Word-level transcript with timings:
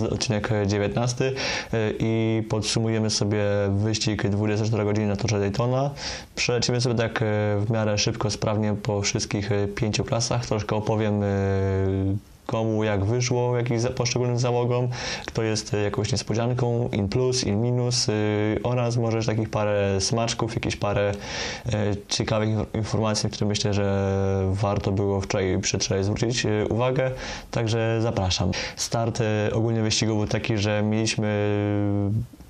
jest 0.00 0.12
odcinek 0.12 0.50
19 0.66 1.32
i 1.98 2.42
podsumujemy 2.48 3.10
sobie 3.10 3.44
wyścig 3.70 4.28
24 4.28 4.84
godziny 4.84 5.06
na 5.06 5.16
torze 5.16 5.40
Daytona. 5.40 5.90
Przelecimy 6.34 6.80
sobie 6.80 6.94
tak 6.94 7.24
w 7.58 7.70
miarę 7.70 7.98
szybko, 7.98 8.30
sprawnie 8.30 8.74
po 8.82 9.02
wszystkich 9.02 9.50
pięciu 9.74 10.04
klasach. 10.04 10.46
Troszkę 10.46 10.76
opowiem 10.76 11.22
komu 12.50 12.84
jak 12.84 13.04
wyszło, 13.04 13.56
jakiś 13.56 13.82
poszczególnym 13.96 14.38
załogom, 14.38 14.88
kto 15.26 15.42
jest 15.42 15.74
e, 15.74 15.82
jakąś 15.82 16.12
niespodzianką, 16.12 16.88
in 16.92 17.08
plus, 17.08 17.44
in 17.44 17.62
minus 17.62 18.08
y, 18.08 18.12
oraz 18.62 18.96
może 18.96 19.24
takich 19.24 19.50
parę 19.50 20.00
smaczków, 20.00 20.54
jakieś 20.54 20.76
parę 20.76 21.12
e, 21.72 21.72
ciekawych 22.08 22.48
informacji, 22.74 23.30
które 23.30 23.48
myślę, 23.48 23.74
że 23.74 23.86
warto 24.52 24.92
było 24.92 25.20
wczoraj 25.20 25.58
przedwczoraj 25.62 26.04
zwrócić 26.04 26.46
e, 26.46 26.66
uwagę, 26.68 27.10
także 27.50 27.98
zapraszam. 28.02 28.50
Start 28.76 29.22
ogólnie 29.52 29.82
wyścigu 29.82 30.16
był 30.16 30.26
taki, 30.26 30.58
że 30.58 30.82
mieliśmy 30.82 31.30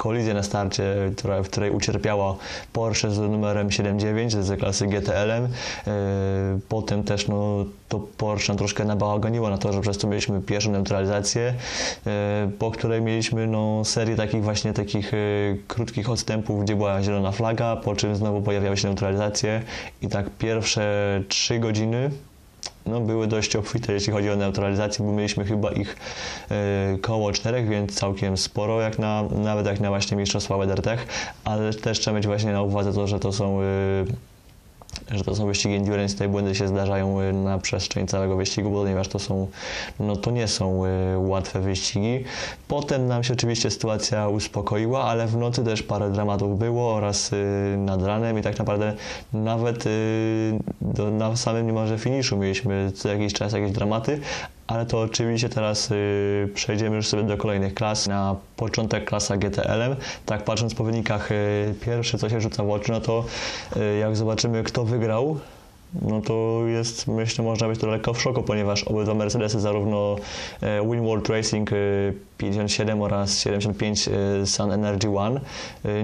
kolizję 0.01 0.35
na 0.35 0.43
starcie, 0.43 0.83
która, 1.17 1.43
w 1.43 1.49
której 1.49 1.71
ucierpiała 1.71 2.37
Porsche 2.73 3.11
z 3.11 3.19
numerem 3.19 3.71
79 3.71 4.33
z 4.33 4.61
klasy 4.61 4.87
GTL-em. 4.87 5.49
Potem 6.69 7.05
też 7.05 7.29
no, 7.29 7.65
to 7.89 7.99
Porsche 8.17 8.57
troszkę 8.57 8.85
nabałaganiło 8.85 9.51
na 9.51 9.59
to, 9.59 9.73
że 9.73 9.81
przez 9.81 9.99
to 9.99 10.09
mieliśmy 10.09 10.41
pierwszą 10.41 10.71
neutralizację, 10.71 11.55
e, 12.07 12.51
po 12.59 12.71
której 12.71 13.03
mieliśmy 13.03 13.47
no, 13.47 13.85
serię 13.85 14.17
takich 14.17 14.43
właśnie 14.43 14.73
takich 14.73 15.15
e, 15.15 15.17
krótkich 15.69 16.11
odstępów, 16.11 16.65
gdzie 16.65 16.77
była 16.77 17.03
zielona 17.03 17.33
flaga, 17.33 17.77
po 17.77 17.97
czym 17.97 18.17
znowu 18.17 18.43
pojawiały 18.43 18.77
się 18.77 18.89
neutralizacje 18.89 19.63
i 20.03 20.09
tak 20.09 20.31
pierwsze 20.39 21.23
trzy 21.29 21.59
godziny 21.59 22.11
no, 22.87 23.01
były 23.01 23.27
dość 23.27 23.57
obfite, 23.57 23.93
jeśli 23.93 24.13
chodzi 24.13 24.31
o 24.31 24.37
neutralizację, 24.37 25.05
bo 25.05 25.13
mieliśmy 25.13 25.45
chyba 25.45 25.71
ich 25.71 25.97
y, 26.95 26.99
koło 26.99 27.33
czterech, 27.33 27.69
więc 27.69 27.95
całkiem 27.95 28.37
sporo, 28.37 28.81
jak 28.81 28.99
na, 28.99 29.23
nawet 29.23 29.67
jak 29.67 29.81
na 29.81 29.89
właśnie 29.89 30.17
Mistrzostwa 30.17 30.59
WeatherTech, 30.59 31.07
ale 31.45 31.75
też 31.75 32.01
trzeba 32.01 32.17
mieć 32.17 32.27
właśnie 32.27 32.53
na 32.53 32.63
uwadze 32.63 32.93
to, 32.93 33.07
że 33.07 33.21
to 33.21 33.33
są 33.33 33.61
y, 33.61 33.65
że 35.11 35.25
to 35.25 35.35
są 35.35 35.47
wyścigi 35.47 35.75
endurance, 35.75 36.17
te 36.17 36.29
błędy 36.29 36.55
się 36.55 36.69
zdarzają 36.69 37.21
y, 37.21 37.33
na 37.33 37.59
przestrzeni 37.59 38.07
całego 38.07 38.37
wyścigu, 38.37 38.71
ponieważ 38.71 39.09
to 39.09 39.19
są, 39.19 39.47
no 40.01 40.17
to 40.17 40.31
nie 40.31 40.49
są 40.49 40.85
y, 40.85 40.89
łatwe 41.19 41.61
wyścigi. 41.61 42.25
Potem 42.69 43.07
nam 43.07 43.25
się 43.25 43.35
oczywiście 43.35 43.71
sytuacja 43.71 44.29
uspokoiła, 44.29 45.05
ale 45.05 45.27
w 45.27 45.37
nocy 45.37 45.65
też 45.65 45.83
parę 45.83 46.11
dramatów 46.11 46.59
było 46.59 46.95
oraz 46.95 47.33
y, 47.33 47.37
nad 47.79 48.03
ranem 48.03 48.39
i 48.39 48.43
tak 48.43 48.59
naprawdę 48.59 48.95
nawet 49.33 49.85
na 51.13 51.37
samym 51.37 51.67
niemalże 51.67 51.99
finiszu 51.99 52.37
mieliśmy 52.37 52.93
co 52.95 53.09
jakiś 53.09 53.33
czas 53.33 53.53
jakieś 53.53 53.73
dramaty, 53.73 54.21
ale 54.71 54.87
to 54.87 55.01
oczywiście 55.01 55.49
teraz 55.49 55.91
y, 55.91 56.49
przejdziemy 56.55 56.97
już 56.97 57.07
sobie 57.07 57.23
do 57.23 57.37
kolejnych 57.37 57.75
klas. 57.75 58.09
Na 58.09 58.37
początek 58.57 59.05
klasa 59.05 59.37
GTL-em. 59.37 59.97
Tak 60.27 60.45
patrząc 60.45 60.75
po 60.75 60.85
wynikach, 60.85 61.33
y, 61.33 61.75
pierwsze 61.81 62.19
co 62.19 62.29
się 62.29 62.41
rzuca 62.41 62.65
w 62.65 62.71
oczy, 62.71 62.93
no 62.93 63.01
to 63.01 63.25
y, 63.77 63.99
jak 63.99 64.17
zobaczymy 64.17 64.63
kto 64.63 64.85
wygrał, 64.85 65.39
no 66.03 66.21
to 66.21 66.63
jest, 66.67 67.09
myślę, 67.09 67.45
można 67.45 67.69
być 67.69 67.81
to 67.81 67.87
lekko 67.87 68.15
w 68.15 68.23
szoku, 68.23 68.43
ponieważ 68.43 68.85
obydwa 68.85 69.15
Mercedesy, 69.15 69.61
zarówno 69.61 70.17
e, 70.61 70.91
Winworld 70.91 71.29
Racing 71.29 71.71
57 72.39 73.01
e, 73.01 73.05
oraz 73.05 73.39
75 73.39 74.09
e, 74.09 74.47
Sun 74.47 74.73
Energy 74.73 75.19
One, 75.19 75.41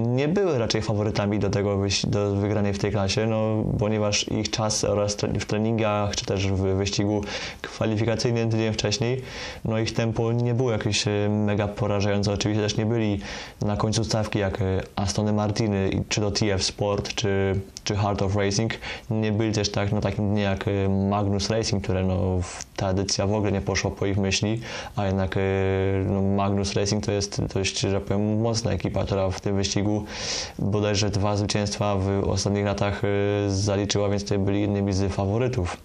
nie 0.00 0.28
były 0.28 0.58
raczej 0.58 0.82
faworytami 0.82 1.38
do 1.38 1.50
tego 1.50 1.78
do 2.04 2.34
wygranej 2.34 2.74
w 2.74 2.78
tej 2.78 2.90
klasie, 2.90 3.26
no, 3.26 3.64
ponieważ 3.78 4.28
ich 4.28 4.50
czas 4.50 4.84
oraz 4.84 5.16
w 5.40 5.44
treningach, 5.44 6.16
czy 6.16 6.24
też 6.24 6.48
w 6.48 6.60
wyścigu 6.60 7.24
kwalifikacyjnym 7.62 8.50
tydzień 8.50 8.72
wcześniej, 8.72 9.22
no 9.64 9.78
ich 9.78 9.94
tempo 9.94 10.32
nie 10.32 10.54
było 10.54 10.72
jakieś 10.72 11.04
mega 11.30 11.68
porażające. 11.68 12.32
Oczywiście 12.32 12.62
też 12.62 12.76
nie 12.76 12.86
byli 12.86 13.20
na 13.62 13.76
końcu 13.76 14.04
stawki 14.04 14.38
jak 14.38 14.58
Astony 14.96 15.32
Martiny, 15.32 16.04
czy 16.08 16.20
to 16.20 16.30
TF 16.30 16.62
Sport, 16.62 17.14
czy, 17.14 17.60
czy 17.84 17.96
Heart 17.96 18.22
of 18.22 18.36
Racing. 18.36 18.72
Nie 19.10 19.32
byli 19.32 19.52
też 19.52 19.68
tak 19.76 19.92
na 19.92 20.00
takim 20.00 20.30
dniu 20.30 20.42
jak 20.42 20.68
y, 20.68 20.88
Magnus 20.88 21.50
Racing, 21.50 21.84
które 21.84 22.04
no, 22.04 22.40
ta 22.76 22.90
edycja 22.90 23.26
w 23.26 23.32
ogóle 23.32 23.52
nie 23.52 23.60
poszła 23.60 23.90
po 23.90 24.06
ich 24.06 24.16
myśli, 24.16 24.60
a 24.96 25.06
jednak 25.06 25.36
y, 25.36 25.40
no, 26.06 26.22
Magnus 26.22 26.74
Racing 26.74 27.06
to 27.06 27.12
jest 27.12 27.44
dość, 27.44 27.80
że 27.80 28.00
powiem, 28.00 28.40
mocna 28.40 28.70
ekipa, 28.70 29.04
która 29.04 29.30
w 29.30 29.40
tym 29.40 29.56
wyścigu 29.56 30.04
bodajże 30.58 31.10
dwa 31.10 31.36
zwycięstwa 31.36 31.96
w 31.96 32.28
ostatnich 32.28 32.64
latach 32.64 33.02
y, 33.04 33.08
zaliczyła, 33.48 34.08
więc 34.08 34.24
to 34.24 34.38
byli 34.38 34.60
jednymi 34.60 34.92
z 34.92 35.12
faworytów. 35.12 35.76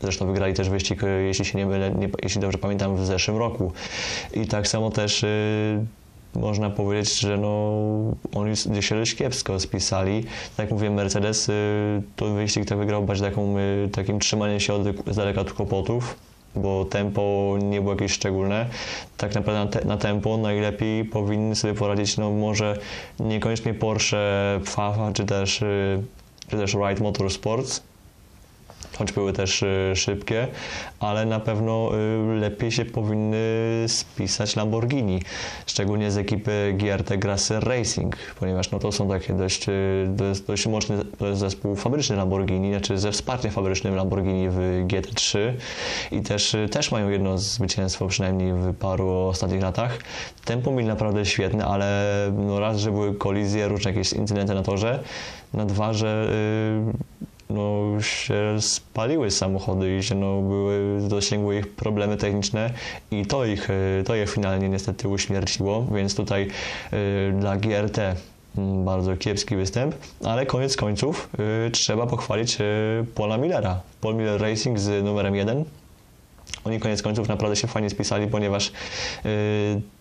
Zresztą 0.00 0.26
wygrali 0.26 0.54
też 0.54 0.68
wyścig, 0.68 1.00
jeśli 1.26 1.44
się 1.44 1.58
nie 1.58 1.66
mylę, 1.66 1.90
nie, 1.90 2.08
jeśli 2.22 2.40
dobrze 2.40 2.58
pamiętam, 2.58 2.96
w 2.96 3.06
zeszłym 3.06 3.36
roku. 3.36 3.72
I 4.32 4.46
tak 4.46 4.68
samo 4.68 4.90
też 4.90 5.24
można 6.36 6.70
powiedzieć, 6.70 7.20
że 7.20 7.38
no, 7.38 7.72
oni 8.34 8.82
się 8.82 8.94
dość 8.94 9.14
kiepsko 9.14 9.60
spisali. 9.60 10.24
Tak 10.56 10.58
jak 10.58 10.70
mówię, 10.70 10.90
Mercedes 10.90 11.48
y, 11.48 12.02
to 12.16 12.26
wyścig 12.26 12.64
to 12.64 12.76
wygrał 12.76 13.04
bardziej 13.04 13.28
taką, 13.28 13.58
y, 13.58 13.88
takim 13.92 14.18
trzymaniem 14.18 14.60
się 14.60 14.74
od, 14.74 14.82
z 15.06 15.16
daleka 15.16 15.40
od 15.40 15.52
kłopotów, 15.52 16.16
bo 16.56 16.84
tempo 16.84 17.56
nie 17.62 17.80
było 17.80 17.92
jakieś 17.92 18.12
szczególne. 18.12 18.66
Tak 19.16 19.34
naprawdę 19.34 19.64
na, 19.64 19.70
te, 19.70 19.88
na 19.88 19.96
tempo 19.96 20.36
najlepiej 20.36 21.04
powinny 21.04 21.54
sobie 21.54 21.74
poradzić, 21.74 22.16
no 22.16 22.30
może 22.30 22.78
niekoniecznie 23.20 23.74
Porsche, 23.74 24.60
Pfafa 24.64 25.12
czy 25.12 25.24
też, 25.24 25.62
y, 25.62 26.02
czy 26.48 26.56
też 26.56 26.76
Wright 26.76 27.00
Motorsports, 27.00 27.82
choć 28.98 29.12
były 29.12 29.32
też 29.32 29.62
y, 29.62 29.92
szybkie, 29.94 30.48
ale 31.00 31.26
na 31.26 31.40
pewno 31.40 31.90
y, 32.34 32.40
lepiej 32.40 32.72
się 32.72 32.84
powinny 32.84 33.36
spisać 33.86 34.56
Lamborghini, 34.56 35.22
szczególnie 35.66 36.10
z 36.10 36.16
ekipy 36.16 36.74
GRT 36.78 37.16
Grasser 37.16 37.64
Racing, 37.64 38.16
ponieważ 38.40 38.70
no 38.70 38.78
to 38.78 38.92
są 38.92 39.08
takie 39.08 39.32
dość, 39.32 39.68
y, 39.68 40.06
dość, 40.08 40.40
dość 40.40 40.66
mocny 40.66 40.96
zespół 41.32 41.76
fabryczny 41.76 42.16
Lamborghini, 42.16 42.70
znaczy 42.70 42.98
ze 42.98 43.12
wsparciem 43.12 43.50
fabrycznym 43.50 43.94
Lamborghini 43.94 44.48
w 44.48 44.84
GT3 44.86 45.38
i 46.12 46.22
też, 46.22 46.56
też 46.70 46.92
mają 46.92 47.08
jedno 47.08 47.38
zwycięstwo 47.38 48.06
przynajmniej 48.06 48.52
w 48.52 48.74
paru 48.74 49.08
ostatnich 49.10 49.62
latach. 49.62 49.98
Tempo 50.44 50.70
mieli 50.70 50.88
naprawdę 50.88 51.26
świetne, 51.26 51.64
ale 51.64 52.04
no 52.38 52.60
raz, 52.60 52.78
że 52.78 52.90
były 52.90 53.14
kolizje, 53.14 53.68
różne 53.68 53.90
jakieś 53.90 54.12
incydenty 54.12 54.54
na 54.54 54.62
torze, 54.62 55.02
na 55.54 55.64
dwa, 55.64 55.92
że 55.92 56.28
no, 57.54 58.00
się 58.02 58.56
spaliły 58.60 59.30
samochody 59.30 59.96
i 59.98 60.02
się, 60.02 60.14
no, 60.14 60.42
były, 60.42 61.00
dosięgły 61.08 61.58
ich 61.58 61.68
problemy 61.68 62.16
techniczne 62.16 62.70
i 63.10 63.26
to 63.26 63.44
ich, 63.44 63.70
e, 63.70 64.04
to 64.04 64.14
je 64.14 64.26
finalnie 64.26 64.68
niestety 64.68 65.08
uśmierciło, 65.08 65.86
więc 65.94 66.14
tutaj 66.14 66.48
y, 66.92 67.32
dla 67.40 67.56
GRT 67.56 67.98
mm, 68.58 68.84
bardzo 68.84 69.16
kiepski 69.16 69.56
występ, 69.56 69.94
ale 70.24 70.46
koniec 70.46 70.76
końców 70.76 71.28
y, 71.66 71.70
trzeba 71.70 72.06
pochwalić 72.06 72.60
y, 72.60 72.64
Paula 73.14 73.38
Millera. 73.38 73.80
Paul 74.00 74.14
Miller 74.14 74.40
Racing 74.40 74.78
z 74.78 75.04
numerem 75.04 75.36
1 75.36 75.64
oni 76.64 76.80
koniec 76.80 77.02
końców 77.02 77.28
naprawdę 77.28 77.56
się 77.56 77.68
fajnie 77.68 77.90
spisali, 77.90 78.26
ponieważ 78.26 78.72
yy, 79.24 79.30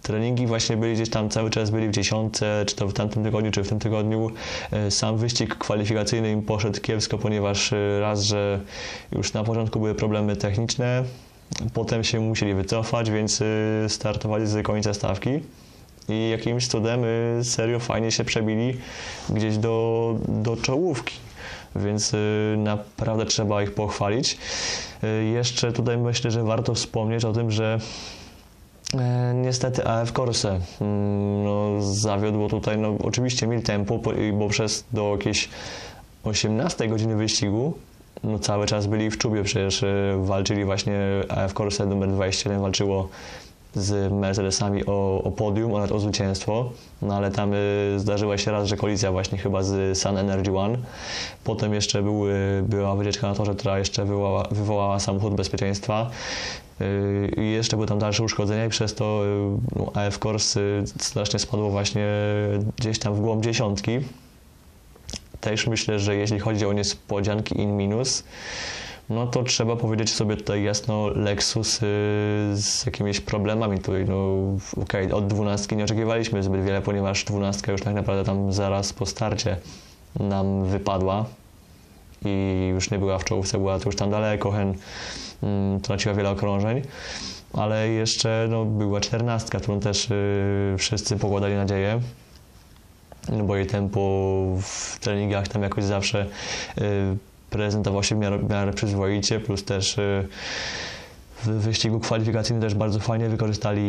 treningi 0.01 0.47
właśnie 0.47 0.77
byli 0.77 0.93
gdzieś 0.93 1.09
tam 1.09 1.29
cały 1.29 1.49
czas 1.49 1.69
byli 1.69 1.87
w 1.87 1.91
dziesiątce, 1.91 2.63
czy 2.67 2.75
to 2.75 2.87
w 2.87 2.93
tamtym 2.93 3.23
tygodniu, 3.23 3.51
czy 3.51 3.63
w 3.63 3.69
tym 3.69 3.79
tygodniu. 3.79 4.31
Yy, 4.71 4.91
sam 4.91 5.17
wyścig 5.17 5.55
kwalifikacyjny 5.55 6.31
im 6.31 6.41
poszedł 6.41 6.81
kiepsko, 6.81 7.17
ponieważ 7.17 7.71
yy, 7.71 7.99
raz, 7.99 8.21
że 8.23 8.59
już 9.11 9.33
na 9.33 9.43
początku 9.43 9.79
były 9.79 9.95
problemy 9.95 10.35
techniczne, 10.35 11.03
potem 11.73 12.03
się 12.03 12.19
musieli 12.19 12.53
wycofać, 12.53 13.11
więc 13.11 13.41
y, 13.41 13.85
startowali 13.87 14.47
z 14.47 14.65
końca 14.65 14.93
stawki 14.93 15.29
i 16.09 16.29
jakimś 16.29 16.67
cudem 16.67 17.03
y, 17.03 17.43
serio 17.43 17.79
fajnie 17.79 18.11
się 18.11 18.23
przebili 18.23 18.77
gdzieś 19.29 19.57
do, 19.57 20.15
do 20.27 20.57
czołówki 20.57 21.15
więc 21.75 22.13
y, 22.13 22.55
naprawdę 22.57 23.25
trzeba 23.25 23.63
ich 23.63 23.73
pochwalić. 23.73 24.37
Y, 25.03 25.23
jeszcze 25.23 25.71
tutaj 25.71 25.97
myślę, 25.97 26.31
że 26.31 26.43
warto 26.43 26.73
wspomnieć 26.73 27.25
o 27.25 27.33
tym, 27.33 27.51
że 27.51 27.79
e, 28.93 29.33
Niestety 29.35 29.87
AF 29.87 30.11
Corse 30.11 30.59
mm, 30.81 31.43
no, 31.43 31.81
zawiodło 31.81 32.49
tutaj, 32.49 32.77
no, 32.77 32.95
oczywiście 33.03 33.47
mil 33.47 33.61
tempo, 33.61 33.99
bo 34.33 34.49
przez 34.49 34.85
do 34.91 35.11
jakieś 35.11 35.49
18 36.23 36.87
godziny 36.87 37.15
wyścigu 37.15 37.73
no, 38.23 38.39
cały 38.39 38.65
czas 38.65 38.87
byli 38.87 39.11
w 39.11 39.17
czubie, 39.17 39.43
przecież 39.43 39.83
y, 39.83 40.13
walczyli 40.17 40.65
właśnie 40.65 40.99
AF 41.29 41.53
Corse 41.53 41.85
numer 41.85 42.09
27 42.09 42.61
walczyło 42.61 43.09
z 43.75 44.13
Mercedesami 44.13 44.85
o, 44.85 45.23
o 45.23 45.31
podium 45.31 45.73
oraz 45.73 45.91
o 45.91 45.99
zwycięstwo, 45.99 46.69
no 47.01 47.15
ale 47.15 47.31
tam 47.31 47.53
y, 47.53 47.95
zdarzyła 47.97 48.37
się 48.37 48.51
raz, 48.51 48.67
że 48.67 48.77
kolizja 48.77 49.11
właśnie 49.11 49.37
chyba 49.37 49.63
z 49.63 49.97
Sun 49.97 50.17
Energy 50.17 50.57
One. 50.57 50.77
Potem 51.43 51.73
jeszcze 51.73 52.03
był, 52.03 52.23
była 52.63 52.95
wycieczka 52.95 53.27
na 53.27 53.35
torze, 53.35 53.55
która 53.55 53.79
jeszcze 53.79 54.05
wywołała, 54.05 54.47
wywołała 54.51 54.99
samochód 54.99 55.35
bezpieczeństwa. 55.35 56.09
Y, 56.81 57.31
I 57.37 57.51
jeszcze 57.51 57.75
były 57.77 57.87
tam 57.87 57.99
dalsze 57.99 58.23
uszkodzenia 58.23 58.65
i 58.65 58.69
przez 58.69 58.95
to 58.95 59.25
y, 59.25 59.79
no, 59.79 59.91
AF 59.93 60.19
Corse 60.19 60.59
y, 60.59 60.83
strasznie 60.99 61.39
spadło 61.39 61.69
właśnie 61.69 62.07
gdzieś 62.77 62.99
tam 62.99 63.15
w 63.15 63.19
głąb 63.19 63.43
dziesiątki. 63.43 63.99
Też 65.41 65.67
myślę, 65.67 65.99
że 65.99 66.15
jeśli 66.15 66.39
chodzi 66.39 66.65
o 66.65 66.73
niespodzianki 66.73 67.61
in 67.61 67.77
minus, 67.77 68.23
no 69.09 69.27
to 69.27 69.43
trzeba 69.43 69.75
powiedzieć 69.75 70.13
sobie 70.13 70.37
tutaj 70.37 70.63
jasno, 70.63 71.07
Lexus 71.07 71.75
y, 71.75 71.79
z 72.53 72.83
jakimiś 72.85 73.19
problemami 73.19 73.79
tutaj, 73.79 74.05
no 74.05 74.37
okej, 74.83 75.05
okay, 75.05 75.15
od 75.15 75.27
dwunastki 75.27 75.75
nie 75.75 75.83
oczekiwaliśmy 75.83 76.43
zbyt 76.43 76.63
wiele, 76.63 76.81
ponieważ 76.81 77.23
dwunastka 77.23 77.71
już 77.71 77.81
tak 77.81 77.93
naprawdę 77.93 78.23
tam 78.23 78.53
zaraz 78.53 78.93
po 78.93 79.05
starcie 79.05 79.57
nam 80.19 80.65
wypadła 80.65 81.25
i 82.25 82.67
już 82.71 82.91
nie 82.91 82.99
była 82.99 83.19
w 83.19 83.23
czołówce, 83.23 83.57
była 83.57 83.79
to 83.79 83.85
już 83.85 83.95
tam 83.95 84.11
daleko, 84.11 84.51
Hen 84.51 84.73
mm, 85.43 85.81
traciła 85.81 86.15
wiele 86.15 86.29
okrążeń, 86.29 86.81
ale 87.53 87.89
jeszcze 87.89 88.47
no, 88.49 88.65
była 88.65 89.01
czternastka, 89.01 89.59
którą 89.59 89.79
też 89.79 90.11
y, 90.11 90.75
wszyscy 90.77 91.17
pokładali 91.17 91.55
nadzieję, 91.55 92.01
no 93.29 93.43
bo 93.43 93.55
jej 93.55 93.67
tempo 93.67 93.99
w 94.61 94.99
treningach 94.99 95.47
tam 95.47 95.63
jakoś 95.63 95.83
zawsze 95.83 96.25
y, 96.77 97.17
prezentował 97.53 98.03
się 98.03 98.15
w 98.15 98.19
miarę, 98.19 98.37
w 98.37 98.49
miarę 98.49 98.73
przyzwoicie, 98.73 99.39
plus 99.39 99.63
też 99.63 99.97
y, 99.97 100.27
w 101.43 101.49
wyścigu 101.49 101.99
kwalifikacyjnym 101.99 102.61
też 102.61 102.75
bardzo 102.75 102.99
fajnie 102.99 103.29
wykorzystali 103.29 103.81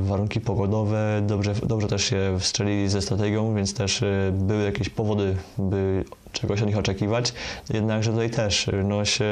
warunki 0.00 0.40
pogodowe, 0.40 1.22
dobrze, 1.26 1.54
dobrze 1.62 1.88
też 1.88 2.04
się 2.04 2.36
wstrzelili 2.40 2.88
ze 2.88 3.02
strategią, 3.02 3.54
więc 3.54 3.74
też 3.74 4.02
y, 4.02 4.32
były 4.32 4.64
jakieś 4.64 4.88
powody, 4.88 5.36
by 5.58 6.04
czegoś 6.32 6.60
od 6.62 6.66
nich 6.66 6.78
oczekiwać. 6.78 7.32
Jednakże 7.74 8.10
tutaj 8.10 8.30
też 8.30 8.70
no, 8.84 9.04
się 9.04 9.24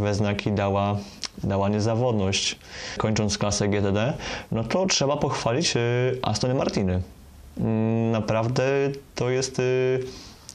we 0.00 0.14
znaki 0.14 0.52
dała, 0.52 0.96
dała 1.44 1.68
niezawodność. 1.68 2.58
Kończąc 2.96 3.38
klasę 3.38 3.68
GTD, 3.68 4.12
no 4.52 4.64
to 4.64 4.86
trzeba 4.86 5.16
pochwalić 5.16 5.74
Astony 6.22 6.54
Martiny. 6.54 7.02
Mm, 7.58 8.10
naprawdę 8.10 8.62
to 9.14 9.30
jest 9.30 9.60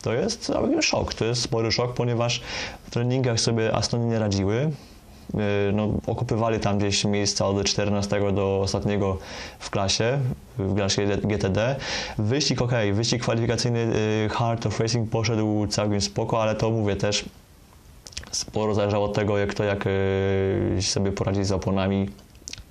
to 0.08 0.14
jest 0.14 0.52
szok, 0.82 1.14
to 1.14 1.26
jest 1.26 1.42
spory 1.42 1.72
szok, 1.72 1.94
ponieważ 1.94 2.42
w 2.84 2.92
treningach 2.92 3.40
sobie 3.40 3.76
Astony 3.76 4.06
nie 4.06 4.20
radziły. 4.20 4.72
E, 5.34 5.72
no, 5.74 5.90
okupywali 6.08 6.60
tam 6.60 6.78
gdzieś 6.78 7.06
miejsca 7.06 7.46
od 7.46 7.64
14 7.64 8.32
do 8.32 8.60
ostatniego 8.64 9.18
w 9.60 9.70
klasie, 9.70 10.20
w 10.58 10.76
klasie 10.76 11.08
GTD. 11.24 11.76
Wyścig 12.18 12.62
ok, 12.62 12.72
wyścig 12.94 13.22
kwalifikacyjny 13.22 13.80
e, 14.26 14.30
Heart 14.30 14.66
of 14.66 14.80
Racing 14.80 15.10
poszedł 15.10 15.68
całkiem 15.68 16.02
spoko, 16.02 16.42
ale 16.42 16.56
to 16.56 16.70
mówię 16.70 16.96
też 16.96 17.26
sporo 18.32 18.74
zależało 18.74 19.06
od 19.06 19.14
tego, 19.14 19.38
jak 19.38 19.54
to 19.54 19.64
jak 19.64 19.86
e, 20.78 20.82
sobie 20.82 21.12
poradzić 21.12 21.48
z 21.48 21.52
oponami 21.52 22.10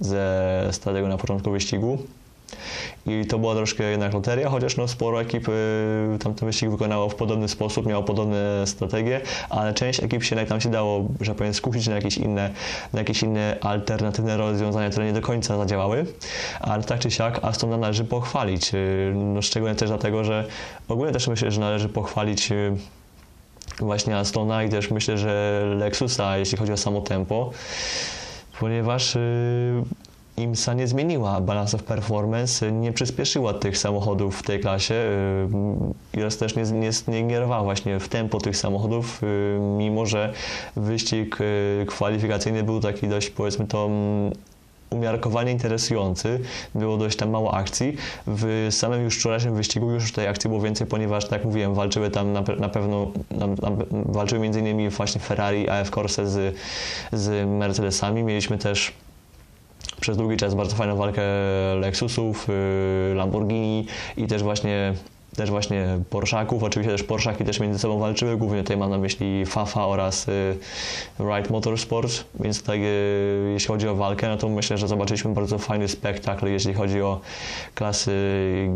ze 0.01 0.69
strategią 0.73 1.09
na 1.09 1.17
początku 1.17 1.51
wyścigu. 1.51 1.99
I 3.07 3.27
to 3.27 3.39
była 3.39 3.55
troszkę 3.55 3.85
jednak 3.85 4.15
loteria, 4.15 4.51
chociaż 4.51 4.77
no, 4.77 4.89
sporo 4.89 5.21
ekip 5.21 5.49
y, 5.49 6.19
tamten 6.21 6.49
wyścig 6.49 6.71
wykonało 6.71 7.09
w 7.09 7.15
podobny 7.15 7.49
sposób, 7.49 7.87
miało 7.87 8.03
podobne 8.03 8.67
strategie, 8.67 9.21
ale 9.51 9.75
część 9.75 10.03
ekip 10.03 10.25
się 10.25 10.47
tam 10.47 10.61
się 10.61 10.71
dało, 10.71 11.09
że 11.21 11.35
powiem, 11.35 11.55
skusić 11.55 11.87
na 11.87 11.95
jakieś 11.95 12.19
inne, 12.19 12.51
na 12.93 12.99
jakieś 12.99 13.23
inne 13.23 13.57
alternatywne 13.61 14.37
rozwiązania, 14.37 14.91
które 14.91 15.07
nie 15.07 15.13
do 15.13 15.21
końca 15.21 15.57
zadziałały, 15.57 16.07
ale 16.61 16.85
tak 16.85 17.01
czy 17.01 17.11
siak 17.11 17.45
Aston 17.45 17.81
należy 17.81 18.05
pochwalić. 18.05 18.75
Y, 18.75 19.13
no, 19.15 19.43
szczególnie 19.43 19.75
też 19.75 19.89
dlatego, 19.89 20.25
że 20.25 20.45
ogólnie 20.89 21.13
też 21.13 21.29
myślę, 21.29 21.51
że 21.51 21.61
należy 21.61 21.89
pochwalić 21.89 22.53
y, 22.53 22.77
właśnie 23.81 24.17
Astona 24.17 24.65
i 24.65 24.69
też 24.69 24.91
myślę, 24.91 25.19
że 25.19 25.63
Lexusa, 25.77 26.39
jeśli 26.39 26.59
chodzi 26.59 26.73
o 26.73 26.77
samo 26.77 27.01
tempo, 27.01 27.51
ponieważ 28.61 29.19
IMSA 30.37 30.75
nie 30.75 30.87
zmieniła 30.87 31.41
Balance 31.41 31.77
of 31.77 31.83
Performance, 31.83 32.73
nie 32.73 32.93
przyspieszyła 32.93 33.55
tych 33.55 33.79
samochodów 33.79 34.39
w 34.39 34.43
tej 34.43 34.61
klasie 34.61 34.95
oraz 36.19 36.37
też 36.37 36.57
nie, 36.57 36.63
nie, 36.63 36.91
nie 37.09 37.21
ingerowała 37.21 37.65
właśnie 37.65 38.01
w 38.01 38.09
tempo 38.09 38.41
tych 38.41 38.57
samochodów, 38.57 39.23
y, 39.23 39.59
mimo 39.61 40.07
że 40.07 40.33
wyścig 40.77 41.41
y, 41.41 41.87
kwalifikacyjny 41.87 42.63
był 42.63 42.81
taki 42.81 43.09
dość 43.09 43.31
powiedzmy 43.31 43.67
to 43.67 43.87
mm, 43.87 44.33
umiarkowanie 44.91 45.53
interesujący. 45.53 46.41
Było 46.75 46.97
dość 46.97 47.17
tam 47.17 47.31
mało 47.31 47.55
akcji. 47.55 47.97
W 48.27 48.69
samym 48.71 49.05
już 49.05 49.19
wczorajszym 49.19 49.55
wyścigu 49.55 49.91
już 49.91 50.13
tej 50.13 50.29
akcji 50.29 50.49
było 50.49 50.61
więcej, 50.61 50.87
ponieważ, 50.87 51.25
tak 51.25 51.33
jak 51.33 51.45
mówiłem, 51.45 51.75
walczyły 51.75 52.11
tam 52.11 52.33
na, 52.33 52.41
na 52.59 52.69
pewno, 52.69 53.11
na, 53.31 53.47
na, 53.47 53.71
walczyły 53.91 54.41
między 54.41 54.61
innymi 54.61 54.91
właśnie 54.91 55.21
Ferrari, 55.21 55.69
AF 55.69 55.91
Corse 55.91 56.27
z, 56.27 56.57
z 57.13 57.49
Mercedesami. 57.49 58.23
Mieliśmy 58.23 58.59
też 58.59 58.93
przez 60.01 60.17
długi 60.17 60.37
czas 60.37 60.55
bardzo 60.55 60.77
fajną 60.77 60.97
walkę 60.97 61.23
Lexusów, 61.81 62.49
y, 62.49 63.15
Lamborghini 63.15 63.87
i 64.17 64.27
też 64.27 64.43
właśnie 64.43 64.95
też 65.37 65.51
właśnie 65.51 65.99
Porszaków, 66.11 66.63
oczywiście 66.63 66.93
też 66.93 67.03
Porszaki 67.03 67.45
też 67.45 67.61
między 67.61 67.79
sobą 67.79 67.99
walczyły, 67.99 68.37
głównie 68.37 68.63
tutaj 68.63 68.77
mam 68.77 68.91
na 68.91 68.99
myśli 68.99 69.47
Fafa 69.47 69.87
oraz 69.87 70.29
y, 70.29 70.59
Wright 71.19 71.51
Motorsport, 71.51 72.25
więc 72.41 72.61
tutaj 72.61 72.85
y, 72.85 73.51
jeśli 73.53 73.69
chodzi 73.69 73.89
o 73.89 73.95
walkę, 73.95 74.29
no 74.29 74.37
to 74.37 74.49
myślę, 74.49 74.79
że 74.79 74.89
zobaczyliśmy 74.89 75.35
bardzo 75.35 75.59
fajny 75.59 75.89
spektakl, 75.89 76.47
jeśli 76.47 76.75
chodzi 76.75 77.03
o 77.03 77.21
klasy 77.75 78.13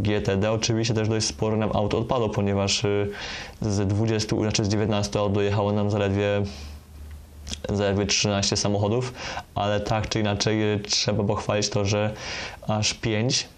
GTD. 0.03 0.53
Oczywiście 0.53 0.95
też 0.95 1.09
dość 1.09 1.27
sporo 1.27 1.57
nam 1.57 1.71
auto 1.75 1.99
odpadło, 1.99 2.29
ponieważ 2.29 2.83
z 3.61 3.89
20, 3.89 4.37
znaczy 4.37 4.65
z 4.65 4.69
19 4.69 5.31
dojechało 5.31 5.73
nam 5.73 5.91
zaledwie 5.91 6.43
zaledwie 7.69 8.07
13 8.07 8.57
samochodów, 8.57 9.13
ale 9.55 9.81
tak 9.81 10.09
czy 10.09 10.21
inaczej 10.21 10.73
e, 10.73 10.79
trzeba 10.79 11.25
pochwalić 11.25 11.69
to, 11.69 11.85
że 11.85 12.13
aż 12.69 12.95
5 12.95 13.49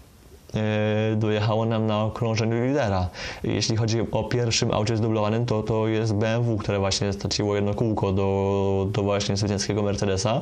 e, 0.55 1.15
dojechało 1.15 1.65
nam 1.65 1.87
na 1.87 2.03
okrążeniu 2.03 2.65
lidera. 2.65 3.09
Jeśli 3.43 3.75
chodzi 3.75 4.01
o 4.11 4.23
pierwszym 4.23 4.71
aucie 4.71 4.97
zdublowanym, 4.97 5.45
to 5.45 5.63
to 5.63 5.87
jest 5.87 6.13
BMW, 6.13 6.57
które 6.57 6.79
właśnie 6.79 7.13
straciło 7.13 7.55
jedno 7.55 7.73
kółko 7.73 8.11
do, 8.11 8.87
do 8.91 9.03
właśnie 9.03 9.37
zwycięskiego 9.37 9.83
Mercedesa. 9.83 10.41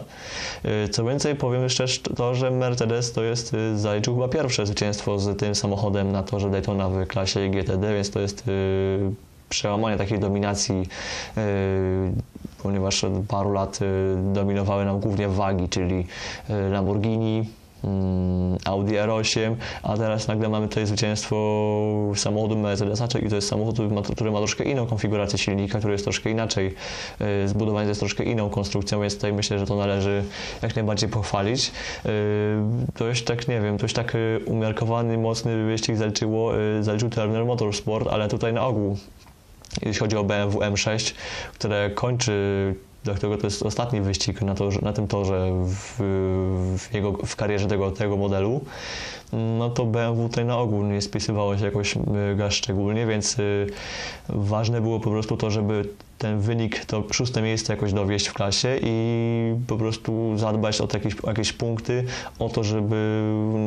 E, 0.64 0.90
co 0.90 1.04
więcej, 1.04 1.36
powiem 1.36 1.64
jeszcze 1.64 1.86
to, 2.16 2.36
że 2.36 2.52
Mercedes 2.52 3.12
to 3.12 3.24
jest, 3.24 3.56
zaliczył 3.76 4.16
chyba 4.16 4.28
pierwsze 4.28 4.66
zwycięstwo 4.66 5.20
z 5.20 5.40
tym 5.40 5.56
samochodem 5.56 6.12
na 6.12 6.24
torze 6.24 6.50
Daytona 6.50 6.90
w 6.90 7.08
klasie 7.08 7.50
GTD, 7.50 7.94
więc 7.94 8.12
to 8.12 8.20
jest 8.20 8.44
przełamanie 9.52 9.98
takiej 9.98 10.20
dominacji 10.20 10.84
ponieważ 12.64 13.04
od 13.04 13.14
paru 13.28 13.54
lat 13.54 13.80
y, 13.82 13.86
dominowały 14.34 14.86
nam 14.86 15.00
głównie 15.00 15.28
wagi, 15.28 15.70
czyli 15.70 16.06
y, 16.50 16.70
Lamborghini, 16.70 17.50
mm, 17.84 18.58
Audi 18.66 18.94
R8, 18.94 19.56
a 19.84 19.98
teraz 19.98 20.28
nagle 20.28 20.50
mamy 20.50 20.68
tutaj 20.68 20.86
zwycięstwo 20.86 21.36
samochodu 22.16 22.58
Mercedesa, 22.58 23.08
czyli 23.08 23.30
to 23.30 23.36
jest 23.36 23.48
samochód, 23.48 23.76
który 24.14 24.32
ma 24.32 24.38
troszkę 24.38 24.64
inną 24.64 24.86
konfigurację 24.88 25.40
silnika, 25.40 25.80
który 25.80 25.94
jest 25.94 26.04
troszkę 26.04 26.30
inaczej 26.30 26.76
y, 27.44 27.48
zbudowany, 27.48 27.88
jest 27.88 28.00
troszkę 28.00 28.24
inną 28.24 28.50
konstrukcją, 28.50 29.02
więc 29.02 29.16
tutaj 29.16 29.34
myślę, 29.34 29.60
że 29.60 29.66
to 29.66 29.76
należy 29.76 30.24
jak 30.62 30.76
najbardziej 30.76 31.10
pochwalić. 31.10 31.72
Dość 32.98 33.24
tak, 33.24 33.48
nie 33.48 33.62
wiem, 33.62 33.78
dość 33.78 33.94
tak 33.94 34.18
umiarkowany, 34.46 35.18
mocny 35.18 35.66
wyścig 35.66 35.96
zaliczyło, 35.96 36.52
zaliczył 36.82 37.10
Turner 37.10 37.46
Motorsport, 37.46 38.08
ale 38.08 38.28
tutaj 38.28 38.54
na 38.54 38.66
ogół 38.66 38.98
jeśli 39.82 40.00
chodzi 40.00 40.18
o 40.18 40.24
BMW 40.24 40.60
M6, 40.60 41.14
które 41.54 41.90
kończy 41.90 42.76
dla 43.04 43.14
którego 43.14 43.38
to 43.38 43.48
jest 43.48 43.64
ostatni 43.64 44.02
wyścig 44.02 44.42
na, 44.42 44.56
na 44.82 44.94
tym 44.94 45.08
torze 45.08 45.52
w, 45.66 45.96
w, 46.78 46.94
jego, 46.94 47.12
w 47.12 47.36
karierze 47.36 47.68
tego, 47.68 47.92
tego 47.92 48.18
modelu, 48.18 48.62
no 49.34 49.70
to 49.70 49.86
BMW 49.86 50.30
tutaj 50.30 50.46
na 50.46 50.58
ogół 50.58 50.84
nie 50.84 51.02
spisywało 51.02 51.58
się 51.58 51.66
jakoś 51.66 51.96
mega 51.96 52.52
szczególnie, 52.52 53.06
więc 53.06 53.40
y, 53.40 53.68
ważne 54.30 54.82
było 54.82 55.00
po 55.00 55.10
prostu 55.10 55.38
to, 55.38 55.52
żeby 55.52 55.86
ten 56.18 56.40
wynik, 56.40 56.86
to 56.86 57.04
szóste 57.12 57.42
miejsce 57.42 57.74
jakoś 57.74 57.94
dowieść 57.94 58.28
w 58.28 58.34
klasie 58.34 58.80
i 58.82 59.56
po 59.68 59.78
prostu 59.78 60.38
zadbać 60.38 60.82
o 60.82 60.88
jakieś, 60.94 61.16
jakieś 61.28 61.54
punkty, 61.54 62.04
o 62.40 62.50
to, 62.50 62.64
żeby 62.64 63.24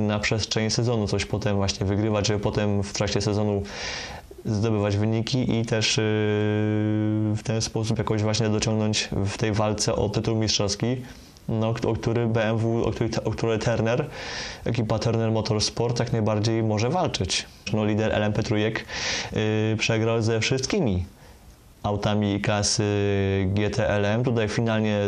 na 0.06 0.18
przestrzeni 0.18 0.70
sezonu 0.70 1.06
coś 1.06 1.25
potem 1.25 1.56
właśnie 1.56 1.87
wygrywać, 1.87 2.26
żeby 2.26 2.40
potem 2.40 2.82
w 2.82 2.92
trakcie 2.92 3.20
sezonu 3.20 3.62
zdobywać 4.44 4.96
wyniki 4.96 5.58
i 5.58 5.64
też 5.64 5.98
y, 5.98 6.02
w 7.36 7.40
ten 7.44 7.62
sposób 7.62 7.98
jakoś 7.98 8.22
właśnie 8.22 8.48
dociągnąć 8.48 9.08
w 9.12 9.38
tej 9.38 9.52
walce 9.52 9.96
o 9.96 10.08
tytuł 10.08 10.36
mistrzowski. 10.36 10.96
No, 11.48 11.68
o 11.68 11.94
który 11.94 12.26
BMW, 12.26 12.84
o 12.84 12.90
który, 12.90 13.10
o 13.24 13.30
który 13.30 13.58
Turner, 13.58 14.06
ekipa 14.64 14.98
Turner 14.98 15.32
Motorsport 15.32 15.98
jak 15.98 16.12
najbardziej 16.12 16.62
może 16.62 16.90
walczyć. 16.90 17.46
No, 17.72 17.84
lider 17.84 18.12
LMP 18.12 18.42
Trójek 18.42 18.84
yy, 19.32 19.76
przegrał 19.78 20.22
ze 20.22 20.40
wszystkimi 20.40 21.04
autami 21.82 22.40
klasy 22.40 22.84
GTLM. 23.54 24.24
Tutaj 24.24 24.48
finalnie 24.48 25.00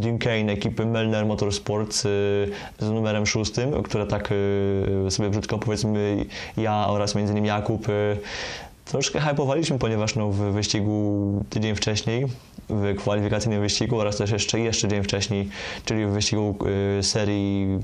Jim 0.00 0.18
Kane 0.18 0.52
ekipy 0.52 0.86
Melner 0.86 1.26
Motorsports 1.26 2.04
y, 2.04 2.08
z 2.78 2.90
numerem 2.90 3.26
szóstym, 3.26 3.82
które 3.82 4.06
tak 4.06 4.32
y, 4.32 5.10
sobie 5.10 5.30
brzydko 5.30 5.58
powiedzmy 5.58 6.26
ja 6.56 6.86
oraz 6.88 7.14
między 7.14 7.32
innymi 7.32 7.48
Jakub 7.48 7.88
y, 7.88 8.18
troszkę 8.84 9.20
hypowaliśmy, 9.20 9.78
ponieważ 9.78 10.14
no, 10.14 10.30
w 10.30 10.36
wyścigu 10.36 11.44
tydzień 11.50 11.74
wcześniej, 11.74 12.26
w 12.68 12.96
kwalifikacyjnym 12.96 13.60
wyścigu 13.60 14.00
oraz 14.00 14.16
też 14.16 14.30
jeszcze, 14.30 14.60
jeszcze 14.60 14.88
dzień 14.88 15.02
wcześniej, 15.02 15.48
czyli 15.84 16.06
w 16.06 16.10
wyścigu 16.10 16.58
serii 17.02 17.78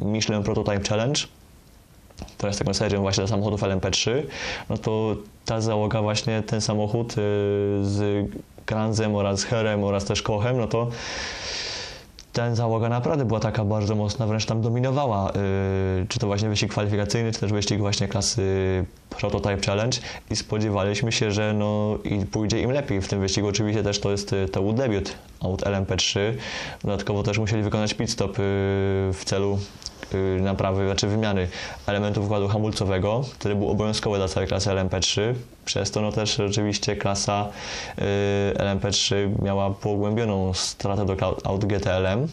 Michelin 0.00 0.42
Prototype 0.42 0.88
Challenge, 0.88 1.20
to 2.38 2.46
jest 2.46 2.58
taką 2.58 2.74
serią 2.74 3.00
właśnie 3.00 3.22
do 3.22 3.28
samochodów 3.28 3.62
LMP3, 3.62 4.22
no 4.68 4.78
to 4.78 5.16
ta 5.44 5.60
załoga 5.60 6.02
właśnie 6.02 6.42
ten 6.42 6.60
samochód 6.60 7.12
z 7.82 8.26
Kranzem 8.66 9.14
oraz 9.14 9.44
Herem 9.44 9.84
oraz 9.84 10.04
też 10.04 10.22
Kochem, 10.22 10.58
no 10.58 10.66
to 10.66 10.88
ten 12.36 12.56
załoga 12.56 12.88
naprawdę 12.88 13.24
była 13.24 13.40
taka 13.40 13.64
bardzo 13.64 13.94
mocna, 13.94 14.26
wręcz 14.26 14.46
tam 14.46 14.60
dominowała, 14.60 15.32
yy, 15.98 16.06
czy 16.08 16.18
to 16.18 16.26
właśnie 16.26 16.48
wyścig 16.48 16.70
kwalifikacyjny, 16.70 17.32
czy 17.32 17.40
też 17.40 17.52
wyścig 17.52 17.78
właśnie 17.78 18.08
klasy 18.08 18.44
Prototype 19.10 19.58
Challenge 19.66 19.98
i 20.30 20.36
spodziewaliśmy 20.36 21.12
się, 21.12 21.32
że 21.32 21.52
no 21.52 21.98
i 22.04 22.26
pójdzie 22.26 22.62
im 22.62 22.70
lepiej 22.70 23.00
w 23.00 23.08
tym 23.08 23.20
wyścigu. 23.20 23.48
Oczywiście 23.48 23.82
też 23.82 24.00
to 24.00 24.10
jest 24.10 24.34
to 24.52 24.62
był 24.62 24.72
debiut 24.72 25.12
aut 25.40 25.62
LMP3. 25.62 26.20
Dodatkowo 26.84 27.22
też 27.22 27.38
musieli 27.38 27.62
wykonać 27.62 27.94
pit 27.94 28.10
stop 28.10 28.30
yy, 28.30 28.44
w 29.12 29.22
celu 29.24 29.58
naprawy, 30.40 30.86
znaczy 30.86 31.06
wymiany 31.08 31.48
elementów 31.86 32.24
układu 32.24 32.48
hamulcowego, 32.48 33.24
który 33.38 33.54
był 33.54 33.70
obowiązkowy 33.70 34.16
dla 34.16 34.28
całej 34.28 34.48
klasy 34.48 34.70
LMP3. 34.70 35.34
Przez 35.64 35.90
to 35.90 36.00
no 36.00 36.12
też 36.12 36.40
oczywiście 36.40 36.96
klasa 36.96 37.48
y, 37.98 38.02
LMP3 38.58 39.14
miała 39.42 39.70
pogłębioną 39.70 40.54
stratę 40.54 41.06
do 41.06 41.16
aut 41.44 41.64
GTLM. 41.64 42.28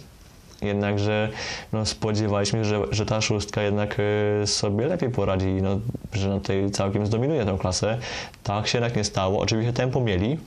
Jednakże 0.62 1.30
no, 1.74 1.86
spodziewaliśmy 1.86 2.60
się, 2.60 2.66
że, 2.66 2.82
że 2.92 3.06
ta 3.06 3.22
szóstka 3.22 3.62
jednak 3.62 3.98
y, 4.44 4.48
sobie 4.48 4.88
lepiej 4.88 5.10
poradzi, 5.10 5.48
no, 5.48 5.80
że 6.14 6.30
no, 6.30 6.40
tutaj 6.40 6.72
całkiem 6.72 7.06
zdominuje 7.06 7.46
tę 7.46 7.58
klasę. 7.60 7.98
Tak 8.44 8.68
się 8.68 8.78
jednak 8.78 8.96
nie 8.96 9.04
stało. 9.04 9.40
Oczywiście 9.40 9.74
tempo 9.74 10.02
mieli, 10.02 10.40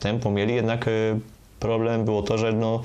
tempo 0.00 0.30
mieli, 0.30 0.54
jednak 0.54 0.88
y, 0.88 1.20
problem 1.60 2.04
było 2.04 2.22
to, 2.22 2.38
że 2.38 2.52
no, 2.52 2.82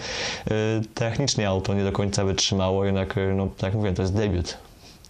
technicznie 0.94 1.50
auto 1.50 1.74
nie 1.74 1.84
do 1.84 1.92
końca 1.92 2.26
wytrzymało, 2.26 2.86
jednak, 2.86 3.16
no, 3.36 3.48
tak 3.58 3.74
mówiłem, 3.74 3.96
to 3.96 4.02
jest 4.02 4.14
debiut 4.14 4.58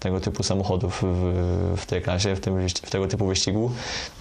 tego 0.03 0.19
typu 0.19 0.43
samochodów 0.43 1.03
w, 1.03 1.73
w 1.77 1.85
tej 1.85 2.01
klasie, 2.01 2.35
w, 2.35 2.39
tym, 2.39 2.67
w 2.69 2.89
tego 2.89 3.07
typu 3.07 3.27
wyścigu, 3.27 3.71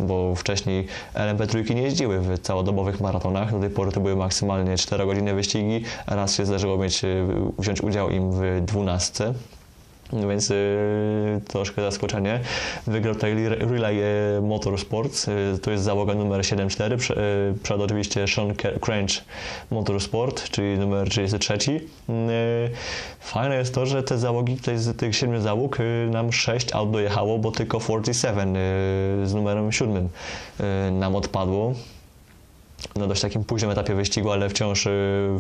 bo 0.01 0.35
wcześniej 0.35 0.87
LMP3 1.15 1.75
nie 1.75 1.83
jeździły 1.83 2.21
w 2.21 2.39
całodobowych 2.39 3.01
maratonach. 3.01 3.53
Do 3.53 3.61
tej 3.61 3.71
pory 3.71 3.93
to 3.93 4.01
były 4.01 4.17
maksymalnie 4.17 4.77
4 4.77 5.07
godziny 5.07 5.35
wyścigi. 5.35 5.85
Raz 6.07 6.37
się 6.37 6.47
zdarzyło 6.47 6.79
mieć, 6.79 7.03
wziąć 7.59 7.81
udział 7.81 8.11
im 8.11 8.33
w 8.33 8.61
12 8.65 9.25
no 9.27 9.35
więc 10.13 10.51
y, 10.51 11.41
troszkę 11.49 11.83
zaskoczenie. 11.83 12.41
Wygrał 12.87 13.15
tutaj 13.15 13.35
Relay 13.49 14.01
y, 14.39 14.41
Motorsports, 14.43 15.29
y, 15.29 15.59
to 15.63 15.71
jest 15.71 15.85
załoga 15.85 16.15
numer 16.15 16.47
74, 16.47 16.97
Prze, 16.97 17.15
przed 17.63 17.81
oczywiście 17.81 18.29
Sean 18.29 18.55
Cranch 18.81 19.25
Motorsport, 19.71 20.51
czyli 20.51 20.79
numer 20.79 21.09
33. 21.09 21.55
Y, 21.55 21.81
fajne 23.21 23.57
jest 23.57 23.75
to, 23.75 23.87
że 23.87 24.03
te 24.03 24.19
załogi, 24.19 24.57
tutaj 24.57 24.79
z 24.79 24.97
tych 24.97 25.17
7 25.17 25.41
załóg 25.41 25.79
nam 26.11 26.33
6 26.33 26.75
aut 26.75 26.91
dojechało, 26.91 27.39
bo 27.39 27.51
tylko 27.51 27.81
47 27.81 28.55
z 29.25 29.35
numerem 29.35 29.73
7 29.73 30.09
nam 30.93 31.17
odpadło 31.17 31.75
na 32.97 33.07
dość 33.07 33.21
takim 33.21 33.45
późnym 33.45 33.71
etapie 33.71 33.95
wyścigu, 33.95 34.31
ale 34.31 34.49
wciąż 34.49 34.87
y, 34.87 34.91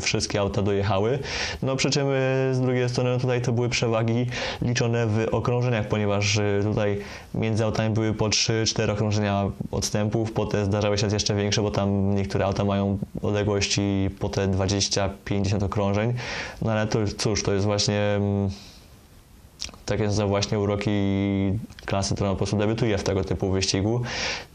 wszystkie 0.01 0.41
auta 0.41 0.63
dojechały. 0.63 1.19
No 1.63 1.77
przy 1.77 1.91
czym 1.91 2.07
y, 2.07 2.11
z 2.53 2.61
drugiej 2.61 2.89
strony 2.89 3.21
tutaj 3.21 3.43
to 3.43 3.53
były 3.53 3.69
przewagi 3.69 4.27
liczone 4.63 5.07
w 5.07 5.27
okrążeniach, 5.33 5.89
ponieważ 5.89 6.37
y, 6.37 6.61
tutaj 6.63 6.99
między 7.35 7.65
autami 7.65 7.95
były 7.95 8.15
po 8.15 8.29
3-4 8.29 8.91
okrążenia 8.91 9.51
odstępów, 9.71 10.33
potem 10.33 10.65
zdarzały 10.65 10.99
się 10.99 11.07
jeszcze 11.07 11.35
większe, 11.35 11.63
bo 11.63 11.71
tam 11.71 12.15
niektóre 12.15 12.45
auta 12.45 12.65
mają 12.65 12.99
odległości 13.23 14.11
po 14.19 14.29
te 14.29 14.49
20-50 14.49 15.65
okrążeń. 15.65 16.15
No 16.63 16.73
ale 16.73 16.87
to 16.87 16.99
cóż, 17.19 17.43
to 17.43 17.53
jest 17.53 17.65
właśnie 17.65 18.21
mm, 19.83 19.87
takie 19.87 20.11
są 20.11 20.29
właśnie 20.29 20.59
uroki 20.59 20.91
klasy, 21.87 22.15
która 22.15 22.31
po 22.31 22.37
prostu 22.37 22.57
debiutuje 22.57 22.99
w 22.99 23.03
tego 23.03 23.25
typu 23.25 23.51
wyścigu. 23.51 24.03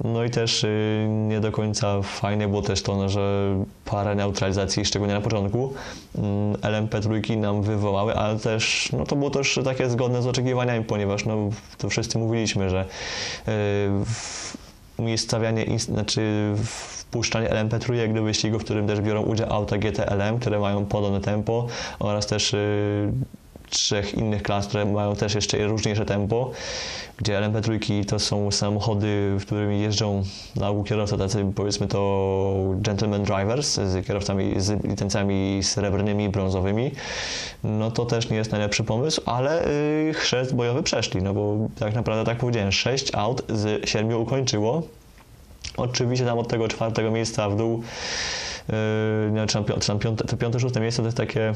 No 0.03 0.23
i 0.23 0.29
też 0.29 0.63
y, 0.63 1.07
nie 1.09 1.39
do 1.39 1.51
końca 1.51 2.01
fajne 2.01 2.47
było 2.47 2.61
też 2.61 2.81
to, 2.81 2.95
no, 2.95 3.09
że 3.09 3.55
parę 3.85 4.15
neutralizacji, 4.15 4.85
szczególnie 4.85 5.13
na 5.13 5.21
początku, 5.21 5.73
mm, 6.17 6.55
LMP 6.61 7.01
trójki 7.01 7.37
nam 7.37 7.61
wywołały, 7.61 8.15
ale 8.15 8.39
też 8.39 8.89
no, 8.93 9.05
to 9.05 9.15
było 9.15 9.29
też 9.29 9.59
takie 9.63 9.89
zgodne 9.89 10.21
z 10.21 10.27
oczekiwaniami, 10.27 10.85
ponieważ 10.85 11.25
no, 11.25 11.49
to 11.77 11.89
wszyscy 11.89 12.17
mówiliśmy, 12.17 12.69
że 12.69 12.85
yy, 14.97 15.17
stawianie, 15.17 15.79
znaczy 15.79 16.53
wpuszczanie 17.09 17.49
LMP 17.49 17.79
trójek 17.79 18.13
do 18.13 18.23
wyścigu, 18.23 18.59
w 18.59 18.63
którym 18.63 18.87
też 18.87 19.01
biorą 19.01 19.21
udział 19.21 19.53
auta 19.53 19.77
GTLM, 19.77 20.39
które 20.39 20.59
mają 20.59 20.85
podobne 20.85 21.21
tempo 21.21 21.67
oraz 21.99 22.27
też 22.27 22.53
yy, 22.53 22.59
trzech 23.69 24.13
innych 24.13 24.43
klas, 24.43 24.67
które 24.67 24.85
mają 24.85 25.15
też 25.15 25.35
jeszcze 25.35 25.67
różniejsze 25.67 26.05
tempo, 26.05 26.51
gdzie 27.17 27.39
LMP3 27.39 28.05
to 28.05 28.19
są 28.19 28.51
samochody, 28.51 29.35
w 29.39 29.45
którymi 29.45 29.81
jeżdżą 29.81 30.23
na 30.55 30.69
ogół 30.69 30.83
kierowcy 30.83 31.17
tacy 31.17 31.51
powiedzmy 31.55 31.87
to 31.87 32.53
gentleman 32.75 33.23
drivers 33.23 33.73
z 33.73 34.07
kierowcami 34.07 34.53
z 34.57 34.83
licencjami 34.83 35.59
srebrnymi, 35.63 36.29
brązowymi, 36.29 36.91
no 37.63 37.91
to 37.91 38.05
też 38.05 38.29
nie 38.29 38.37
jest 38.37 38.51
najlepszy 38.51 38.83
pomysł, 38.83 39.21
ale 39.25 39.69
yy, 40.07 40.13
chrzest 40.13 40.55
bojowy 40.55 40.83
przeszli, 40.83 41.21
no 41.21 41.33
bo 41.33 41.57
tak 41.79 41.95
naprawdę 41.95 42.25
tak 42.25 42.37
powiedziałem, 42.37 42.71
sześć 42.71 43.15
aut 43.15 43.43
z 43.49 43.89
siedmiu 43.89 44.21
ukończyło. 44.21 44.83
Oczywiście 45.77 46.25
tam 46.25 46.39
od 46.39 46.47
tego 46.47 46.67
czwartego 46.67 47.11
miejsca 47.11 47.49
w 47.49 47.57
dół, 47.57 47.83
yy, 49.33 49.47
czy 49.47 49.87
tam 49.87 49.99
piąte, 49.99 50.23
to 50.23 50.37
piąte, 50.37 50.59
szóste 50.59 50.79
miejsce 50.79 51.01
to 51.01 51.07
jest 51.07 51.17
takie 51.17 51.53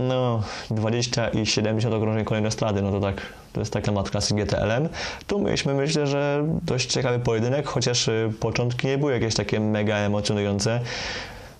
no, 0.00 0.42
20 0.70 1.28
i 1.28 1.46
70 1.46 1.94
okrążeń 1.94 2.24
kolejne 2.24 2.50
strady, 2.50 2.82
no 2.82 2.90
to 2.90 3.00
tak, 3.00 3.22
to 3.52 3.60
jest 3.60 3.72
taka 3.72 3.92
mat 3.92 4.10
klasy 4.10 4.34
GTLM. 4.34 4.88
Tu 5.26 5.40
mieliśmy, 5.40 5.74
myślę, 5.74 6.06
że 6.06 6.44
dość 6.62 6.92
ciekawy 6.92 7.18
pojedynek, 7.18 7.66
chociaż 7.66 8.08
y, 8.08 8.32
początki 8.40 8.86
nie 8.86 8.98
były 8.98 9.12
jakieś 9.12 9.34
takie 9.34 9.60
mega 9.60 9.96
emocjonujące 9.96 10.80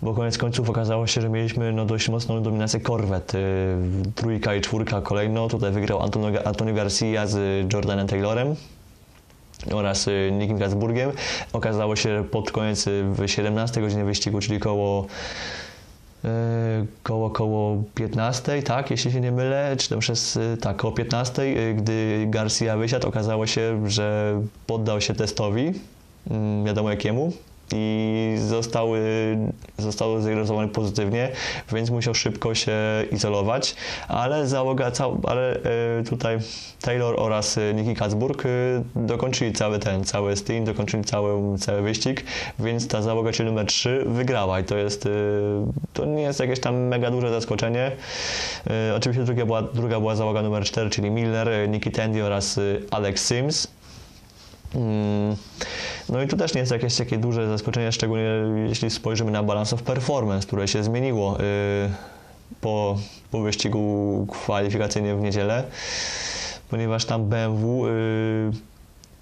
bo 0.02 0.14
koniec 0.14 0.38
końców 0.38 0.70
okazało 0.70 1.06
się, 1.06 1.20
że 1.20 1.28
mieliśmy 1.28 1.72
no, 1.72 1.84
dość 1.84 2.08
mocną 2.08 2.42
dominację 2.42 2.80
Corvette. 2.80 3.38
Y, 3.38 3.76
trójka 4.14 4.54
i 4.54 4.60
czwórka 4.60 5.00
kolejno. 5.00 5.48
Tutaj 5.48 5.72
wygrał 5.72 6.02
Antonio, 6.02 6.46
Antonio 6.46 6.74
Garcia 6.74 7.26
z 7.26 7.66
Jordanem 7.72 8.06
Taylorem 8.06 8.54
oraz 9.72 10.08
y, 10.08 10.30
Nickiem 10.32 10.58
Gatsburgiem. 10.58 11.12
Okazało 11.52 11.96
się, 11.96 12.16
że 12.16 12.24
pod 12.24 12.50
koniec 12.50 12.84
w 12.88 13.28
17 13.28 13.80
godzinie 13.80 14.04
wyścigu, 14.04 14.40
czyli 14.40 14.60
koło 14.60 15.06
koło, 17.02 17.30
koło 17.30 17.82
15, 17.94 18.62
tak, 18.62 18.90
jeśli 18.90 19.12
się 19.12 19.20
nie 19.20 19.32
mylę, 19.32 19.76
czy 19.78 19.88
tam 19.88 19.98
przez, 19.98 20.36
e, 20.36 20.56
tak, 20.56 20.76
koło 20.76 20.92
15, 20.92 21.42
e, 21.42 21.74
gdy 21.74 22.26
Garcia 22.28 22.76
wysiadł, 22.76 23.08
okazało 23.08 23.46
się, 23.46 23.90
że 23.90 24.40
poddał 24.66 25.00
się 25.00 25.14
testowi, 25.14 25.72
mm, 26.30 26.64
wiadomo 26.64 26.90
jakiemu, 26.90 27.32
i 27.74 28.34
zostały, 28.38 29.00
zostały 29.78 30.22
zdiagnozowany 30.22 30.68
pozytywnie, 30.68 31.28
więc 31.72 31.90
musiał 31.90 32.14
szybko 32.14 32.54
się 32.54 32.72
izolować, 33.12 33.74
ale 34.08 34.46
załoga, 34.46 34.92
ale 35.24 35.54
e, 35.54 35.60
tutaj 36.08 36.38
Taylor 36.80 37.14
oraz 37.18 37.58
e, 37.58 37.74
Nicky 37.74 37.94
Katzburg 37.94 38.46
e, 38.46 38.48
dokończyli 38.96 39.52
cały 39.52 39.78
ten, 39.78 40.04
cały 40.04 40.36
stint, 40.36 40.66
dokończyli 40.66 41.04
cały, 41.04 41.58
cały 41.58 41.82
wyścig, 41.82 42.24
więc 42.58 42.88
ta 42.88 43.02
załoga, 43.02 43.32
czyli 43.32 43.48
numer 43.48 43.66
3 43.66 44.04
wygrała 44.06 44.60
i 44.60 44.64
to 44.64 44.76
jest, 44.76 45.08
to 45.92 46.04
nie 46.04 46.22
jest 46.22 46.40
jakieś 46.40 46.60
tam 46.60 46.76
mega 46.76 47.10
duże 47.10 47.30
zaskoczenie. 47.30 47.92
Oczywiście 48.96 49.24
druga 49.24 49.46
była, 49.46 49.62
druga 49.62 50.00
była 50.00 50.16
załoga 50.16 50.42
numer 50.42 50.64
4, 50.64 50.90
czyli 50.90 51.10
Miller, 51.10 51.68
Nicky 51.68 51.90
Tandy 51.90 52.24
oraz 52.24 52.60
Alex 52.90 53.28
Sims. 53.28 53.68
Mm. 54.74 55.36
No 56.10 56.22
i 56.22 56.28
tu 56.28 56.36
też 56.36 56.54
nie 56.54 56.60
jest 56.60 56.72
jakieś 56.72 56.96
takie 56.96 57.18
duże 57.18 57.48
zaskoczenie, 57.48 57.92
szczególnie 57.92 58.30
jeśli 58.68 58.90
spojrzymy 58.90 59.30
na 59.30 59.42
balance 59.42 59.74
of 59.74 59.82
performance, 59.82 60.46
które 60.46 60.68
się 60.68 60.84
zmieniło 60.84 61.40
y, 61.40 61.42
po, 62.60 62.98
po 63.30 63.40
wyścigu 63.40 64.26
kwalifikacyjnym 64.30 65.18
w 65.18 65.22
niedzielę, 65.22 65.64
ponieważ 66.70 67.04
tam 67.04 67.24
BMW, 67.24 67.86
y, 67.86 67.90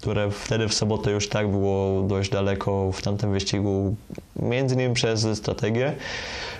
które 0.01 0.31
wtedy 0.31 0.67
w 0.67 0.73
sobotę 0.73 1.11
już 1.11 1.29
tak 1.29 1.51
było 1.51 2.01
dość 2.01 2.29
daleko 2.29 2.91
w 2.91 3.01
tamtym 3.01 3.31
wyścigu, 3.31 3.95
między 4.35 4.75
innymi 4.75 4.95
przez 4.95 5.37
strategię, 5.37 5.93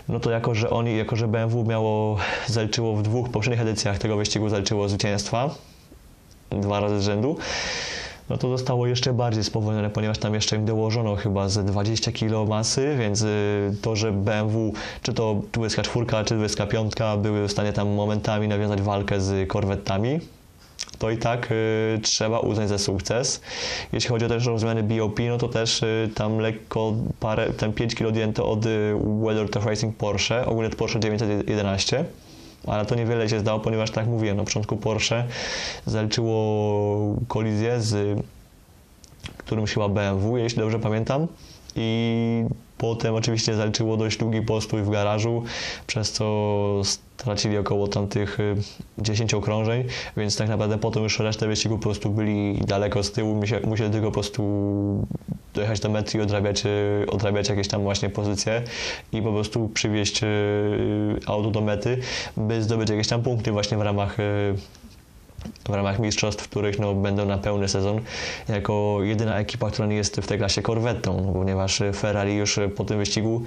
no 0.10 0.20
to 0.20 0.32
jako, 0.32 0.56
że 0.56 0.70
oni, 0.70 0.98
jako, 0.98 1.16
że 1.16 1.28
BMW 1.28 1.66
miało, 1.66 2.18
zaliczyło 2.48 2.96
w 2.96 3.02
dwóch 3.02 3.30
poprzednich 3.30 3.62
edycjach 3.62 3.98
tego 3.98 4.18
wyścigu, 4.18 4.50
zaliczyło 4.50 4.90
zwycięstwa, 4.90 5.50
dwa 6.52 6.80
razy 6.80 7.00
z 7.00 7.04
rzędu, 7.04 7.38
no 8.30 8.38
to 8.38 8.50
zostało 8.50 8.88
jeszcze 8.88 9.14
bardziej 9.14 9.44
spowolnione, 9.44 9.90
ponieważ 9.90 10.18
tam 10.18 10.34
jeszcze 10.34 10.56
im 10.56 10.66
dołożono 10.66 11.16
chyba 11.16 11.50
ze 11.50 11.64
20 11.64 12.12
kg 12.12 12.50
masy, 12.50 12.96
więc 13.00 13.22
y, 13.22 13.76
to, 13.82 13.96
że 13.96 14.12
BMW, 14.12 14.74
czy 15.02 15.14
to 15.14 15.42
WSK4, 15.52 16.26
czy 16.26 16.36
WSK5 16.36 17.18
były 17.18 17.48
w 17.48 17.52
stanie 17.52 17.74
tam 17.74 17.90
momentami 17.90 18.48
nawiązać 18.48 18.82
walkę 18.82 19.22
z 19.22 19.50
korwetami, 19.50 20.20
to 21.00 21.10
i 21.10 21.18
tak 21.18 21.52
y, 21.52 22.00
trzeba 22.02 22.40
uznać 22.40 22.70
za 22.70 22.78
sukces. 22.78 23.42
Jeśli 23.94 24.10
chodzi 24.10 24.26
o 24.26 24.28
też 24.28 24.48
o 24.48 24.60
zmiany 24.60 24.84
BOP, 24.84 25.20
no 25.30 25.38
to 25.38 25.48
też 25.48 25.84
y, 25.84 26.10
tam 26.16 26.40
lekko 26.40 26.94
parę, 27.20 27.50
ten 27.54 27.74
5 27.74 27.96
kg 27.96 28.10
odjęto 28.10 28.52
od 28.52 28.66
y, 28.66 28.96
Weather 29.24 29.66
Racing 29.66 29.96
Porsche, 29.96 30.46
ogólnie 30.46 30.70
Porsche 30.70 31.00
911 31.00 32.06
ale 32.68 32.86
to 32.86 32.96
niewiele 32.96 33.30
się 33.30 33.40
zdało, 33.40 33.60
ponieważ 33.60 33.92
tak 33.92 34.08
mówiłem, 34.08 34.38
na 34.38 34.44
początku 34.44 34.78
Porsche 34.78 35.24
zaliczyło 35.86 37.16
kolizję 37.28 37.82
z 37.82 38.20
którymś 39.38 39.74
chyba 39.74 39.90
BMW, 39.90 40.38
jeśli 40.38 40.60
dobrze 40.60 40.80
pamiętam. 40.80 41.28
I 41.76 42.46
Potem 42.80 43.16
oczywiście 43.16 43.56
zaliczyło 43.56 43.98
dość 43.98 44.18
długi 44.18 44.42
postój 44.42 44.82
w 44.82 44.90
garażu, 44.90 45.44
przez 45.88 46.12
co 46.12 46.82
stracili 47.18 47.58
około 47.58 47.88
tamtych 47.88 48.38
10 48.98 49.34
okrążeń, 49.34 49.84
więc 50.18 50.38
tak 50.38 50.50
naprawdę 50.50 50.78
potem 50.78 51.04
już 51.04 51.20
resztę 51.20 51.48
wyścigu 51.48 51.78
po 51.78 51.84
prostu 51.84 52.10
byli 52.10 52.62
daleko 52.68 53.04
z 53.04 53.12
tyłu, 53.12 53.42
musieli 53.64 53.92
tylko 53.92 54.08
po 54.08 54.14
prostu 54.14 54.44
dojechać 55.54 55.80
do 55.80 55.90
mety 55.90 56.18
i 56.18 56.22
odrabiać, 56.22 56.64
odrabiać 57.08 57.50
jakieś 57.50 57.68
tam 57.68 57.82
właśnie 57.82 58.10
pozycje 58.10 58.64
i 59.14 59.22
po 59.22 59.32
prostu 59.32 59.70
przywieźć 59.74 60.22
auto 61.26 61.52
do 61.52 61.62
mety, 61.62 61.98
by 62.38 62.64
zdobyć 62.64 62.90
jakieś 62.90 63.08
tam 63.08 63.24
punkty 63.24 63.52
właśnie 63.52 63.78
w 63.78 63.82
ramach 63.82 64.18
w 65.70 65.74
ramach 65.74 66.00
mistrzostw, 66.00 66.44
w 66.44 66.50
których 66.50 66.80
no, 66.80 66.94
będą 66.94 67.26
na 67.26 67.38
pełny 67.38 67.68
sezon, 67.68 68.02
jako 68.50 68.98
jedyna 69.02 69.40
ekipa, 69.40 69.72
która 69.72 69.88
nie 69.88 69.96
jest 69.96 70.16
w 70.16 70.28
tej 70.28 70.38
klasie 70.38 70.62
korwetą, 70.62 71.34
ponieważ 71.34 71.82
Ferrari 71.94 72.36
już 72.36 72.60
po 72.76 72.86
tym 72.86 72.98
wyścigu 72.98 73.42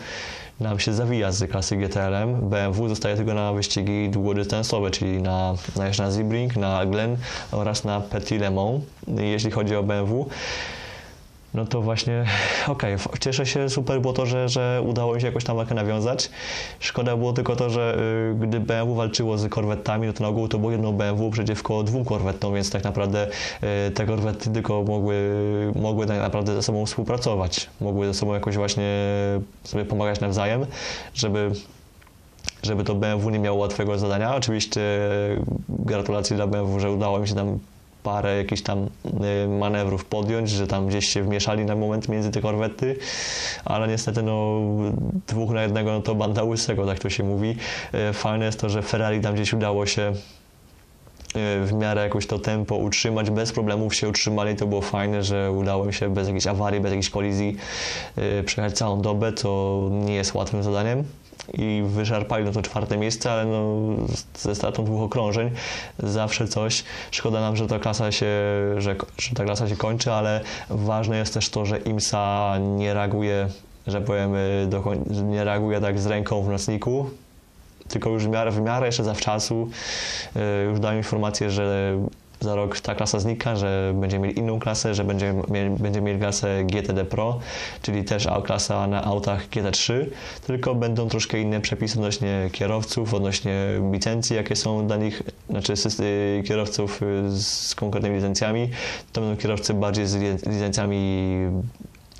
nam 0.61 0.81
się 0.81 0.93
zawija 0.93 1.33
z 1.33 1.51
klasy 1.51 1.77
GTLM. 1.77 2.35
BMW 2.51 2.89
zostaje 2.89 3.17
tylko 3.17 3.35
na 3.35 3.53
wyścigi 3.53 4.09
długodystansowe, 4.09 4.91
czyli 4.91 5.23
na, 5.23 5.55
na, 5.77 5.85
na 5.99 6.11
Sebring, 6.11 6.57
na 6.57 6.87
Glen 6.87 7.17
oraz 7.53 7.85
na 7.85 8.01
Petit 8.01 8.41
Le 8.41 8.51
Mans, 8.51 8.83
jeśli 9.09 9.51
chodzi 9.51 9.77
o 9.77 9.83
BMW 9.83 10.29
no 11.55 11.67
to 11.67 11.83
właśnie 11.83 12.25
okej, 12.69 12.95
okay, 12.95 13.19
cieszę 13.19 13.47
się, 13.47 13.69
super 13.69 14.01
było 14.01 14.13
to, 14.13 14.27
że, 14.27 14.49
że 14.49 14.83
udało 14.87 15.15
mi 15.15 15.21
się 15.21 15.27
jakoś 15.27 15.45
tam 15.45 15.57
walkę 15.57 15.75
nawiązać. 15.75 16.31
Szkoda 16.81 17.17
było 17.17 17.33
tylko 17.33 17.57
to, 17.57 17.71
że 17.71 17.99
y, 18.33 18.47
gdy 18.47 18.61
BMW 18.61 18.95
walczyło 18.95 19.39
z 19.39 19.49
korwetami, 19.49 20.07
no 20.07 20.13
to 20.13 20.23
na 20.23 20.29
ogół 20.29 20.49
to 20.49 20.59
było 20.59 20.73
jedno 20.73 20.93
BMW 20.93 21.31
przeciwko 21.31 21.83
dwóm 21.83 22.05
korwetom, 22.05 22.55
więc 22.55 22.71
tak 22.71 22.85
naprawdę 22.85 23.27
y, 23.87 23.91
te 23.91 24.07
korwety 24.07 24.51
tylko 24.51 24.83
mogły, 24.83 25.17
mogły 25.75 26.07
tak 26.07 26.19
naprawdę 26.19 26.55
ze 26.55 26.63
sobą 26.63 26.87
współpracować, 26.87 27.71
mogły 27.81 28.07
ze 28.07 28.15
sobą 28.15 28.35
jakoś 28.35 28.57
właśnie 28.57 28.85
sobie 29.65 29.85
pomagać 29.85 30.21
nawzajem, 30.21 30.67
żeby 31.15 31.51
żeby 32.63 32.85
to 32.85 32.95
BMW 32.95 33.31
nie 33.31 33.39
miało 33.39 33.59
łatwego 33.59 33.99
zadania. 33.99 34.37
Oczywiście 34.37 34.81
gratulacje 35.69 36.37
dla 36.37 36.47
BMW, 36.47 36.81
że 36.81 36.91
udało 36.91 37.19
mi 37.19 37.29
się 37.29 37.35
tam 37.35 37.59
parę 38.03 38.37
jakichś 38.37 38.63
tam 38.63 38.89
y, 39.45 39.49
manewrów 39.49 40.05
podjąć, 40.05 40.51
że 40.51 40.67
tam 40.67 40.87
gdzieś 40.87 41.09
się 41.09 41.23
wmieszali 41.23 41.65
na 41.65 41.77
moment 41.77 42.09
między 42.09 42.31
te 42.31 42.41
korwety, 42.41 42.99
ale 43.65 43.89
niestety 43.89 44.23
no 44.23 44.61
dwóch 45.27 45.51
na 45.51 45.63
jednego 45.63 45.93
no 45.93 46.03
to 46.03 46.15
banda 46.15 46.45
łysego, 46.45 46.87
tak 46.87 46.99
to 46.99 47.11
się 47.11 47.25
mówi. 47.25 47.57
Y, 48.11 48.13
fajne 48.13 48.45
jest 48.45 48.61
to, 48.61 48.69
że 48.69 48.83
Ferrari 48.83 49.21
tam 49.21 49.35
gdzieś 49.35 49.53
udało 49.53 49.87
się 49.87 50.13
y, 50.13 51.67
w 51.67 51.73
miarę 51.73 52.03
jakoś 52.03 52.27
to 52.27 52.39
tempo 52.39 52.77
utrzymać, 52.77 53.31
bez 53.31 53.53
problemów 53.53 53.95
się 53.95 54.09
utrzymali, 54.09 54.57
to 54.57 54.67
było 54.67 54.81
fajne, 54.81 55.23
że 55.23 55.53
udało 55.53 55.85
mi 55.85 55.95
się 55.95 56.15
bez 56.15 56.27
jakiejś 56.27 56.47
awarii, 56.47 56.81
bez 56.81 56.91
jakiejś 56.91 57.11
kolizji 57.11 57.57
przejechać 58.47 58.79
całą 58.79 59.01
dobę, 59.03 59.33
co 59.33 59.81
nie 59.91 60.15
jest 60.15 60.35
łatwym 60.35 60.63
zadaniem 60.63 61.05
i 61.55 61.83
wyszarpali 61.87 62.45
no 62.45 62.53
to 62.53 62.63
czwarte 62.63 62.97
miejsce, 62.97 63.33
ale 63.33 63.45
no, 63.45 63.77
ze 64.35 64.55
stratą 64.55 64.85
dwóch 64.85 65.03
okrążeń 65.03 65.51
zawsze 65.99 66.49
coś. 66.49 66.85
Szkoda 67.11 67.41
nam, 67.41 67.57
że 67.57 67.67
ta 67.67 67.79
klasa 67.79 68.13
się, 68.13 68.27
że, 68.79 68.97
że 69.19 69.35
ta 69.35 69.45
klasa 69.45 69.69
się 69.69 69.77
kończy, 69.77 70.13
ale 70.13 70.41
ważne 70.71 71.19
jest 71.19 71.35
też 71.35 71.49
to, 71.51 71.67
że 71.67 71.79
IMSA 71.79 72.59
nie 72.59 72.95
reaguje, 72.95 73.49
że 73.87 74.01
powiem, 74.01 74.33
nie 75.25 75.45
reaguje 75.45 75.81
tak 75.81 75.99
z 75.99 76.07
ręką 76.07 76.43
w 76.43 76.49
nocniku, 76.49 77.11
tylko 77.89 78.11
już 78.11 78.25
w 78.25 78.29
miarę, 78.29 78.51
w 78.51 78.61
miarę 78.61 78.87
jeszcze 78.87 79.05
zawczasu 79.05 79.69
y, 80.37 80.65
już 80.65 80.81
dają 80.81 80.99
informację, 80.99 81.51
że 81.51 81.97
za 82.43 82.55
rok 82.55 82.81
ta 82.81 82.95
klasa 82.95 83.21
znika, 83.21 83.57
że 83.57 83.93
będziemy 83.95 84.27
mieli 84.27 84.39
inną 84.39 84.61
klasę, 84.61 84.95
że 84.95 85.05
będziemy 85.05 85.43
mieli, 85.49 85.71
będziemy 85.71 86.07
mieli 86.07 86.21
klasę 86.21 86.65
GTD 86.65 87.05
Pro, 87.05 87.39
czyli 87.83 88.05
też 88.05 88.29
klasa 88.45 88.87
na 88.87 89.05
autach 89.05 89.49
GT3, 89.49 90.07
tylko 90.47 90.75
będą 90.75 91.09
troszkę 91.09 91.41
inne 91.41 91.61
przepisy 91.61 91.99
odnośnie 91.99 92.51
kierowców, 92.53 93.15
odnośnie 93.15 93.67
licencji, 93.93 94.37
jakie 94.37 94.57
są 94.57 94.87
dla 94.87 94.97
nich, 94.97 95.23
znaczy 95.51 95.73
kierowców 96.45 97.01
z 97.29 97.75
konkretnymi 97.75 98.17
licencjami. 98.17 98.71
To 99.13 99.21
będą 99.21 99.37
kierowcy 99.37 99.75
bardziej 99.75 100.07
z 100.07 100.47
licencjami 100.47 101.29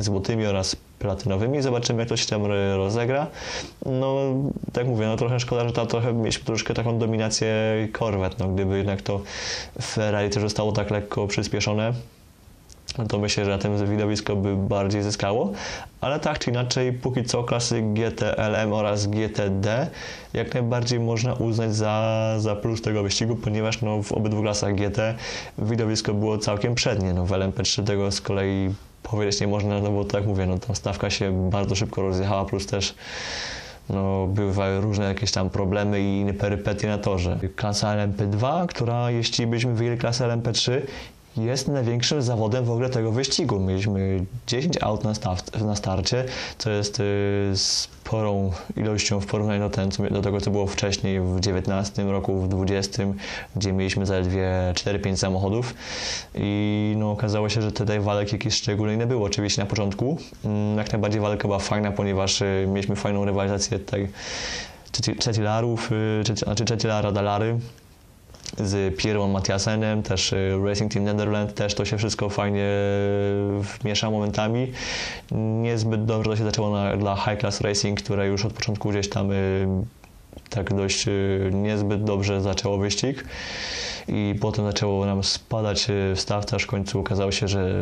złotymi 0.03 0.47
oraz 0.47 0.77
platynowymi. 0.99 1.63
Zobaczymy, 1.63 2.01
jak 2.01 2.09
to 2.09 2.17
się 2.17 2.27
tam 2.27 2.47
rozegra. 2.77 3.27
No, 3.87 4.17
tak 4.73 4.87
mówię, 4.87 5.07
no 5.07 5.17
trochę 5.17 5.41
szkoda, 5.41 5.69
że 5.69 5.73
ta 5.73 5.87
trochę 5.87 6.13
mieliśmy 6.13 6.45
troszkę 6.45 6.75
taką 6.75 6.99
dominację 6.99 7.55
Corvette, 7.99 8.37
no 8.39 8.49
gdyby 8.49 8.77
jednak 8.77 9.03
to 9.03 9.21
Ferrari 9.83 10.31
też 10.31 10.43
zostało 10.43 10.73
tak 10.73 10.91
lekko 10.91 11.27
przyspieszone, 11.27 11.93
to 13.09 13.19
myślę, 13.19 13.45
że 13.45 13.51
na 13.51 13.59
tym 13.59 13.91
widowisko 13.91 14.37
by 14.37 14.57
bardziej 14.57 15.03
zyskało, 15.03 15.53
ale 16.01 16.21
tak 16.21 16.39
czy 16.39 16.51
inaczej, 16.51 16.93
póki 16.93 17.25
co 17.25 17.45
klasy 17.45 17.83
GTLM 17.83 18.73
oraz 18.73 19.07
GTD 19.07 19.91
jak 20.35 20.55
najbardziej 20.55 21.01
można 21.01 21.35
uznać 21.35 21.75
za, 21.75 22.35
za 22.39 22.57
plus 22.57 22.83
tego 22.83 23.03
wyścigu, 23.03 23.37
ponieważ 23.37 23.83
no, 23.83 24.03
w 24.03 24.13
obydwu 24.13 24.43
klasach 24.43 24.75
GT 24.75 25.15
widowisko 25.59 26.15
było 26.15 26.39
całkiem 26.39 26.75
przednie. 26.75 27.15
No, 27.15 27.27
w 27.27 27.31
LMP3 27.31 27.85
tego 27.85 28.13
z 28.13 28.21
kolei 28.21 28.75
powiedzieć 29.03 29.41
nie 29.41 29.47
można, 29.47 29.81
no 29.81 29.91
bo 29.91 30.05
tak 30.05 30.27
mówię, 30.27 30.47
no 30.47 30.59
ta 30.59 30.75
stawka 30.75 31.11
się 31.11 31.51
bardzo 31.51 31.75
szybko 31.75 32.03
rozjechała, 32.03 32.45
plus 32.45 32.67
też 32.67 32.95
no, 33.91 34.27
bywały 34.27 34.81
różne 34.81 35.05
jakieś 35.05 35.33
tam 35.33 35.51
problemy 35.51 36.01
i 36.01 36.21
inne 36.21 36.35
perypetie 36.35 36.89
na 36.89 36.99
torze. 36.99 37.39
Klasa 37.57 37.97
LMP2, 37.97 38.67
która 38.67 39.11
jeśli 39.11 39.47
byśmy 39.47 39.75
wyjęli 39.75 39.99
klasę 39.99 40.25
LMP3, 40.25 40.81
jest 41.37 41.69
największym 41.69 42.23
zawodem 42.23 42.65
w 42.65 42.71
ogóle 42.71 42.91
tego 42.91 43.13
wyścigu. 43.13 43.61
Mieliśmy 43.61 44.25
10 44.47 44.83
aut 44.83 45.05
na, 45.05 45.13
na 45.65 45.77
starcie, 45.77 46.25
co 46.59 46.71
jest 46.71 47.01
y, 47.01 47.53
sporą 47.55 48.53
ilością 48.77 49.21
w 49.21 49.27
porównaniu 49.27 49.61
do, 49.61 49.71
ten, 49.71 49.91
do 50.11 50.23
tego, 50.23 50.41
co 50.41 50.51
było 50.51 50.67
wcześniej 50.67 51.21
w 51.21 51.41
19 51.41 52.05
roku, 52.05 52.41
w 52.41 52.49
20, 52.49 53.03
gdzie 53.57 53.73
mieliśmy 53.73 54.07
zaledwie 54.07 54.73
4-5 54.75 55.17
samochodów 55.17 55.75
i 56.35 56.95
no, 56.99 57.11
okazało 57.11 57.49
się, 57.49 57.63
że 57.63 57.73
tutaj 57.73 58.01
walek 58.01 58.33
jakiś 58.33 58.55
szczególny 58.55 58.97
nie 58.97 59.07
było. 59.07 59.27
Oczywiście 59.27 59.63
na 59.63 59.67
początku 59.67 60.19
mm, 60.45 60.79
jak 60.79 60.93
najbardziej 60.93 61.21
walka 61.21 61.49
była 61.49 61.59
fajna, 61.59 61.93
ponieważ 61.93 62.43
y, 62.43 62.67
mieliśmy 62.69 62.97
fajną 62.97 63.25
rywalizację 63.25 63.79
tutaj 63.79 64.09
Czecilarów, 65.19 65.91
y, 66.33 66.37
znaczy 66.37 66.65
Czecilara 66.65 67.13
Dalary, 67.13 67.59
z 68.59 68.97
Pierrą 68.97 69.29
Matiasenem, 69.29 70.03
też 70.03 70.33
y, 70.33 70.59
Racing 70.65 70.93
Team 70.93 71.05
Netherlands, 71.05 71.55
też 71.55 71.75
to 71.75 71.85
się 71.85 71.99
wszystko 71.99 72.29
fajnie 72.29 72.69
wmiesza 73.81 74.11
momentami. 74.11 74.73
Niezbyt 75.63 76.05
dobrze 76.05 76.31
to 76.31 76.37
się 76.37 76.45
zaczęło 76.45 76.71
na, 76.71 76.97
dla 76.97 77.17
High 77.17 77.41
Class 77.41 77.61
Racing, 77.61 78.03
które 78.03 78.27
już 78.27 78.45
od 78.45 78.53
początku 78.53 78.91
gdzieś 78.91 79.09
tam 79.09 79.33
y, 79.33 79.67
tak 80.51 80.75
dość 80.75 81.09
y, 81.09 81.51
niezbyt 81.53 82.05
dobrze 82.05 82.41
zaczęło 82.41 82.79
wyścig 82.79 83.25
i 84.09 84.35
potem 84.41 84.65
zaczęło 84.65 85.07
nam 85.07 85.25
spadać 85.25 85.87
w 86.15 86.21
stawce, 86.21 86.57
aż 86.57 86.63
w 86.63 86.67
końcu 86.67 87.01
okazało 87.01 87.33
się, 87.33 87.49
że 87.49 87.75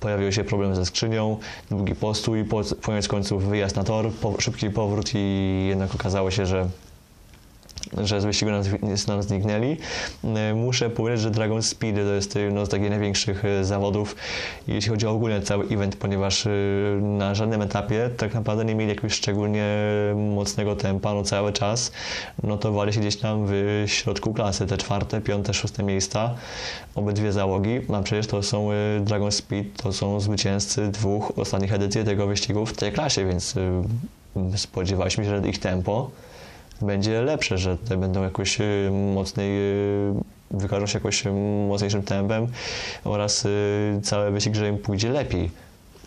pojawił 0.00 0.32
się 0.32 0.44
problem 0.44 0.74
ze 0.74 0.86
skrzynią, 0.86 1.36
długi 1.70 1.94
postój, 1.94 2.44
po, 2.44 2.62
koniec 2.82 3.08
końców 3.08 3.44
wyjazd 3.44 3.76
na 3.76 3.84
tor, 3.84 4.10
po, 4.12 4.40
szybki 4.40 4.70
powrót 4.70 5.10
i 5.14 5.66
jednak 5.68 5.94
okazało 5.94 6.30
się, 6.30 6.46
że 6.46 6.68
że 8.04 8.20
z 8.20 8.24
wyścigu 8.24 8.50
nas, 8.50 9.06
nam 9.06 9.22
zniknęli. 9.22 9.76
E, 10.24 10.54
muszę 10.54 10.90
powiedzieć, 10.90 11.20
że 11.20 11.30
Dragon 11.30 11.62
Speed 11.62 12.04
to 12.04 12.12
jest 12.12 12.34
jedno 12.34 12.66
z 12.66 12.68
takich 12.68 12.90
największych 12.90 13.44
e, 13.44 13.64
zawodów, 13.64 14.16
jeśli 14.68 14.90
chodzi 14.90 15.06
o 15.06 15.10
ogólnie 15.10 15.42
cały 15.42 15.64
event, 15.64 15.96
ponieważ 15.96 16.46
e, 16.46 16.50
na 17.00 17.34
żadnym 17.34 17.62
etapie 17.62 18.10
tak 18.16 18.34
naprawdę 18.34 18.64
nie 18.64 18.74
mieli 18.74 18.88
jakiegoś 18.88 19.12
szczególnie 19.12 19.66
mocnego 20.34 20.76
tempa, 20.76 21.14
no 21.14 21.22
cały 21.22 21.52
czas 21.52 21.92
notowali 22.42 22.92
się 22.92 23.00
gdzieś 23.00 23.16
tam 23.16 23.44
w 23.46 23.84
środku 23.86 24.34
klasy, 24.34 24.66
te 24.66 24.76
czwarte, 24.76 25.20
piąte, 25.20 25.54
szóste 25.54 25.82
miejsca, 25.82 26.34
obydwie 26.94 27.32
załogi, 27.32 27.80
a 27.94 28.02
przecież 28.02 28.26
to 28.26 28.42
są 28.42 28.68
Dragon 29.00 29.32
Speed, 29.32 29.70
to 29.82 29.92
są 29.92 30.20
zwycięzcy 30.20 30.88
dwóch 30.88 31.32
ostatnich 31.38 31.72
edycji 31.72 32.04
tego 32.04 32.26
wyścigu 32.26 32.66
w 32.66 32.72
tej 32.72 32.92
klasie, 32.92 33.24
więc 33.24 33.54
spodziewaliśmy 34.56 35.24
się, 35.24 35.30
że 35.30 35.48
ich 35.48 35.58
tempo 35.58 36.10
będzie 36.82 37.22
lepsze, 37.22 37.58
że 37.58 37.76
te 37.76 37.96
będą 37.96 38.22
jakoś 38.22 38.60
y, 38.60 38.90
mocniej, 39.14 39.58
y, 40.10 40.14
wykażą 40.50 40.86
się 40.86 40.98
jakoś 40.98 41.24
mocniejszym 41.68 42.02
tempem 42.02 42.46
oraz 43.04 43.44
y, 43.44 44.00
cały 44.02 44.30
wyścig, 44.30 44.54
że 44.54 44.68
im 44.68 44.78
pójdzie 44.78 45.10
lepiej. 45.10 45.50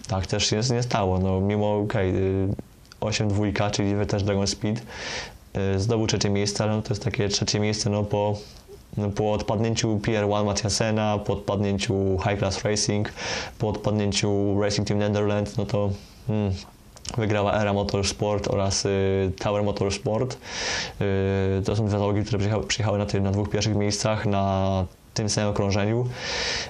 Tak 0.07 0.27
też 0.27 0.49
się 0.49 0.61
nie 0.71 0.83
stało. 0.83 1.19
No, 1.19 1.41
mimo 1.41 1.79
okay, 1.79 2.13
8 3.01 3.27
dwójka, 3.27 3.71
czyli 3.71 4.05
też 4.05 4.23
Dragon 4.23 4.47
Speed, 4.47 4.81
zdobył 5.77 6.07
trzecie 6.07 6.29
miejsce, 6.29 6.63
ale 6.63 6.75
no, 6.75 6.81
to 6.81 6.89
jest 6.89 7.03
takie 7.03 7.29
trzecie 7.29 7.59
miejsce 7.59 7.89
no, 7.89 8.03
po, 8.03 8.37
no, 8.97 9.09
po 9.09 9.33
odpadnięciu 9.33 9.97
PR1 9.97 10.45
Matiasena, 10.45 11.19
po 11.25 11.33
odpadnięciu 11.33 12.17
High 12.29 12.39
Class 12.39 12.63
Racing, 12.63 13.13
po 13.59 13.69
odpadnięciu 13.69 14.61
Racing 14.61 14.87
Team 14.87 14.99
Netherlands, 14.99 15.57
no 15.57 15.65
to 15.65 15.89
hmm, 16.27 16.53
wygrała 17.17 17.53
Era 17.53 17.73
Motorsport 17.73 18.47
oraz 18.47 18.85
y, 18.85 19.31
Tower 19.39 19.63
Motorsport. 19.63 20.37
Y, 21.01 21.61
to 21.65 21.75
są 21.75 21.85
dwie 21.85 21.97
załogi, 21.97 22.23
które 22.23 22.61
przyjechały, 22.67 22.97
na, 22.97 23.05
tym, 23.05 23.23
na 23.23 23.31
dwóch 23.31 23.49
pierwszych 23.49 23.75
miejscach. 23.75 24.25
Na 24.25 24.85
tym 25.13 25.29
samym 25.29 25.49
okrążeniu. 25.49 26.07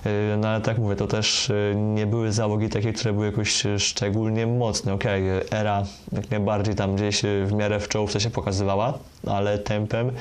Y, 0.05 0.37
no 0.37 0.47
ale 0.47 0.61
tak 0.61 0.77
mówię, 0.77 0.95
to 0.95 1.07
też 1.07 1.51
nie 1.75 2.05
były 2.05 2.31
załogi 2.31 2.69
takie, 2.69 2.93
które 2.93 3.13
były 3.13 3.25
jakoś 3.25 3.63
szczególnie 3.77 4.47
mocne. 4.47 4.93
Okej, 4.93 5.37
okay, 5.37 5.59
era 5.59 5.83
jak 6.11 6.31
najbardziej 6.31 6.75
tam 6.75 6.95
gdzieś 6.95 7.21
w 7.45 7.53
miarę 7.53 7.79
w 7.79 7.87
czołówce 7.87 8.19
się 8.19 8.29
pokazywała, 8.29 8.93
ale 9.27 9.59
tempem 9.59 10.11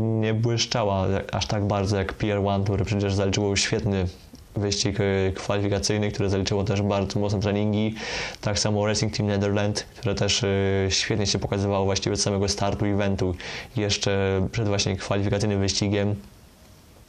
nie 0.00 0.34
błyszczała 0.34 1.06
aż 1.32 1.46
tak 1.46 1.66
bardzo 1.66 1.96
jak 1.96 2.12
Pier 2.12 2.38
One, 2.38 2.64
który 2.64 2.84
przecież 2.84 3.14
zaliczył 3.14 3.56
świetny 3.56 4.06
wyścig 4.56 4.98
e, 5.00 5.32
kwalifikacyjny, 5.32 6.10
które 6.10 6.30
zaliczyło 6.30 6.64
też 6.64 6.82
bardzo 6.82 7.20
mocne 7.20 7.40
treningi. 7.40 7.94
Tak 8.40 8.58
samo 8.58 8.86
Racing 8.86 9.16
Team 9.16 9.28
Netherlands, 9.28 9.82
które 9.82 10.14
też 10.14 10.44
e, 10.44 10.48
świetnie 10.88 11.26
się 11.26 11.38
pokazywało 11.38 11.84
właściwie 11.84 12.14
od 12.14 12.20
samego 12.20 12.48
startu 12.48 12.84
eventu, 12.84 13.34
jeszcze 13.76 14.40
przed 14.52 14.68
właśnie 14.68 14.96
kwalifikacyjnym 14.96 15.60
wyścigiem. 15.60 16.14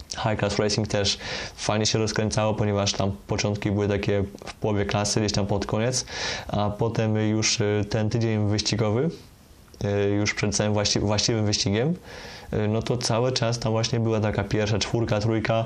High 0.10 0.40
Class 0.40 0.60
Racing 0.60 0.88
też 0.88 1.18
fajnie 1.56 1.86
się 1.86 2.00
rozkręcało, 2.00 2.54
ponieważ 2.54 2.94
tam 2.94 3.12
początki 3.28 3.72
były 3.72 3.88
takie 3.88 4.24
w 4.46 4.54
połowie 4.54 4.86
klasy, 4.86 5.20
gdzieś 5.20 5.32
tam 5.32 5.48
pod 5.48 5.66
koniec, 5.66 6.06
a 6.48 6.70
potem 6.70 7.16
już 7.16 7.62
e, 7.62 7.86
ten 7.90 8.10
tydzień 8.10 8.50
wyścigowy, 8.50 9.10
już 10.20 10.34
przed 10.34 10.56
całym 10.56 10.74
właściwym 11.02 11.46
wyścigiem, 11.46 11.96
no 12.70 12.82
to 12.82 12.98
cały 12.98 13.32
czas 13.32 13.60
tam 13.60 13.72
właśnie 13.72 14.00
była 14.00 14.20
taka 14.20 14.44
pierwsza 14.44 14.80
czwórka, 14.80 15.20
trójka, 15.20 15.66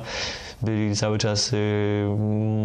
byli 0.61 0.95
cały 0.95 1.17
czas 1.17 1.53
y, 1.53 2.05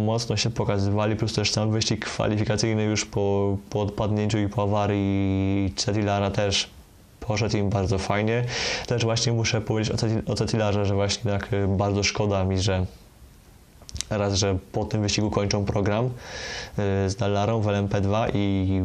mocno 0.05 0.37
się 0.37 0.49
pokazywali, 0.49 1.15
plus 1.15 1.33
też 1.33 1.51
sam 1.51 1.71
wyścig 1.71 2.05
kwalifikacyjny 2.05 2.83
już 2.83 3.05
po, 3.05 3.57
po 3.69 3.81
odpadnięciu 3.81 4.37
i 4.37 4.47
po 4.47 4.63
awarii 4.63 5.73
Cetilara 5.75 6.31
też 6.31 6.69
poszedł 7.19 7.57
im 7.57 7.69
bardzo 7.69 7.97
fajnie. 7.97 8.43
Też 8.87 9.03
właśnie 9.03 9.33
muszę 9.33 9.61
powiedzieć 9.61 9.93
o 10.27 10.35
Cetilarze, 10.35 10.85
że 10.85 10.95
właśnie 10.95 11.31
tak 11.31 11.53
y, 11.53 11.67
bardzo 11.67 12.03
szkoda 12.03 12.43
mi, 12.43 12.59
że 12.59 12.85
raz, 14.09 14.33
że 14.33 14.57
po 14.71 14.85
tym 14.85 15.01
wyścigu 15.01 15.31
kończą 15.31 15.65
program 15.65 16.05
y, 16.05 16.09
z 17.09 17.15
Dallarą 17.15 17.61
w 17.61 17.65
LMP2 17.65 18.29
i 18.33 18.81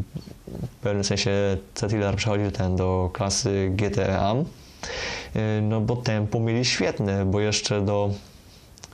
w 0.49 0.83
pewnym 0.83 1.05
sensie 1.05 1.31
Cetilar 1.75 2.17
przechodzi 2.17 2.53
ten 2.53 2.77
do 2.77 3.11
klasy 3.13 3.73
GTE 3.77 4.19
AM, 4.19 4.45
no 5.63 5.81
bo 5.81 5.97
tempo 5.97 6.41
mieli 6.41 6.65
świetne, 6.65 7.25
bo 7.25 7.41
jeszcze 7.41 7.81
do 7.81 8.11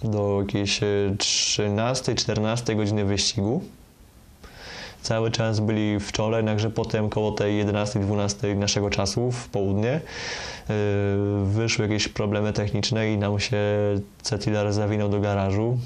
do 0.02 0.40
jakiejś 0.40 0.80
13-14 1.16 2.72
e, 2.72 2.74
godziny 2.74 3.04
wyścigu. 3.04 3.62
Cały 5.02 5.30
czas 5.30 5.60
byli 5.60 6.00
w 6.00 6.12
czole, 6.12 6.36
jednakże 6.36 6.70
potem 6.70 7.08
koło 7.08 7.32
tej 7.32 7.64
11-12 7.66 8.56
naszego 8.56 8.90
czasu 8.90 9.32
w 9.32 9.48
południe 9.48 9.90
e, 9.90 10.00
wyszły 11.44 11.84
jakieś 11.84 12.08
problemy 12.08 12.52
techniczne 12.52 13.12
i 13.12 13.18
nam 13.18 13.40
się 13.40 13.58
Cetilar 14.22 14.72
zawinął 14.72 15.08
do 15.08 15.20
garażu. 15.20 15.78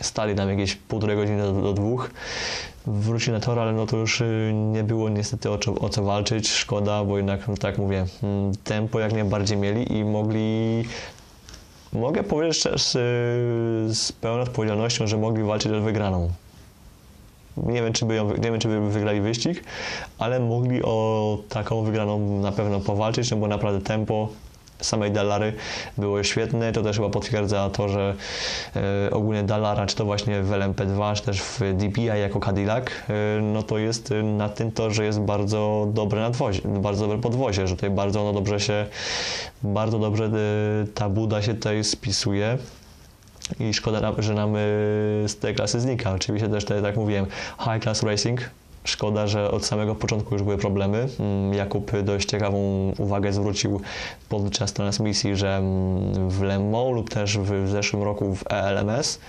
Stali 0.00 0.34
tam 0.34 0.50
jakieś 0.50 0.74
półtorej 0.74 1.16
godziny 1.16 1.42
do, 1.42 1.52
do 1.52 1.72
dwóch. 1.72 2.10
Wrócili 2.90 3.32
na 3.32 3.40
tor, 3.40 3.58
ale 3.58 3.72
no 3.72 3.86
to 3.86 3.96
już 3.96 4.20
e, 4.20 4.52
nie 4.52 4.84
było 4.84 5.08
niestety 5.08 5.50
o 5.50 5.58
co, 5.58 5.74
o 5.74 5.88
co 5.88 6.02
walczyć. 6.02 6.48
Szkoda, 6.48 7.04
bo 7.04 7.16
jednak, 7.16 7.48
no 7.48 7.56
tak 7.56 7.78
mówię, 7.78 8.06
mm, 8.22 8.52
tempo 8.64 9.00
jak 9.00 9.12
najbardziej 9.12 9.56
mieli 9.56 9.92
i 9.92 10.04
mogli 10.04 10.84
Mogę 11.92 12.24
powiedzieć 12.24 12.62
też 12.62 12.82
z 13.88 14.12
pełną 14.20 14.42
odpowiedzialnością, 14.42 15.06
że 15.06 15.16
mogli 15.16 15.42
walczyć 15.42 15.72
o 15.72 15.80
wygraną. 15.80 16.30
Nie 17.56 17.82
wiem, 17.82 17.92
czy 17.92 18.04
by, 18.04 18.14
ją, 18.14 18.28
nie 18.28 18.50
wiem, 18.50 18.60
czy 18.60 18.68
by 18.68 18.90
wygrali 18.90 19.20
wyścig, 19.20 19.64
ale 20.18 20.40
mogli 20.40 20.82
o 20.82 21.38
taką 21.48 21.82
wygraną 21.82 22.40
na 22.40 22.52
pewno 22.52 22.80
powalczyć, 22.80 23.30
no 23.30 23.36
bo 23.36 23.48
naprawdę 23.48 23.80
tempo 23.80 24.28
samej 24.80 25.10
Dallary 25.12 25.52
było 25.98 26.22
świetne. 26.22 26.72
To 26.72 26.82
też 26.82 26.96
chyba 26.96 27.08
potwierdza 27.08 27.70
to, 27.70 27.88
że 27.88 28.14
e, 29.06 29.10
ogólnie 29.10 29.42
Dallara, 29.42 29.86
czy 29.86 29.96
to 29.96 30.04
właśnie 30.04 30.42
w 30.42 30.50
LMP2, 30.50 31.14
czy 31.14 31.22
też 31.22 31.42
w 31.42 31.60
DPI 31.74 32.04
jako 32.04 32.40
Cadillac, 32.40 32.84
e, 32.86 33.40
no 33.42 33.62
to 33.62 33.78
jest 33.78 34.14
na 34.24 34.48
tym 34.48 34.72
to, 34.72 34.90
że 34.90 35.04
jest 35.04 35.20
bardzo 35.20 35.88
dobre 35.92 36.20
nadwozie, 36.20 36.60
bardzo 36.64 37.06
dobre 37.06 37.18
podwozie, 37.18 37.66
że 37.66 37.74
tutaj 37.74 37.90
bardzo 37.90 38.20
ono 38.20 38.32
dobrze 38.32 38.60
się, 38.60 38.86
bardzo 39.62 39.98
dobrze 39.98 40.24
e, 40.24 40.30
ta 40.94 41.08
buda 41.08 41.42
się 41.42 41.54
tutaj 41.54 41.84
spisuje. 41.84 42.58
I 43.60 43.74
szkoda, 43.74 44.12
że 44.18 44.34
nam 44.34 44.54
z 45.26 45.36
tej 45.36 45.54
klasy 45.54 45.80
znika. 45.80 46.14
Oczywiście 46.14 46.48
też, 46.48 46.64
tak 46.64 46.84
jak 46.84 46.96
mówiłem, 46.96 47.26
High 47.58 47.82
Class 47.82 48.02
Racing 48.02 48.40
Szkoda, 48.88 49.26
że 49.26 49.50
od 49.50 49.64
samego 49.66 49.94
początku 49.94 50.34
już 50.34 50.42
były 50.42 50.58
problemy. 50.58 51.08
Mm, 51.20 51.54
Jakub 51.54 51.92
dość 52.02 52.28
ciekawą 52.28 52.92
uwagę 52.98 53.32
zwrócił 53.32 53.80
podczas 54.28 54.72
transmisji, 54.72 55.36
że 55.36 55.56
mm, 55.56 56.30
w 56.30 56.42
Le 56.42 56.58
Mans 56.58 56.94
lub 56.94 57.10
też 57.10 57.38
w 57.38 57.68
zeszłym 57.68 58.02
roku 58.02 58.34
w 58.34 58.44
ELMS 58.52 59.20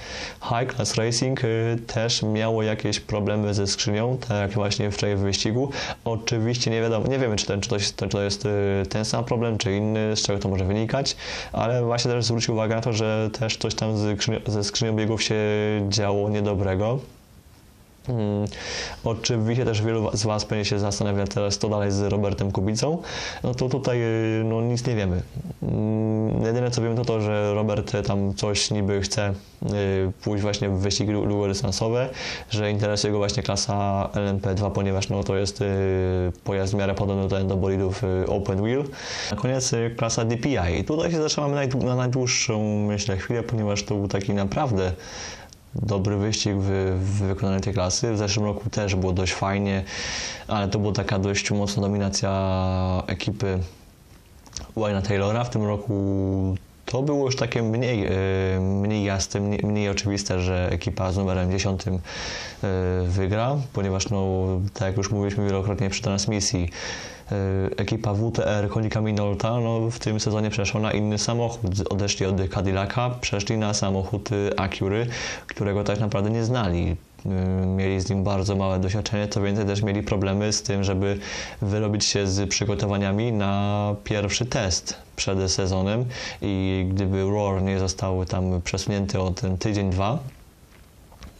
High 0.42 0.76
Class 0.76 0.96
Racing 0.96 1.44
y, 1.44 1.78
też 1.88 2.24
miało 2.24 2.64
jakieś 2.64 3.00
problemy 3.00 3.54
ze 3.54 3.68
skrzynią, 3.68 4.18
tak 4.18 4.38
jak 4.38 4.52
właśnie 4.52 4.92
wczoraj 4.92 5.16
w 5.16 5.20
wyścigu. 5.20 5.72
Oczywiście 6.06 6.72
nie 6.72 6.82
wiadomo, 6.82 7.08
nie 7.08 7.20
wiemy, 7.20 7.36
czy, 7.36 7.46
ten, 7.46 7.62
czy, 7.62 7.70
to, 7.70 7.76
jest, 7.76 7.96
czy 7.96 8.08
to 8.08 8.22
jest 8.22 8.46
y, 8.46 8.50
ten 8.90 9.06
sam 9.06 9.26
problem, 9.26 9.58
czy 9.58 9.76
inny, 9.76 10.16
z 10.16 10.22
czego 10.22 10.40
to 10.40 10.50
może 10.50 10.66
wynikać, 10.66 11.16
ale 11.54 11.84
właśnie 11.84 12.12
też 12.12 12.26
zwrócił 12.26 12.54
uwagę 12.54 12.76
na 12.76 12.82
to, 12.82 12.94
że 12.94 13.30
też 13.40 13.58
coś 13.58 13.76
tam 13.76 13.98
ze 13.98 14.16
skrzynią, 14.16 14.40
ze 14.48 14.64
skrzynią 14.64 14.96
biegów 14.96 15.24
się 15.24 15.36
działo 15.90 16.30
niedobrego. 16.30 17.00
Hmm. 18.08 18.48
Oczywiście 19.04 19.66
też 19.66 19.82
wielu 19.82 20.18
z 20.18 20.24
Was 20.24 20.46
pewnie 20.46 20.66
się 20.66 20.80
zastanawia 20.80 21.28
teraz, 21.28 21.58
co 21.58 21.70
dalej 21.70 21.92
z 21.92 22.02
Robertem 22.02 22.52
Kubicą. 22.52 22.98
No 23.44 23.54
to 23.56 23.70
tutaj 23.70 24.02
y, 24.02 24.44
no, 24.46 24.62
nic 24.62 24.88
nie 24.88 24.96
wiemy. 24.96 25.22
Hmm. 25.62 26.46
Jedyne 26.46 26.72
co 26.72 26.82
wiem 26.82 26.96
to 26.96 27.06
to, 27.06 27.22
że 27.22 27.54
Robert 27.54 27.98
tam 28.08 28.34
coś 28.34 28.72
niby 28.72 29.02
chce 29.02 29.34
y, 29.64 30.12
pójść 30.24 30.42
właśnie 30.42 30.70
w 30.70 30.80
wyścigi 30.80 31.12
długodystansowe, 31.12 32.10
że 32.50 32.72
interesuje 32.72 33.14
go 33.14 33.18
właśnie 33.18 33.44
klasa 33.44 34.10
LMP2, 34.14 34.72
ponieważ 34.72 35.10
no, 35.10 35.24
to 35.24 35.36
jest 35.36 35.62
y, 35.62 35.66
pojazd 36.44 36.74
w 36.74 36.78
miarę 36.78 36.96
podobny 36.96 37.28
do, 37.28 37.44
do 37.44 37.58
bolidów 37.58 38.02
Open 38.28 38.62
Wheel. 38.64 38.84
Na 39.32 39.38
koniec 39.38 39.72
klasa 39.98 40.26
DPI. 40.26 40.80
I 40.80 40.84
tutaj 40.84 41.12
się 41.12 41.22
zaczynamy 41.22 41.70
na 41.86 41.96
najdłuższą, 41.96 42.86
myślę, 42.88 43.18
chwilę, 43.18 43.44
ponieważ 43.44 43.84
to 43.84 43.96
był 43.96 44.08
taki 44.08 44.34
naprawdę 44.34 44.92
dobry 45.76 46.18
wyścig 46.18 46.54
w, 46.56 46.98
w 47.02 47.28
wykonaniu 47.28 47.60
tej 47.62 47.74
klasy. 47.74 48.14
W 48.14 48.18
zeszłym 48.18 48.46
roku 48.46 48.70
też 48.70 48.96
było 48.96 49.14
dość 49.14 49.34
fajnie, 49.34 49.84
ale 50.48 50.68
to 50.68 50.80
była 50.80 50.94
taka 50.94 51.20
dość 51.20 51.52
mocna 51.52 51.82
dominacja 51.82 53.04
ekipy 53.08 53.60
Wayne'a 54.78 55.02
Taylora. 55.02 55.44
W 55.44 55.50
tym 55.50 55.64
roku 55.64 56.56
to 56.86 57.02
było 57.02 57.26
już 57.26 57.36
takie 57.36 57.64
mniej, 57.64 58.06
e, 58.06 58.12
mniej 58.60 59.04
jasne, 59.04 59.40
mniej, 59.40 59.60
mniej 59.64 59.90
oczywiste, 59.90 60.40
że 60.40 60.70
ekipa 60.72 61.12
z 61.12 61.18
numerem 61.18 61.52
10 61.52 61.82
e, 61.88 61.92
wygra, 63.08 63.56
ponieważ 63.74 64.10
no, 64.10 64.46
tak 64.74 64.88
jak 64.88 64.98
już 64.98 65.12
mówiliśmy 65.12 65.46
wielokrotnie 65.46 65.90
przy 65.90 66.02
transmisji, 66.02 66.70
ekipa 67.78 68.14
WTR 68.14 68.70
Konika 68.70 69.02
Minolta 69.02 69.60
no, 69.60 69.92
w 69.92 70.00
tym 70.00 70.20
sezonie 70.20 70.50
przeszła 70.50 70.82
na 70.82 70.92
inny 70.92 71.18
samochód. 71.18 71.72
Odeszli 71.90 72.26
od 72.26 72.50
Cadillaca, 72.54 73.10
przeszli 73.10 73.58
na 73.58 73.74
samochód 73.74 74.30
Acury, 74.58 75.08
którego 75.48 75.84
tak 75.84 76.00
naprawdę 76.00 76.30
nie 76.30 76.44
znali 76.44 76.96
e, 77.26 77.66
mieli 77.66 78.02
z 78.02 78.10
nim 78.10 78.24
bardzo 78.24 78.56
małe 78.56 78.80
doświadczenie, 78.80 79.28
co 79.28 79.42
więcej 79.42 79.66
też 79.66 79.82
mieli 79.82 80.04
problemy 80.04 80.54
z 80.54 80.64
tym, 80.64 80.84
żeby 80.84 81.20
wyrobić 81.62 82.06
się 82.06 82.28
z 82.28 82.50
przygotowaniami 82.50 83.32
na 83.32 83.96
pierwszy 84.04 84.46
test 84.46 84.96
przed 85.16 85.52
sezonem 85.52 86.06
i 86.42 86.86
gdyby 86.90 87.24
Roar 87.24 87.62
nie 87.64 87.80
został 87.80 88.26
tam 88.26 88.62
przesunięty 88.62 89.20
o 89.20 89.32
ten 89.32 89.58
tydzień, 89.58 89.90
dwa, 89.90 90.20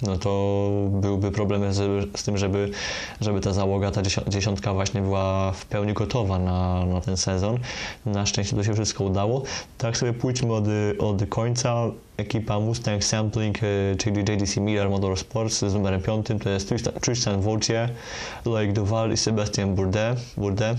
no 0.02 0.18
to 0.18 0.70
byłby 0.90 1.32
problem 1.32 1.74
z, 1.74 2.10
z, 2.20 2.24
tym, 2.24 2.38
żeby, 2.38 2.72
żeby 3.22 3.42
ta 3.42 3.54
załoga, 3.54 3.92
ta 3.92 4.02
dziesiątka 4.28 4.74
właśnie 4.74 5.02
była 5.02 5.52
w 5.52 5.66
pełni 5.66 5.94
gotowa 5.94 6.40
na, 6.40 6.86
na 6.86 7.02
ten 7.02 7.18
sezon. 7.18 7.58
Na 8.06 8.26
szczęście 8.26 8.56
to 8.56 8.64
się 8.64 8.74
wszystko 8.74 9.04
udało. 9.04 9.44
Tak 9.78 9.98
sobie 9.98 10.14
pójdźmy 10.14 10.54
od, 10.54 10.66
od 11.00 11.30
końca. 11.30 11.76
Ekipa 12.18 12.60
Mustang 12.60 13.04
Sampling, 13.04 13.58
e, 13.64 13.96
czyli 13.98 14.20
JDC 14.20 14.62
Miller 14.62 14.90
Motorsports 14.90 15.60
z 15.60 15.74
numerem 15.74 16.02
5 16.02 16.28
to 16.44 16.50
jest 16.50 16.74
Tristan 17.02 17.42
Vautier, 17.42 17.90
Blake 18.44 18.74
Duval 18.74 19.12
i 19.12 19.18
Sebastian 19.18 19.76
Bourdet. 19.76 20.20
Bourdet 20.38 20.78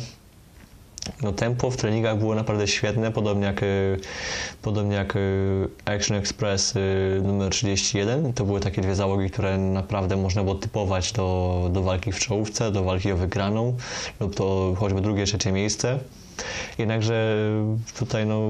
no, 1.22 1.32
tempo 1.32 1.70
w 1.70 1.76
treningach 1.76 2.18
było 2.18 2.34
naprawdę 2.34 2.68
świetne, 2.68 3.12
podobnie 3.12 3.46
jak, 3.46 3.62
e, 3.62 3.66
podobnie 4.62 4.96
jak 4.96 5.16
e, 5.16 5.20
Action 5.84 6.16
Express 6.16 6.74
e, 6.76 6.80
numer 7.22 7.50
31. 7.50 8.32
To 8.32 8.44
były 8.44 8.60
takie 8.60 8.82
dwie 8.82 8.94
załogi, 8.94 9.30
które 9.30 9.58
naprawdę 9.58 10.16
można 10.16 10.42
było 10.42 10.54
typować 10.54 11.12
do, 11.12 11.68
do 11.72 11.82
walki 11.82 12.12
w 12.12 12.18
czołówce, 12.18 12.72
do 12.72 12.84
walki 12.84 13.12
o 13.12 13.16
wygraną 13.16 13.76
lub 14.20 14.34
to 14.34 14.74
choćby 14.78 15.00
drugie, 15.00 15.24
trzecie 15.24 15.52
miejsce. 15.52 15.98
Jednakże 16.78 17.36
tutaj 17.98 18.26
no, 18.26 18.40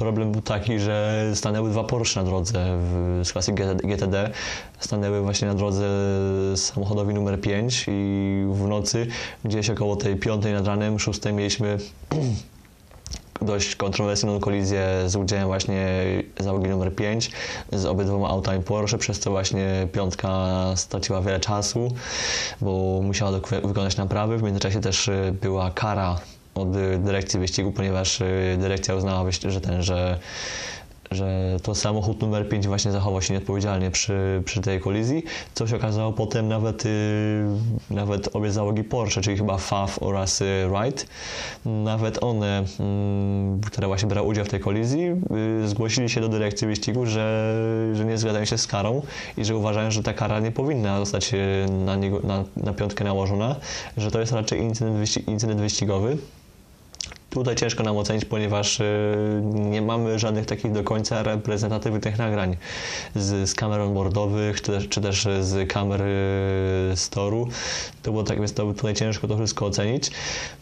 problem 0.00 0.32
był 0.32 0.42
taki, 0.42 0.78
że 0.78 1.24
stanęły 1.34 1.70
dwa 1.70 1.84
Porsche 1.84 2.20
na 2.20 2.26
drodze 2.26 2.78
w, 2.78 3.20
z 3.24 3.32
klasy 3.32 3.52
GTD. 3.84 4.30
Stanęły 4.78 5.20
właśnie 5.20 5.48
na 5.48 5.54
drodze 5.54 5.86
samochodowi 6.56 7.14
numer 7.14 7.40
5 7.40 7.84
i 7.88 8.44
w 8.52 8.68
nocy 8.68 9.06
gdzieś 9.44 9.70
około 9.70 9.96
tej 9.96 10.16
piątej 10.16 10.52
nad 10.52 10.66
ranem, 10.66 10.98
szóstej 10.98 11.32
mieliśmy 11.32 11.78
dość 13.42 13.76
kontrowersyjną 13.76 14.40
kolizję 14.40 14.86
z 15.06 15.16
udziałem 15.16 15.46
właśnie 15.46 15.86
załogi 16.38 16.68
numer 16.68 16.94
5 16.94 17.30
z 17.72 17.84
obydwoma 17.86 18.28
autami 18.28 18.62
Porsche, 18.62 18.98
przez 18.98 19.20
co 19.20 19.30
właśnie 19.30 19.88
piątka 19.92 20.56
straciła 20.76 21.22
wiele 21.22 21.40
czasu, 21.40 21.88
bo 22.60 23.00
musiała 23.02 23.40
wykonać 23.64 23.96
naprawy. 23.96 24.38
W 24.38 24.42
międzyczasie 24.42 24.80
też 24.80 25.08
y, 25.08 25.34
była 25.40 25.70
kara 25.70 26.20
od 26.54 26.70
dyrekcji 26.98 27.40
wyścigu, 27.40 27.72
ponieważ 27.72 28.20
y, 28.20 28.56
dyrekcja 28.60 28.94
uznała, 28.94 29.24
że 29.50 29.60
ten, 29.60 29.82
że 29.82 30.18
że 31.10 31.56
to 31.62 31.74
samochód 31.74 32.20
numer 32.20 32.48
5 32.48 32.66
właśnie 32.66 32.92
zachował 32.92 33.22
się 33.22 33.34
nieodpowiedzialnie 33.34 33.90
przy, 33.90 34.42
przy 34.44 34.60
tej 34.60 34.80
kolizji, 34.80 35.24
co 35.54 35.66
się 35.66 35.76
okazało 35.76 36.12
potem 36.12 36.48
nawet, 36.48 36.86
y, 36.86 37.44
nawet 37.90 38.36
obie 38.36 38.52
załogi 38.52 38.84
Porsche, 38.84 39.20
czyli 39.20 39.36
chyba 39.36 39.58
Faf 39.58 40.02
oraz 40.02 40.40
y, 40.40 40.68
Wright, 40.68 41.06
nawet 41.64 42.22
one, 42.22 42.64
y, 43.60 43.66
które 43.66 43.86
właśnie 43.86 44.08
brały 44.08 44.28
udział 44.28 44.44
w 44.44 44.48
tej 44.48 44.60
kolizji, 44.60 45.06
y, 45.64 45.68
zgłosili 45.68 46.08
się 46.08 46.20
do 46.20 46.28
dyrekcji 46.28 46.66
wyścigu, 46.66 47.06
że, 47.06 47.54
że 47.94 48.04
nie 48.04 48.18
zgadzają 48.18 48.44
się 48.44 48.58
z 48.58 48.66
karą 48.66 49.02
i 49.36 49.44
że 49.44 49.56
uważają, 49.56 49.90
że 49.90 50.02
ta 50.02 50.12
kara 50.12 50.40
nie 50.40 50.52
powinna 50.52 50.98
zostać 50.98 51.34
y, 51.34 51.66
na, 51.70 51.96
niego, 51.96 52.20
na, 52.24 52.44
na 52.56 52.72
piątkę 52.72 53.04
nałożona, 53.04 53.56
że 53.96 54.10
to 54.10 54.20
jest 54.20 54.32
raczej 54.32 54.60
incydent, 54.60 54.96
wyścig, 54.96 55.28
incydent 55.28 55.60
wyścigowy. 55.60 56.18
Tutaj 57.30 57.56
ciężko 57.56 57.82
nam 57.82 57.96
ocenić, 57.96 58.24
ponieważ 58.24 58.80
y, 58.80 58.84
nie 59.54 59.82
mamy 59.82 60.18
żadnych 60.18 60.46
takich 60.46 60.72
do 60.72 60.84
końca 60.84 61.22
reprezentatywnych 61.22 62.18
nagrań 62.18 62.56
z, 63.14 63.50
z 63.50 63.54
kamer 63.54 63.80
onboardowych, 63.80 64.62
czy 64.62 64.88
czy 64.88 65.00
też 65.00 65.28
z 65.40 65.72
kamer 65.72 66.00
z 66.94 67.08
toru. 67.08 67.48
To 68.02 68.10
było 68.10 68.24
tak, 68.24 68.38
więc 68.38 68.52
to 68.54 68.72
tutaj 68.72 68.94
ciężko 68.94 69.28
to 69.28 69.36
wszystko 69.36 69.66
ocenić. 69.66 70.10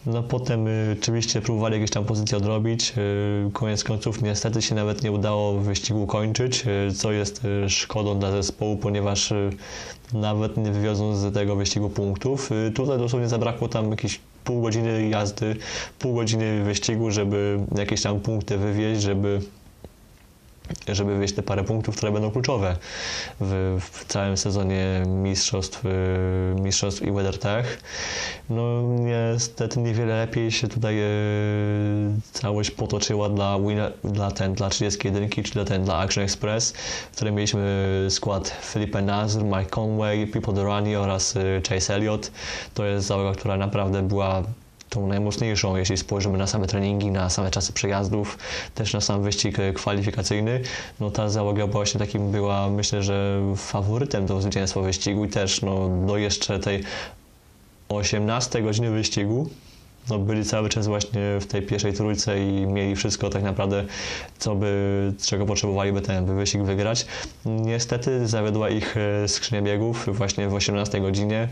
No 0.05 0.23
potem 0.23 0.67
y, 0.67 0.95
oczywiście 1.01 1.41
próbowali 1.41 1.73
jakieś 1.73 1.91
tam 1.91 2.05
pozycje 2.05 2.37
odrobić. 2.37 2.93
Y, 2.97 3.51
koniec 3.53 3.83
końców 3.83 4.21
niestety 4.21 4.61
się 4.61 4.75
nawet 4.75 5.03
nie 5.03 5.11
udało 5.11 5.53
wyścigu 5.53 6.07
kończyć, 6.07 6.65
co 6.95 7.11
jest 7.11 7.41
szkodą 7.67 8.19
dla 8.19 8.31
zespołu, 8.31 8.77
ponieważ 8.77 9.33
nawet 10.13 10.57
nie 10.57 10.71
wywiozą 10.71 11.15
z 11.15 11.33
tego 11.33 11.55
wyścigu 11.55 11.89
punktów. 11.89 12.49
Tutaj 12.75 12.97
dosłownie 12.97 13.27
zabrakło 13.27 13.67
tam 13.67 13.91
jakichś 13.91 14.19
pół 14.49 14.61
godziny 14.61 15.09
jazdy, 15.09 15.55
pół 15.99 16.15
godziny 16.15 16.63
wyścigu, 16.63 17.11
żeby 17.11 17.59
jakieś 17.77 18.01
tam 18.01 18.19
punkty 18.19 18.57
wywieźć, 18.57 19.01
żeby 19.01 19.41
żeby 20.87 21.13
wywieźć 21.13 21.35
te 21.35 21.43
parę 21.43 21.63
punktów, 21.63 21.97
które 21.97 22.11
będą 22.11 22.31
kluczowe 22.31 22.75
w, 23.39 23.77
w 23.91 24.05
całym 24.05 24.37
sezonie 24.37 25.03
mistrzostw, 25.07 25.85
y, 25.85 25.89
mistrzostw 26.61 27.01
i 27.01 27.11
WeatherTech. 27.11 27.81
No 28.49 28.81
niestety 28.81 29.79
niewiele 29.79 30.15
lepiej 30.15 30.51
się 30.51 30.67
tutaj 30.67 30.99
y, 30.99 31.05
całość 32.31 32.71
potoczyła 32.71 33.29
dla, 33.29 33.59
winner, 33.59 33.93
dla, 34.03 34.31
ten, 34.31 34.53
dla 34.53 34.69
31 34.69 35.29
czy 35.29 35.53
dla, 35.53 35.65
ten, 35.65 35.83
dla 35.83 35.97
Action 35.97 36.23
Express, 36.23 36.71
w 37.11 37.15
którym 37.15 37.35
mieliśmy 37.35 38.07
skład 38.09 38.49
Felipe 38.49 39.01
Nazr, 39.01 39.43
Mike 39.43 39.65
Conway, 39.65 40.27
Pipo 40.27 40.51
Durrani 40.51 40.95
oraz 40.95 41.35
y, 41.35 41.61
Chase 41.69 41.95
Elliott. 41.95 42.31
To 42.73 42.85
jest 42.85 43.07
załoga, 43.07 43.31
która 43.31 43.57
naprawdę 43.57 44.01
była 44.01 44.43
tą 44.89 45.07
najmocniejszą, 45.07 45.75
jeśli 45.75 45.97
spojrzymy 45.97 46.37
na 46.37 46.47
same 46.47 46.67
treningi, 46.67 47.11
na 47.11 47.29
same 47.29 47.51
czasy 47.51 47.73
przejazdów, 47.73 48.37
też 48.75 48.93
na 48.93 49.01
sam 49.01 49.23
wyścig 49.23 49.59
e, 49.59 49.73
kwalifikacyjny, 49.73 50.61
no 50.99 51.11
ta 51.11 51.29
załoga 51.29 51.67
właśnie 51.67 51.99
takim 51.99 52.31
była, 52.31 52.69
myślę, 52.69 53.03
że 53.03 53.41
faworytem 53.55 54.25
do 54.25 54.41
zwycięstwa 54.41 54.81
wyścigu 54.81 55.25
i 55.25 55.29
też 55.29 55.61
no, 55.61 55.89
do 56.07 56.17
jeszcze 56.17 56.59
tej 56.59 56.83
18 57.89 58.61
godziny 58.61 58.91
wyścigu, 58.91 59.49
no, 60.09 60.19
byli 60.19 60.45
cały 60.45 60.69
czas 60.69 60.87
właśnie 60.87 61.21
w 61.41 61.45
tej 61.45 61.61
pierwszej 61.61 61.93
trójce 61.93 62.47
i 62.47 62.51
mieli 62.67 62.95
wszystko 62.95 63.29
tak 63.29 63.43
naprawdę, 63.43 63.85
co 64.39 64.55
by, 64.55 65.13
czego 65.21 65.45
potrzebowaliby 65.45 66.01
ten 66.01 66.25
by 66.25 66.35
wyścig 66.35 66.61
wygrać. 66.61 67.05
Niestety 67.45 68.27
zawiodła 68.27 68.69
ich 68.69 68.97
e, 68.97 69.27
skrzynia 69.27 69.61
biegów 69.61 70.09
właśnie 70.17 70.47
w 70.49 70.53
18 70.53 71.01
godzinie 71.01 71.47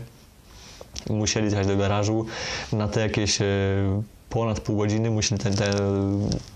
musieli 1.10 1.48
zjechać 1.48 1.66
do 1.66 1.76
garażu 1.76 2.26
na 2.72 2.88
te 2.88 3.00
jakieś 3.00 3.42
e, 3.42 3.44
ponad 4.30 4.60
pół 4.60 4.76
godziny 4.76 5.10
musieli, 5.10 5.40
ten, 5.40 5.54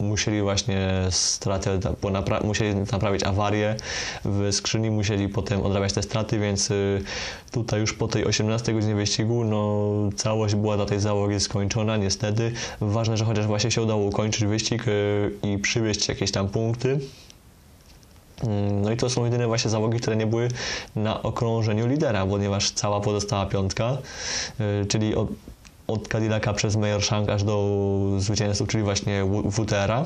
musieli 0.00 0.42
właśnie 0.42 1.06
stratę, 1.10 1.78
napra 2.12 2.40
musieli 2.40 2.74
naprawić 2.74 3.22
awarię 3.22 3.76
w 4.24 4.48
skrzyni, 4.52 4.90
musieli 4.90 5.28
potem 5.28 5.62
odrabiać 5.62 5.92
te 5.92 6.02
straty, 6.02 6.38
więc 6.38 6.70
e, 6.70 6.74
tutaj 7.50 7.80
już 7.80 7.92
po 7.92 8.08
tej 8.08 8.24
18 8.24 8.72
godzinie 8.72 8.94
wyścigu 8.94 9.44
no, 9.44 9.92
całość 10.16 10.54
była 10.54 10.76
dla 10.76 10.86
tej 10.86 11.00
załogi 11.00 11.40
skończona, 11.40 11.96
niestety. 11.96 12.52
Ważne, 12.80 13.16
że 13.16 13.24
chociaż 13.24 13.46
właśnie 13.46 13.70
się 13.70 13.82
udało 13.82 14.04
ukończyć 14.04 14.44
wyścig 14.44 14.84
e, 14.88 14.90
i 15.48 15.58
przywieźć 15.58 16.08
jakieś 16.08 16.30
tam 16.30 16.48
punkty. 16.48 17.00
Mm, 18.42 18.82
no 18.82 18.92
i 18.92 18.96
to 18.96 19.10
są 19.10 19.24
jedyne 19.24 19.46
właśnie 19.46 19.70
załogi, 19.70 20.00
które 20.00 20.16
nie 20.16 20.26
były 20.26 20.48
na 20.96 21.22
okrążeniu 21.22 21.86
lidera, 21.86 22.26
ponieważ 22.26 22.70
cała 22.70 23.00
pozostała 23.00 23.46
piątka, 23.46 23.98
y, 24.82 24.86
czyli 24.86 25.14
od, 25.14 25.28
od 25.86 26.08
Cadillaca 26.08 26.52
przez 26.52 26.76
Meyershank 26.76 27.28
aż 27.28 27.44
do 27.44 27.78
zwycięzców, 28.18 28.68
czyli 28.68 28.84
właśnie 28.84 29.24
WTR-a, 29.50 30.04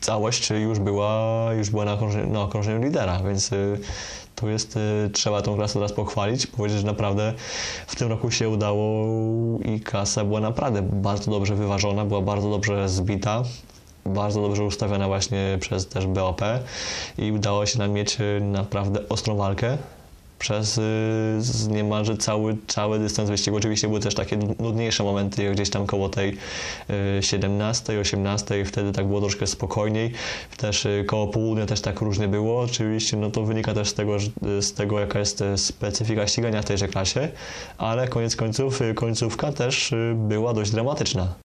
całość 0.00 0.50
już 0.50 0.78
była, 0.78 1.46
już 1.58 1.70
była 1.70 1.84
na, 1.84 1.92
okrążeniu, 1.92 2.32
na 2.32 2.40
okrążeniu 2.40 2.82
lidera, 2.82 3.20
więc 3.22 3.52
y, 3.52 3.80
to 4.34 4.48
jest, 4.48 4.76
y, 4.76 5.10
trzeba 5.12 5.42
tą 5.42 5.56
klasę 5.56 5.74
teraz 5.74 5.92
pochwalić, 5.92 6.46
powiedzieć, 6.46 6.80
że 6.80 6.86
naprawdę 6.86 7.34
w 7.86 7.96
tym 7.96 8.08
roku 8.08 8.30
się 8.30 8.48
udało 8.48 9.06
i 9.64 9.80
klasa 9.80 10.24
była 10.24 10.40
naprawdę 10.40 10.82
bardzo 10.82 11.30
dobrze 11.30 11.54
wyważona, 11.54 12.04
była 12.04 12.22
bardzo 12.22 12.50
dobrze 12.50 12.88
zbita 12.88 13.42
bardzo 14.06 14.42
dobrze 14.42 14.64
ustawiona 14.64 15.06
właśnie 15.06 15.58
przez 15.60 15.86
też 15.86 16.06
BOP 16.06 16.40
i 17.18 17.32
udało 17.32 17.66
się 17.66 17.78
nam 17.78 17.92
mieć 17.92 18.20
y, 18.20 18.40
naprawdę 18.40 19.08
ostrą 19.08 19.36
walkę 19.36 19.78
przez 20.38 20.78
y, 20.78 20.82
niemalże 21.70 22.16
cały, 22.16 22.56
cały 22.66 22.98
dystans 22.98 23.30
wyścigu. 23.30 23.56
Oczywiście 23.56 23.88
były 23.88 24.00
też 24.00 24.14
takie 24.14 24.36
nudniejsze 24.58 25.04
momenty, 25.04 25.50
gdzieś 25.50 25.70
tam 25.70 25.86
koło 25.86 26.08
tej 26.08 26.36
17, 27.20 28.00
18, 28.00 28.64
wtedy 28.64 28.92
tak 28.92 29.06
było 29.06 29.20
troszkę 29.20 29.46
spokojniej. 29.46 30.12
Też 30.56 30.86
y, 30.86 31.04
koło 31.06 31.26
południa 31.26 31.66
też 31.66 31.80
tak 31.80 32.00
różnie 32.00 32.28
było. 32.28 32.60
Oczywiście 32.60 33.16
no 33.16 33.30
to 33.30 33.42
wynika 33.42 33.74
też 33.74 33.88
z 33.88 33.94
tego, 33.94 34.16
z 34.60 34.72
tego 34.72 35.00
jaka 35.00 35.18
jest 35.18 35.44
specyfika 35.56 36.26
ścigania 36.26 36.62
w 36.62 36.64
tejże 36.64 36.88
klasie, 36.88 37.28
ale 37.78 38.08
koniec 38.08 38.36
końców 38.36 38.80
końcówka 38.94 39.52
też 39.52 39.94
była 40.14 40.54
dość 40.54 40.70
dramatyczna. 40.70 41.45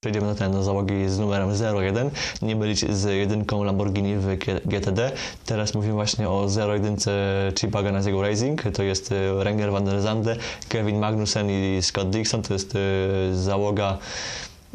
Przejdziemy 0.00 0.26
na 0.26 0.34
ten 0.34 0.62
załogi 0.62 1.08
z 1.08 1.18
numerem 1.18 1.48
01, 1.76 2.10
nie 2.42 2.56
mylić 2.56 2.92
z 2.92 3.04
jedynką 3.04 3.64
Lamborghini 3.64 4.16
w 4.16 4.36
GTD. 4.64 5.12
Teraz 5.46 5.74
mówimy 5.74 5.94
właśnie 5.94 6.28
o 6.28 6.46
01 6.74 6.96
Chipa 7.60 7.82
Ganassi 7.82 8.12
Racing, 8.12 8.62
to 8.74 8.82
jest 8.82 9.12
e, 9.12 9.44
Renger 9.44 9.72
van 9.72 9.84
der 9.84 10.00
Zande, 10.00 10.36
Kevin 10.68 10.98
Magnussen 10.98 11.50
i 11.50 11.78
Scott 11.82 12.10
Dixon, 12.10 12.42
to 12.42 12.52
jest 12.52 12.74
e, 12.74 12.78
załoga 13.34 13.98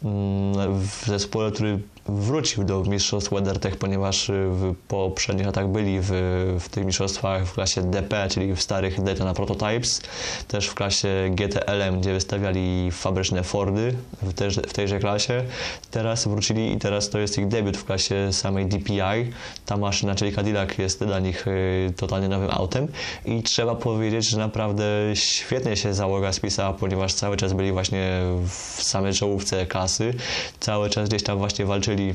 mm, 0.04 0.80
w 0.80 1.06
zespole, 1.06 1.52
który 1.52 1.80
wrócił 2.08 2.64
do 2.64 2.84
mistrzostw 2.84 3.32
WeatherTech, 3.32 3.78
ponieważ 3.78 4.30
y, 4.30 4.34
w 4.34 4.76
poprzednich 4.88 5.46
latach 5.46 5.68
byli 5.68 6.00
w, 6.02 6.12
w 6.60 6.70
tych 6.70 6.86
mistrzostwach 6.86 7.46
w 7.46 7.54
klasie 7.54 7.82
DP, 7.82 8.28
czyli 8.30 8.54
w 8.54 8.62
starych 8.62 9.04
Daytona 9.04 9.34
Prototypes, 9.34 10.02
też 10.48 10.68
w 10.68 10.74
klasie 10.74 11.08
GTLM, 11.32 12.02
gdzie 12.02 12.14
wystawiali 12.14 12.92
fabryczne 12.92 13.44
Fordy 13.44 13.96
w, 14.22 14.34
też, 14.34 14.58
w 14.58 14.74
tejże 14.74 15.00
klasie. 15.00 15.44
Teraz 15.92 16.28
wrócili 16.28 16.74
i 16.74 16.78
teraz 16.78 17.10
to 17.10 17.20
jest 17.20 17.38
ich 17.38 17.48
debiut 17.48 17.78
w 17.78 17.86
klasie 17.86 18.34
samej 18.34 18.66
DPI. 18.66 19.32
Ta 19.66 19.78
maszyna, 19.78 20.16
czyli 20.16 20.32
Cadillac 20.32 20.78
jest 20.78 21.04
dla 21.04 21.20
nich 21.20 21.48
y, 21.48 21.94
totalnie 21.98 22.28
nowym 22.28 22.50
autem 22.52 22.88
i 23.26 23.44
trzeba 23.44 23.76
powiedzieć, 23.76 24.30
że 24.30 24.38
naprawdę 24.38 24.84
świetnie 25.14 25.78
się 25.78 25.94
załoga 25.94 26.34
spisała, 26.34 26.74
ponieważ 26.74 27.14
cały 27.14 27.38
czas 27.38 27.54
byli 27.54 27.72
właśnie 27.72 28.22
w 28.48 28.84
samej 28.84 29.14
czołówce 29.14 29.66
klasy, 29.66 30.14
cały 30.60 30.90
czas 30.90 31.10
gdzieś 31.10 31.24
tam 31.24 31.38
właśnie 31.38 31.66
walczyli 31.66 31.93
czyli 31.96 32.14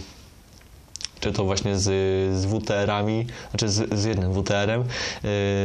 czy 1.21 1.33
to 1.33 1.45
właśnie 1.45 1.77
z, 1.77 1.85
z 2.37 2.45
WTR-ami, 2.47 3.27
znaczy 3.51 3.69
z, 3.69 3.95
z 3.95 4.05
jednym 4.05 4.33
WTR-em, 4.33 4.81
y, 4.81 4.85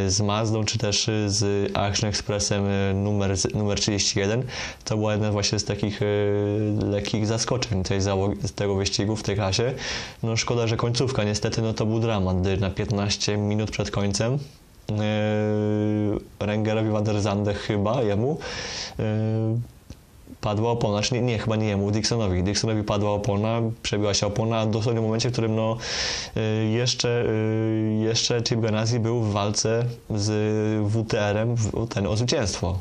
z 0.08 0.22
Mazdą, 0.22 0.64
czy 0.64 0.78
też 0.78 1.10
z 1.28 1.72
Action 1.78 2.10
Expressem 2.10 2.66
y, 2.68 2.94
numer, 2.94 3.36
numer 3.54 3.80
31. 3.80 4.44
To 4.86 4.98
była 4.98 5.12
jedna 5.12 5.32
właśnie 5.32 5.60
z 5.60 5.66
takich 5.66 6.02
y, 6.02 6.06
lekkich 6.90 7.28
zaskoczeń 7.28 7.84
tej 7.84 8.02
załogi, 8.02 8.38
tego 8.56 8.76
wyścigu 8.76 9.16
w 9.16 9.24
tej 9.24 9.36
klasie. 9.36 9.74
No 10.24 10.38
szkoda, 10.38 10.68
że 10.68 10.78
końcówka 10.78 11.24
niestety, 11.24 11.62
no 11.62 11.74
to 11.74 11.86
był 11.86 12.00
dramat, 12.00 12.38
na 12.60 12.70
15 12.70 13.38
minut 13.38 13.72
przed 13.72 13.92
końcem. 13.92 14.40
Rengerowi 16.40 16.90
van 16.90 17.04
der 17.04 17.22
Zande 17.22 17.54
chyba, 17.54 18.02
jemu 18.02 18.38
padła 20.42 20.72
opona, 20.72 20.94
znaczy 20.94 21.14
nie, 21.14 21.22
nie, 21.22 21.40
chyba 21.40 21.56
nie 21.56 21.68
jemu, 21.68 21.92
Dixonowi. 21.92 22.44
Dixonowi 22.44 22.84
padła 22.84 23.12
opona, 23.12 23.62
przebiła 23.84 24.14
się 24.14 24.28
opona 24.28 24.66
dosłownie 24.66 25.02
w 25.02 25.04
momencie, 25.04 25.30
w 25.30 25.32
którym 25.32 25.56
no, 25.56 25.78
y, 26.38 26.70
jeszcze, 26.70 27.26
y, 27.26 28.00
jeszcze 28.04 28.42
Chip 28.44 28.60
Ganassi 28.60 29.00
był 29.00 29.22
w 29.22 29.32
walce 29.32 29.86
z 30.10 30.32
WTR-em 30.92 31.56
ten, 31.90 32.08
o 32.08 32.18
zwycięstwo. 32.18 32.80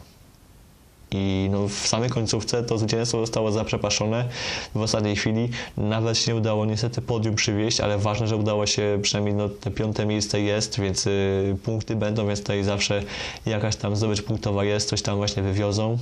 i 1.11 1.49
no, 1.51 1.69
w 1.69 1.73
samej 1.73 2.11
końcówce 2.11 2.63
to 2.63 2.79
zwycięstwo 2.79 3.21
zostało 3.21 3.53
zaprzepaszone 3.53 4.29
w 4.75 4.81
ostatniej 4.81 5.17
chwili. 5.17 5.49
Nawet 5.77 6.19
się 6.19 6.33
nie 6.33 6.39
udało 6.39 6.67
niestety 6.67 7.03
podium 7.03 7.35
przywieźć, 7.35 7.81
ale 7.81 7.99
ważne, 7.99 8.27
że 8.27 8.37
udało 8.37 8.67
się 8.67 8.99
przynajmniej 9.03 9.35
no, 9.35 9.49
te 9.49 9.71
piąte 9.71 10.07
miejsce 10.07 10.41
jest, 10.41 10.81
więc 10.81 11.07
y, 11.07 11.57
punkty 11.65 11.97
będą, 11.97 12.27
więc 12.27 12.41
tutaj 12.41 12.65
zawsze 12.65 13.03
jakaś 13.47 13.77
tam 13.77 13.97
zdobycz 13.97 14.23
punktowa 14.23 14.65
jest, 14.65 14.89
coś 14.89 15.03
tam 15.03 15.17
właśnie 15.17 15.43
wywiozą. 15.43 15.99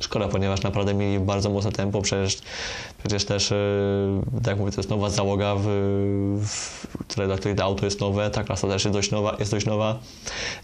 Szkoda, 0.00 0.28
ponieważ 0.28 0.62
naprawdę 0.62 0.94
mieli 0.94 1.20
bardzo 1.20 1.50
mocne 1.50 1.72
tempo, 1.72 2.02
przecież, 2.02 2.38
przecież 2.98 3.24
też, 3.24 3.52
y, 3.52 4.20
tak 4.36 4.46
jak 4.46 4.58
mówię, 4.58 4.72
to 4.72 4.80
jest 4.80 4.90
nowa 4.90 5.10
załoga, 5.10 5.54
w, 5.54 5.66
w, 6.46 6.86
dla 7.26 7.36
której 7.36 7.56
to 7.56 7.64
auto 7.64 7.84
jest 7.84 8.00
nowe, 8.00 8.30
ta 8.30 8.44
klasa 8.44 8.68
też 8.68 8.84
jest 8.84 8.96
dość 8.96 9.10
nowa. 9.10 9.36
Jest 9.38 9.50
dość 9.50 9.66
nowa. 9.66 9.98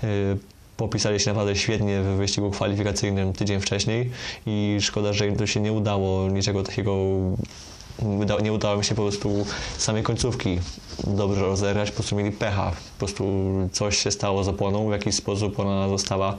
Y, 0.05 0.38
popisali 0.77 1.20
się 1.20 1.31
naprawdę 1.31 1.57
świetnie 1.57 2.00
w 2.03 2.05
wyścigu 2.05 2.50
kwalifikacyjnym 2.50 3.33
tydzień 3.33 3.61
wcześniej 3.61 4.11
i 4.46 4.79
szkoda, 4.81 5.12
że 5.12 5.27
im 5.27 5.37
to 5.37 5.46
się 5.46 5.61
nie 5.61 5.72
udało 5.72 6.29
niczego 6.29 6.62
takiego 6.62 6.96
nie 8.42 8.53
udało 8.53 8.77
mi 8.77 8.85
się 8.85 8.94
po 8.94 9.03
prostu 9.03 9.46
samej 9.79 10.03
końcówki 10.03 10.61
dobrze 11.07 11.40
rozegrać, 11.40 11.90
po 11.90 11.94
prostu 11.94 12.16
mieli 12.16 12.33
pecha, 12.33 12.70
po 12.70 12.98
prostu 12.98 13.24
coś 13.72 13.98
się 13.98 14.11
stało 14.11 14.44
z 14.44 14.48
oponą, 14.48 14.88
w 14.88 14.92
jakiś 14.92 15.14
sposób 15.14 15.61
ona 15.61 15.88
została 15.88 16.38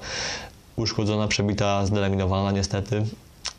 uszkodzona, 0.75 1.27
przebita, 1.27 1.85
zdelaminowana 1.85 2.51
niestety. 2.51 3.05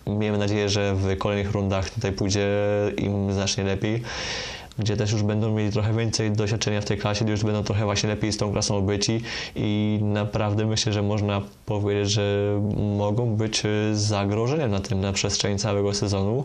Miejmy 0.07 0.39
nadzieję, 0.39 0.69
że 0.69 0.95
w 0.95 1.19
kolejnych 1.19 1.53
rundach 1.53 1.91
tutaj 1.91 2.13
pójdzie 2.13 2.49
im 2.97 3.33
znacznie 3.33 3.65
lepiej 3.65 4.03
gdzie 4.79 4.97
też 4.97 5.13
już 5.13 5.23
będą 5.23 5.55
mieli 5.55 5.73
trochę 5.73 5.95
więcej 5.95 6.33
doświadczenia 6.33 6.81
w 6.81 6.85
tej 6.85 6.99
klasie, 6.99 7.31
już 7.31 7.45
będą 7.45 7.63
trochę 7.63 7.85
właśnie 7.85 8.09
lepiej 8.09 8.33
z 8.33 8.37
tą 8.37 8.53
klasą 8.53 8.77
obyci 8.77 9.23
i 9.57 9.99
naprawdę 10.03 10.67
myślę, 10.67 10.93
że 10.93 11.03
można 11.03 11.43
powiedzieć, 11.67 12.11
że 12.11 12.61
mogą 12.97 13.37
być 13.37 13.63
zagrożeniem 13.93 14.71
na 14.71 14.81
tym 14.81 15.01
na 15.01 15.13
przestrzeni 15.13 15.59
całego 15.59 15.95
sezonu. 15.95 16.45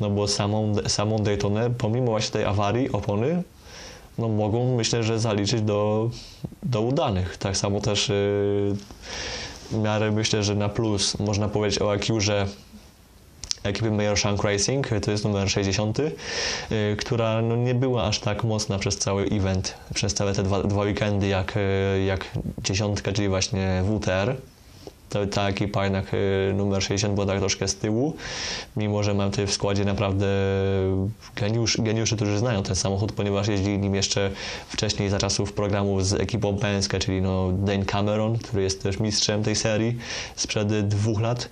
No 0.00 0.10
bo 0.10 0.28
samą, 0.28 0.72
samą 0.86 1.18
Daytonę, 1.18 1.70
pomimo 1.70 2.06
właśnie 2.06 2.32
tej 2.32 2.44
awarii 2.44 2.92
opony, 2.92 3.42
no 4.18 4.28
mogą 4.28 4.76
myślę, 4.76 5.02
że 5.02 5.20
zaliczyć 5.20 5.62
do, 5.62 6.10
do 6.62 6.80
udanych. 6.80 7.36
Tak 7.36 7.56
samo 7.56 7.80
też 7.80 8.08
yy, 8.08 8.76
w 9.72 9.78
miarę 9.78 10.10
myślę, 10.10 10.42
że 10.42 10.54
na 10.54 10.68
plus 10.68 11.18
można 11.18 11.48
powiedzieć 11.48 11.82
o 11.82 11.90
IQ, 11.90 12.20
że 12.20 12.46
ekipy 13.62 13.90
Mayor 13.90 14.18
Shank 14.18 14.44
Racing, 14.44 14.88
to 15.02 15.10
jest 15.10 15.24
numer 15.24 15.50
60, 15.50 15.98
y, 16.00 16.10
która 16.98 17.42
no, 17.42 17.56
nie 17.56 17.74
była 17.74 18.04
aż 18.04 18.20
tak 18.20 18.44
mocna 18.44 18.78
przez 18.78 18.98
cały 18.98 19.24
event, 19.24 19.74
przez 19.94 20.14
całe 20.14 20.34
te 20.34 20.42
dwa, 20.42 20.62
dwa 20.62 20.82
weekendy 20.82 21.28
jak, 21.28 21.56
y, 21.56 22.04
jak 22.04 22.26
dziesiątka, 22.64 23.12
czyli 23.12 23.28
właśnie 23.28 23.82
WTR 23.86 24.36
to, 25.12 25.26
ta 25.26 25.48
ekipa 25.48 25.84
jednak 25.84 26.14
y, 26.14 26.52
numer 26.54 26.82
60 26.82 27.14
była 27.14 27.26
tak 27.26 27.38
troszkę 27.38 27.68
z 27.68 27.76
tyłu, 27.76 28.16
mimo 28.76 29.02
że 29.02 29.14
mam 29.14 29.30
tutaj 29.30 29.46
w 29.46 29.52
składzie 29.52 29.84
naprawdę 29.84 30.26
geniusz, 31.36 31.76
geniuszy, 31.80 32.16
którzy 32.16 32.38
znają 32.38 32.62
ten 32.62 32.76
samochód, 32.76 33.12
ponieważ 33.12 33.48
jeździli 33.48 33.78
nim 33.78 33.94
jeszcze 33.94 34.30
wcześniej 34.68 35.08
za 35.08 35.18
czasów 35.18 35.52
programu 35.52 36.00
z 36.00 36.12
ekipą 36.12 36.56
Penske, 36.56 36.98
czyli 36.98 37.22
no 37.22 37.52
Dane 37.52 37.84
Cameron, 37.84 38.38
który 38.38 38.62
jest 38.62 38.82
też 38.82 39.00
mistrzem 39.00 39.42
tej 39.42 39.56
serii 39.56 39.98
sprzed 40.36 40.88
dwóch 40.88 41.20
lat. 41.20 41.48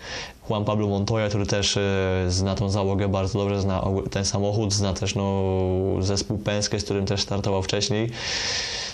Juan 0.51 0.65
Pablo 0.65 0.89
Montoya, 0.89 1.29
który 1.29 1.47
też 1.47 1.77
y, 1.77 1.81
zna 2.29 2.55
tą 2.55 2.71
załogę 2.71 3.09
bardzo 3.09 3.39
dobrze, 3.39 3.61
zna 3.61 3.85
ten 4.11 4.25
samochód, 4.25 4.75
zna 4.75 4.95
też 4.95 5.15
no, 5.15 5.43
zespół 6.01 6.39
Penske, 6.39 6.81
z 6.81 6.85
którym 6.85 7.07
też 7.07 7.21
startował 7.21 7.63
wcześniej. 7.63 8.11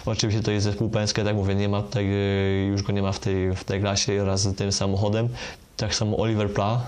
Oczywiście 0.07 0.43
to 0.43 0.51
jest 0.51 0.65
zespół 0.65 0.91
Penske, 0.91 1.25
tak 1.25 1.37
mówię, 1.37 1.55
nie 1.55 1.69
ma 1.69 1.83
tutaj, 1.83 2.07
już 2.71 2.83
go 2.83 2.93
nie 2.93 3.03
ma 3.03 3.13
w 3.13 3.19
tej, 3.19 3.57
w 3.57 3.65
tej 3.65 3.81
klasie 3.81 4.25
wraz 4.25 4.41
z 4.41 4.57
tym 4.57 4.73
samochodem. 4.73 5.29
Tak 5.77 5.95
samo 5.95 6.17
Oliver 6.17 6.53
Pla, 6.53 6.87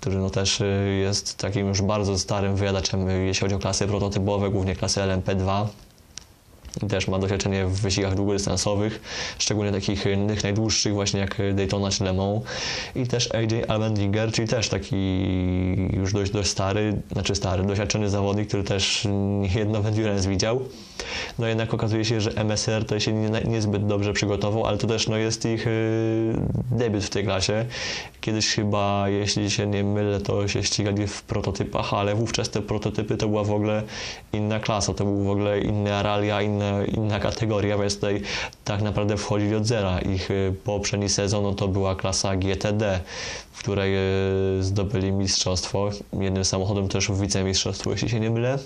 który 0.00 0.16
no 0.16 0.30
też 0.30 0.60
y, 0.60 0.98
jest 1.02 1.38
takim 1.38 1.68
już 1.68 1.82
bardzo 1.82 2.18
starym 2.18 2.56
wyjadaczem, 2.56 3.08
jeśli 3.08 3.40
chodzi 3.40 3.54
o 3.54 3.58
klasy 3.58 3.86
prototypowe, 3.86 4.50
głównie 4.50 4.76
klasy 4.76 5.00
LMP2. 5.00 5.66
Też 6.88 7.08
ma 7.08 7.18
doświadczenie 7.18 7.66
w 7.66 7.80
wyścigach 7.80 8.14
długodystansowych, 8.14 9.00
szczególnie 9.38 9.72
takich 9.72 10.06
innych, 10.06 10.42
najdłuższych, 10.42 10.94
właśnie 10.94 11.20
jak 11.20 11.36
Daytona 11.54 11.90
czy 11.90 12.04
Le 12.04 12.12
Mans. 12.12 12.42
I 12.94 13.06
też 13.06 13.34
AJ 13.34 13.64
Allmendinger, 13.68 14.32
czyli 14.32 14.48
też 14.48 14.68
taki 14.68 14.96
już 15.92 16.12
dość, 16.12 16.32
dość 16.32 16.50
stary, 16.50 17.02
znaczy 17.12 17.34
stary, 17.34 17.62
doświadczony 17.62 18.10
zawodnik, 18.10 18.48
który 18.48 18.62
też 18.62 19.08
jedno 19.54 19.78
endurance 19.78 20.28
widział. 20.28 20.60
No 21.38 21.46
jednak 21.46 21.74
okazuje 21.74 22.04
się, 22.04 22.20
że 22.20 22.30
MSR 22.30 22.84
to 22.84 23.00
się 23.00 23.12
nie, 23.12 23.40
niezbyt 23.44 23.86
dobrze 23.86 24.12
przygotował, 24.12 24.66
ale 24.66 24.78
to 24.78 24.86
też 24.86 25.08
no, 25.08 25.16
jest 25.16 25.44
ich 25.44 25.66
y, 25.66 26.32
debiut 26.70 27.04
w 27.04 27.10
tej 27.10 27.24
klasie. 27.24 27.64
Kiedyś 28.20 28.54
chyba, 28.54 29.08
jeśli 29.08 29.50
się 29.50 29.66
nie 29.66 29.84
mylę, 29.84 30.20
to 30.20 30.48
się 30.48 30.62
ścigali 30.62 31.06
w 31.06 31.22
prototypach, 31.22 31.94
ale 31.94 32.14
wówczas 32.14 32.50
te 32.50 32.62
prototypy 32.62 33.16
to 33.16 33.28
była 33.28 33.44
w 33.44 33.52
ogóle 33.52 33.82
inna 34.32 34.60
klasa, 34.60 34.94
to 34.94 35.04
był 35.04 35.24
w 35.24 35.30
ogóle 35.30 35.60
inne 35.60 35.96
aralia, 35.96 36.42
inna, 36.60 36.84
inna 36.84 37.20
kategoria, 37.20 37.78
więc 37.78 37.94
tutaj 37.94 38.22
tak 38.64 38.82
naprawdę 38.82 39.16
wchodzili 39.16 39.54
od 39.54 39.66
zera. 39.66 39.98
Ich 39.98 40.30
y, 40.30 40.54
poprzedni 40.64 41.08
sezon 41.08 41.42
no, 41.42 41.52
to 41.52 41.68
była 41.68 41.94
klasa 41.94 42.36
GTD, 42.36 43.00
w 43.52 43.58
której 43.58 43.94
y, 44.58 44.62
zdobyli 44.62 45.12
mistrzostwo. 45.12 45.90
Jednym 46.20 46.44
samochodem 46.44 46.88
też 46.88 47.08
w 47.08 47.20
wicemistrzostwo, 47.20 47.90
jeśli 47.90 48.08
się 48.08 48.20
nie 48.20 48.30
mylę. 48.30 48.58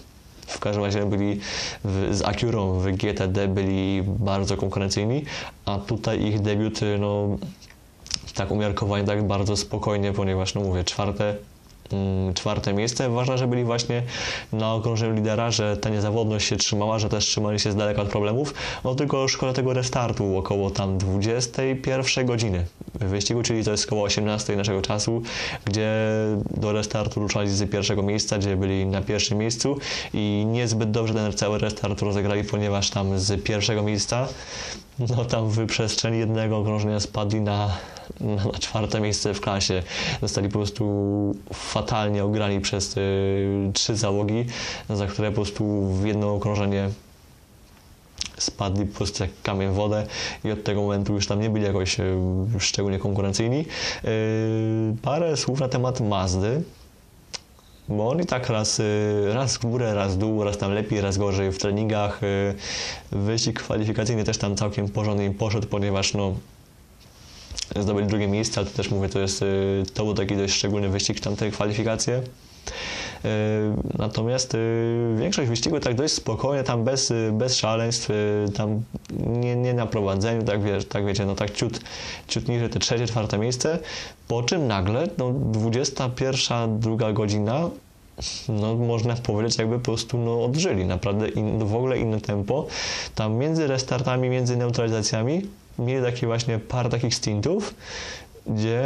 W 0.46 0.58
każdym 0.58 0.84
razie 0.84 1.06
byli 1.06 1.40
w, 1.84 2.08
z 2.14 2.22
Acurą 2.22 2.78
w 2.80 2.92
GTD 2.92 3.48
byli 3.48 4.02
bardzo 4.06 4.56
konkurencyjni, 4.56 5.24
a 5.64 5.78
tutaj 5.78 6.22
ich 6.22 6.40
debiut 6.40 6.80
no, 6.98 7.38
tak 8.34 8.50
umiarkowanie, 8.50 9.04
tak 9.04 9.26
bardzo 9.26 9.56
spokojnie, 9.56 10.12
ponieważ 10.12 10.54
no 10.54 10.60
mówię, 10.60 10.84
czwarte 10.84 11.36
czwarte 12.34 12.74
miejsce. 12.74 13.10
Ważne, 13.10 13.38
że 13.38 13.46
byli 13.46 13.64
właśnie 13.64 14.02
na 14.52 14.74
okrążeniu 14.74 15.14
lidera, 15.14 15.50
że 15.50 15.76
ta 15.76 15.88
niezawodność 15.88 16.48
się 16.48 16.56
trzymała, 16.56 16.98
że 16.98 17.08
też 17.08 17.24
trzymali 17.24 17.60
się 17.60 17.72
z 17.72 17.76
daleka 17.76 18.02
od 18.02 18.08
problemów. 18.08 18.54
No 18.84 18.94
tylko 18.94 19.28
szkoda 19.28 19.52
tego 19.52 19.72
restartu 19.72 20.38
około 20.38 20.70
tam 20.70 20.98
21 20.98 22.26
godziny 22.26 22.64
wyścigu, 22.94 23.42
czyli 23.42 23.64
to 23.64 23.70
jest 23.70 23.86
około 23.86 24.02
18 24.02 24.56
naszego 24.56 24.82
czasu, 24.82 25.22
gdzie 25.64 25.90
do 26.50 26.72
restartu 26.72 27.20
ruszali 27.20 27.50
z 27.50 27.70
pierwszego 27.70 28.02
miejsca, 28.02 28.38
gdzie 28.38 28.56
byli 28.56 28.86
na 28.86 29.02
pierwszym 29.02 29.38
miejscu 29.38 29.78
i 30.14 30.46
niezbyt 30.48 30.90
dobrze 30.90 31.14
ten 31.14 31.32
cały 31.32 31.58
restart 31.58 32.02
rozegrali, 32.02 32.44
ponieważ 32.44 32.90
tam 32.90 33.18
z 33.18 33.42
pierwszego 33.42 33.82
miejsca 33.82 34.28
no 34.98 35.24
tam 35.24 35.50
w 35.50 35.66
przestrzeni 35.66 36.18
jednego 36.18 36.58
okrążenia 36.58 37.00
spadli 37.00 37.40
na, 37.40 37.76
na, 38.20 38.44
na 38.44 38.58
czwarte 38.58 39.00
miejsce 39.00 39.34
w 39.34 39.40
klasie. 39.40 39.82
Zostali 40.22 40.48
po 40.48 40.58
prostu 40.58 40.84
fatalnie 41.74 42.24
ograni 42.24 42.60
przez 42.60 42.96
y, 42.96 43.70
trzy 43.72 43.96
załogi, 43.96 44.46
za 44.90 45.06
które 45.06 45.30
po 45.30 45.34
prostu 45.34 45.86
w 45.86 46.06
jedno 46.06 46.34
okrążenie 46.34 46.90
spadli 48.38 48.86
po 48.86 48.96
prostu 48.96 49.22
jak 49.22 49.30
kamień 49.42 49.70
w 49.70 49.74
wodę 49.74 50.06
i 50.44 50.50
od 50.50 50.64
tego 50.64 50.82
momentu 50.82 51.14
już 51.14 51.26
tam 51.26 51.40
nie 51.40 51.50
byli 51.50 51.64
jakoś 51.64 52.00
y, 52.00 52.16
szczególnie 52.58 52.98
konkurencyjni. 52.98 53.66
Y, 54.04 54.96
parę 55.02 55.36
słów 55.36 55.60
na 55.60 55.68
temat 55.68 56.00
Mazdy. 56.00 56.62
Bo 57.88 58.08
oni 58.08 58.26
tak 58.26 58.48
raz, 58.48 58.80
raz 59.32 59.56
w 59.56 59.60
górę, 59.60 59.94
raz 59.94 60.14
w 60.14 60.18
dół, 60.18 60.44
raz 60.44 60.58
tam 60.58 60.72
lepiej, 60.72 61.00
raz 61.00 61.18
gorzej 61.18 61.52
w 61.52 61.58
treningach. 61.58 62.20
Wyścig 63.12 63.58
kwalifikacyjny 63.60 64.24
też 64.24 64.38
tam 64.38 64.56
całkiem 64.56 64.88
porządnie 64.88 65.30
poszedł, 65.30 65.66
ponieważ 65.66 66.14
no, 66.14 66.34
zdobyli 67.80 68.06
drugie 68.06 68.28
miejsce, 68.28 68.60
ale 68.60 68.70
to 68.70 68.76
też 68.76 68.90
mówię, 68.90 69.08
to 69.08 69.20
jest 69.20 69.42
y, 69.42 69.82
to 69.94 70.04
był 70.04 70.14
taki 70.14 70.36
dość 70.36 70.54
szczególny 70.54 70.88
wyścig, 70.88 71.20
tamte 71.20 71.50
kwalifikacje. 71.50 72.22
Natomiast 73.98 74.56
większość 75.16 75.48
wyścigu 75.48 75.80
tak 75.80 75.94
dość 75.94 76.14
spokojnie, 76.14 76.64
tam 76.64 76.84
bez, 76.84 77.12
bez 77.32 77.56
szaleństw, 77.56 78.08
tam 78.56 78.82
nie, 79.26 79.56
nie 79.56 79.74
na 79.74 79.86
prowadzeniu, 79.86 80.42
tak, 80.42 80.60
tak 80.88 81.06
wiecie, 81.06 81.26
no 81.26 81.34
tak 81.34 81.50
ciut, 81.50 81.80
ciut 82.28 82.48
niżej 82.48 82.68
te 82.68 82.78
trzecie, 82.78 83.06
czwarte 83.06 83.38
miejsce, 83.38 83.78
po 84.28 84.42
czym 84.42 84.66
nagle, 84.66 85.08
no 85.18 85.32
21, 85.32 86.80
druga 86.80 87.12
godzina, 87.12 87.70
no 88.48 88.74
można 88.74 89.14
powiedzieć, 89.14 89.58
jakby 89.58 89.78
po 89.78 89.84
prostu 89.84 90.18
no, 90.18 90.44
odżyli. 90.44 90.84
Naprawdę 90.84 91.28
in, 91.28 91.58
w 91.58 91.74
ogóle 91.74 91.98
inne 91.98 92.20
tempo. 92.20 92.66
Tam 93.14 93.34
między 93.34 93.66
restartami, 93.66 94.28
między 94.28 94.56
neutralizacjami 94.56 95.42
mieli 95.78 96.04
takie 96.04 96.26
właśnie 96.26 96.58
parę 96.58 96.90
takich 96.90 97.14
stintów, 97.14 97.74
gdzie 98.46 98.82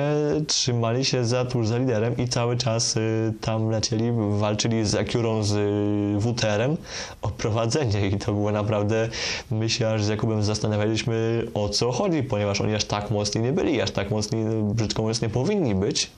trzymali 0.47 1.05
się 1.05 1.24
za 1.24 1.45
tuż 1.45 1.68
za 1.68 1.78
liderem 1.78 2.16
i 2.16 2.28
cały 2.28 2.57
czas 2.57 2.97
y, 2.97 3.32
tam 3.41 3.70
lecieli, 3.70 4.12
walczyli 4.39 4.86
z 4.86 4.95
Acurą, 4.95 5.43
z 5.43 5.53
y, 5.53 6.20
WTR-em 6.20 6.76
o 7.22 7.28
prowadzenie 7.28 8.09
i 8.09 8.18
to 8.18 8.32
było 8.32 8.53
naprawdę, 8.53 9.09
my 9.51 9.70
się 9.70 9.89
aż 9.89 10.05
z 10.05 10.09
Jakubem 10.09 10.43
zastanawialiśmy 10.43 11.47
o 11.55 11.68
co 11.68 11.93
chodzi, 11.93 12.22
ponieważ 12.22 12.61
oni 12.61 12.74
aż 12.74 12.84
tak 12.84 13.11
mocni 13.11 13.41
nie 13.41 13.53
byli, 13.53 13.80
aż 13.80 13.91
tak 13.91 14.11
mocni, 14.11 14.45
brzydko 14.74 15.03
mówiąc, 15.03 15.22
nie 15.22 15.28
powinni 15.28 15.74
być. 15.74 16.11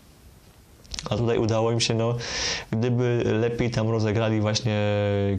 A 1.11 1.17
tutaj 1.17 1.39
udało 1.39 1.73
im 1.73 1.81
się, 1.81 1.95
no, 1.95 2.15
gdyby 2.71 3.23
lepiej 3.41 3.71
tam 3.71 3.91
rozegrali 3.91 4.41
właśnie 4.41 4.81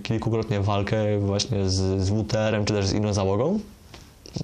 kilkukrotnie 0.03 0.59
walkę 0.59 1.19
właśnie 1.19 1.69
z, 1.69 2.01
z 2.03 2.09
WTR-em 2.09 2.65
czy 2.65 2.73
też 2.73 2.85
z 2.85 2.93
inną 2.93 3.13
załogą, 3.13 3.59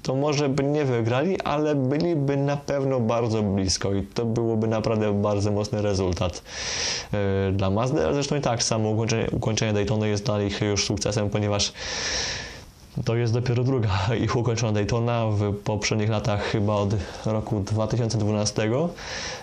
to 0.02 0.14
może 0.14 0.48
by 0.48 0.62
nie 0.62 0.84
wygrali, 0.84 1.40
ale 1.40 1.74
byliby 1.74 2.36
na 2.36 2.56
pewno 2.56 3.00
bardzo 3.00 3.42
blisko 3.42 3.94
i 3.94 4.02
to 4.02 4.24
byłoby 4.24 4.68
naprawdę 4.68 5.12
bardzo 5.12 5.52
mocny 5.52 5.82
rezultat 5.82 6.42
yy, 7.12 7.52
dla 7.52 7.70
Mazdy, 7.70 8.04
ale 8.04 8.14
zresztą 8.14 8.36
i 8.36 8.40
tak 8.40 8.62
samo 8.62 8.90
ukończenie, 8.90 9.26
ukończenie 9.30 9.80
jest 10.04 10.24
dla 10.24 10.42
nich 10.42 10.60
już 10.60 10.84
sukcesem, 10.84 11.30
ponieważ 11.30 11.72
to 13.04 13.16
jest 13.16 13.32
dopiero 13.32 13.64
druga 13.64 13.90
ich 14.24 14.36
ukończona 14.36 14.72
Daytona. 14.72 15.26
W 15.26 15.54
poprzednich 15.54 16.08
latach, 16.08 16.42
chyba 16.42 16.74
od 16.74 16.94
roku 17.26 17.60
2012, 17.60 18.70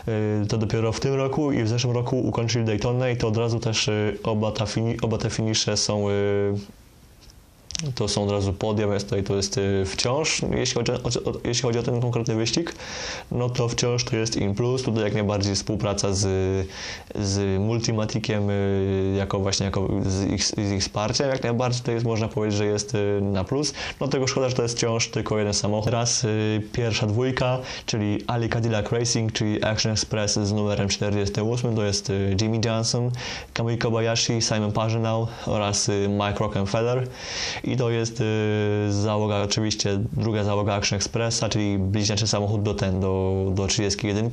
y, 0.07 0.45
to 0.47 0.57
dopiero 0.57 0.91
w 0.91 0.99
tym 0.99 1.15
roku 1.15 1.51
i 1.51 1.63
w 1.63 1.67
zeszłym 1.67 1.93
roku 1.93 2.19
ukończyli 2.19 2.65
Daytonę 2.65 3.11
i 3.11 3.17
to 3.17 3.27
od 3.27 3.37
razu 3.37 3.59
też 3.59 3.87
y, 3.87 4.17
oba, 4.23 4.51
ta 4.51 4.65
fini, 4.65 5.01
oba 5.01 5.17
te 5.17 5.29
finisze 5.29 5.77
są 5.77 6.05
to 7.95 8.07
są 8.07 8.23
od 8.23 8.31
razu 8.31 8.53
więc 8.89 9.03
tutaj 9.03 9.23
to 9.23 9.35
jest 9.35 9.57
y, 9.57 9.85
wciąż, 9.85 10.41
jeśli 10.51 10.75
chodzi 10.75 10.91
o, 10.91 10.95
o, 10.95 11.33
jeśli 11.43 11.61
chodzi 11.61 11.79
o 11.79 11.83
ten 11.83 12.01
konkretny 12.01 12.35
wyścig, 12.35 12.75
no 13.31 13.49
to 13.49 13.67
wciąż 13.67 14.03
to 14.03 14.15
jest 14.15 14.35
in 14.35 14.55
plus, 14.55 14.83
tutaj 14.83 15.03
jak 15.03 15.13
najbardziej 15.13 15.55
współpraca 15.55 16.13
z, 16.13 16.27
z 17.15 17.59
Multimaticiem 17.59 18.49
y, 18.49 19.15
jako 19.17 19.39
właśnie 19.39 19.65
jako 19.65 19.87
z 20.05 20.31
ich, 20.31 20.45
z 20.45 20.71
ich 20.71 20.81
wsparciem, 20.81 21.29
jak 21.29 21.43
najbardziej 21.43 21.81
to 21.81 21.91
jest 21.91 22.05
można 22.05 22.27
powiedzieć, 22.27 22.57
że 22.57 22.65
jest 22.65 22.95
y, 22.95 23.19
na 23.21 23.43
plus, 23.43 23.73
no 23.99 24.07
tego 24.07 24.27
szkoda, 24.27 24.49
że 24.49 24.55
to 24.55 24.61
jest 24.61 24.75
wciąż 24.75 25.07
tylko 25.07 25.37
jeden 25.37 25.53
samochód. 25.53 25.85
Teraz 25.85 26.25
pierwsza 26.71 27.07
dwójka, 27.07 27.57
czyli 27.85 28.23
Ali 28.27 28.49
Cadillac 28.49 28.91
Racing, 28.91 29.31
czyli 29.31 29.63
Action 29.63 29.91
Express 29.91 30.33
z 30.33 30.51
numerem 30.51 30.89
48, 30.89 31.75
to 31.75 31.83
jest 31.83 32.11
Jimmy 32.41 32.59
Johnson, 32.65 33.11
Kamui 33.53 33.77
Kobayashi, 33.77 34.41
Simon 34.41 34.71
Pagenaud 34.71 35.29
oraz 35.45 35.91
Mike 36.09 36.39
Rockefeller 36.39 37.07
i 37.65 37.77
to 37.77 37.89
jest 37.89 38.21
y, 38.21 38.23
załoga, 38.89 39.41
oczywiście 39.43 39.99
druga 40.13 40.43
załoga 40.43 40.73
Action 40.73 40.97
Expressa, 40.97 41.49
czyli 41.49 41.77
bliźniaczy 41.77 42.27
samochód 42.27 42.63
do 42.63 42.73
ten, 42.73 42.99
do, 42.99 43.45
do 43.55 43.67
31 43.67 44.29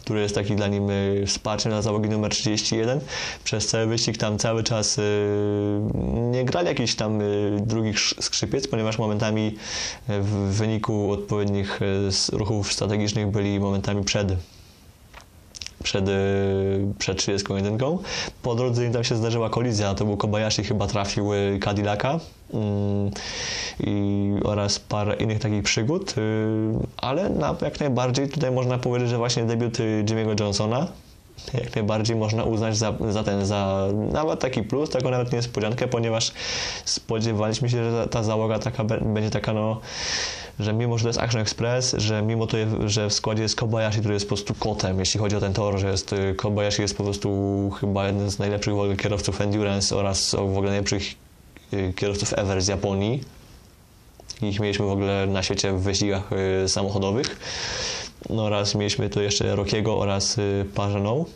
który 0.00 0.20
jest 0.20 0.34
taki 0.34 0.56
dla 0.56 0.66
nim 0.66 0.90
y, 0.90 1.24
wsparciem 1.26 1.72
dla 1.72 1.82
załogi 1.82 2.08
numer 2.08 2.30
31. 2.30 3.00
Przez 3.44 3.66
cały 3.66 3.86
wyścig 3.86 4.16
tam 4.18 4.38
cały 4.38 4.62
czas 4.62 4.98
y, 4.98 5.02
nie 6.30 6.44
grali 6.44 6.66
jakichś 6.66 6.94
tam 6.94 7.18
drugich 7.60 7.98
skrzypiec, 8.00 8.68
ponieważ 8.68 8.98
momentami 8.98 9.56
w 10.08 10.30
wyniku 10.32 11.12
odpowiednich 11.12 11.80
ruchów 12.32 12.72
strategicznych 12.72 13.26
byli 13.26 13.60
momentami 13.60 14.04
przed 14.04 14.32
przed, 15.86 16.08
y, 16.08 16.12
przed 16.98 17.18
31. 17.18 17.78
Po 18.42 18.54
drodze 18.54 18.90
tam 18.90 19.04
się 19.04 19.16
zdarzyła 19.16 19.50
kolizja, 19.50 19.94
to 19.94 20.04
był 20.04 20.16
Kobayashi 20.16 20.64
chyba 20.64 20.86
trafił 20.86 21.34
y, 21.34 21.58
Cadillaca 21.64 22.20
mm, 22.54 23.10
i, 23.80 24.32
oraz 24.44 24.78
parę 24.78 25.16
innych 25.16 25.38
takich 25.38 25.62
przygód, 25.62 26.14
y, 26.18 26.22
ale 26.96 27.30
na, 27.30 27.54
jak 27.62 27.80
najbardziej 27.80 28.28
tutaj 28.28 28.50
można 28.50 28.78
powiedzieć, 28.78 29.08
że 29.08 29.18
właśnie 29.18 29.44
debiut 29.44 29.78
Jimmy'ego 29.78 30.40
Johnsona 30.40 30.86
jak 31.54 31.74
najbardziej 31.74 32.16
można 32.16 32.44
uznać 32.44 32.76
za, 32.76 32.94
za 33.10 33.24
ten, 33.24 33.46
za 33.46 33.88
nawet 34.12 34.40
taki 34.40 34.62
plus, 34.62 34.90
taką 34.90 35.10
nawet 35.10 35.32
niespodziankę, 35.32 35.88
ponieważ 35.88 36.32
spodziewaliśmy 36.84 37.68
się, 37.70 37.90
że 37.90 37.92
ta, 37.92 38.08
ta 38.08 38.22
załoga 38.22 38.58
taka 38.58 38.84
będzie 38.84 39.30
taka 39.30 39.52
no 39.52 39.80
że 40.58 40.72
mimo, 40.72 40.98
że 40.98 41.02
to 41.02 41.08
jest 41.08 41.18
Action 41.18 41.40
Express, 41.40 41.94
że 41.98 42.22
mimo 42.22 42.46
to, 42.46 42.56
że 42.86 43.08
w 43.08 43.12
składzie 43.12 43.42
jest 43.42 43.56
Kobayashi, 43.56 43.98
który 43.98 44.14
jest 44.14 44.26
po 44.26 44.34
prostu 44.34 44.54
kotem, 44.54 44.98
jeśli 44.98 45.20
chodzi 45.20 45.36
o 45.36 45.40
ten 45.40 45.52
tor, 45.52 45.78
że 45.78 45.90
jest, 45.90 46.12
y, 46.12 46.34
Kobayashi 46.34 46.82
jest 46.82 46.96
po 46.96 47.04
prostu 47.04 47.70
chyba 47.80 48.06
jeden 48.06 48.30
z 48.30 48.38
najlepszych 48.38 48.74
kierowców 49.02 49.40
Endurance 49.40 49.96
oraz 49.96 50.34
w 50.34 50.38
ogóle 50.38 50.68
najlepszych 50.68 51.02
y, 51.72 51.92
kierowców 51.96 52.32
ever 52.36 52.62
z 52.62 52.68
Japonii. 52.68 53.20
Ich 54.42 54.60
mieliśmy 54.60 54.86
w 54.86 54.90
ogóle 54.90 55.26
na 55.26 55.42
świecie 55.42 55.72
w 55.72 55.80
wyścigach 55.80 56.30
y, 56.64 56.68
samochodowych. 56.68 57.38
No 58.30 58.44
oraz 58.44 58.74
mieliśmy 58.74 59.10
tu 59.10 59.22
jeszcze 59.22 59.56
Rockiego 59.56 59.98
oraz 59.98 60.36
Pagenaud 60.74 61.28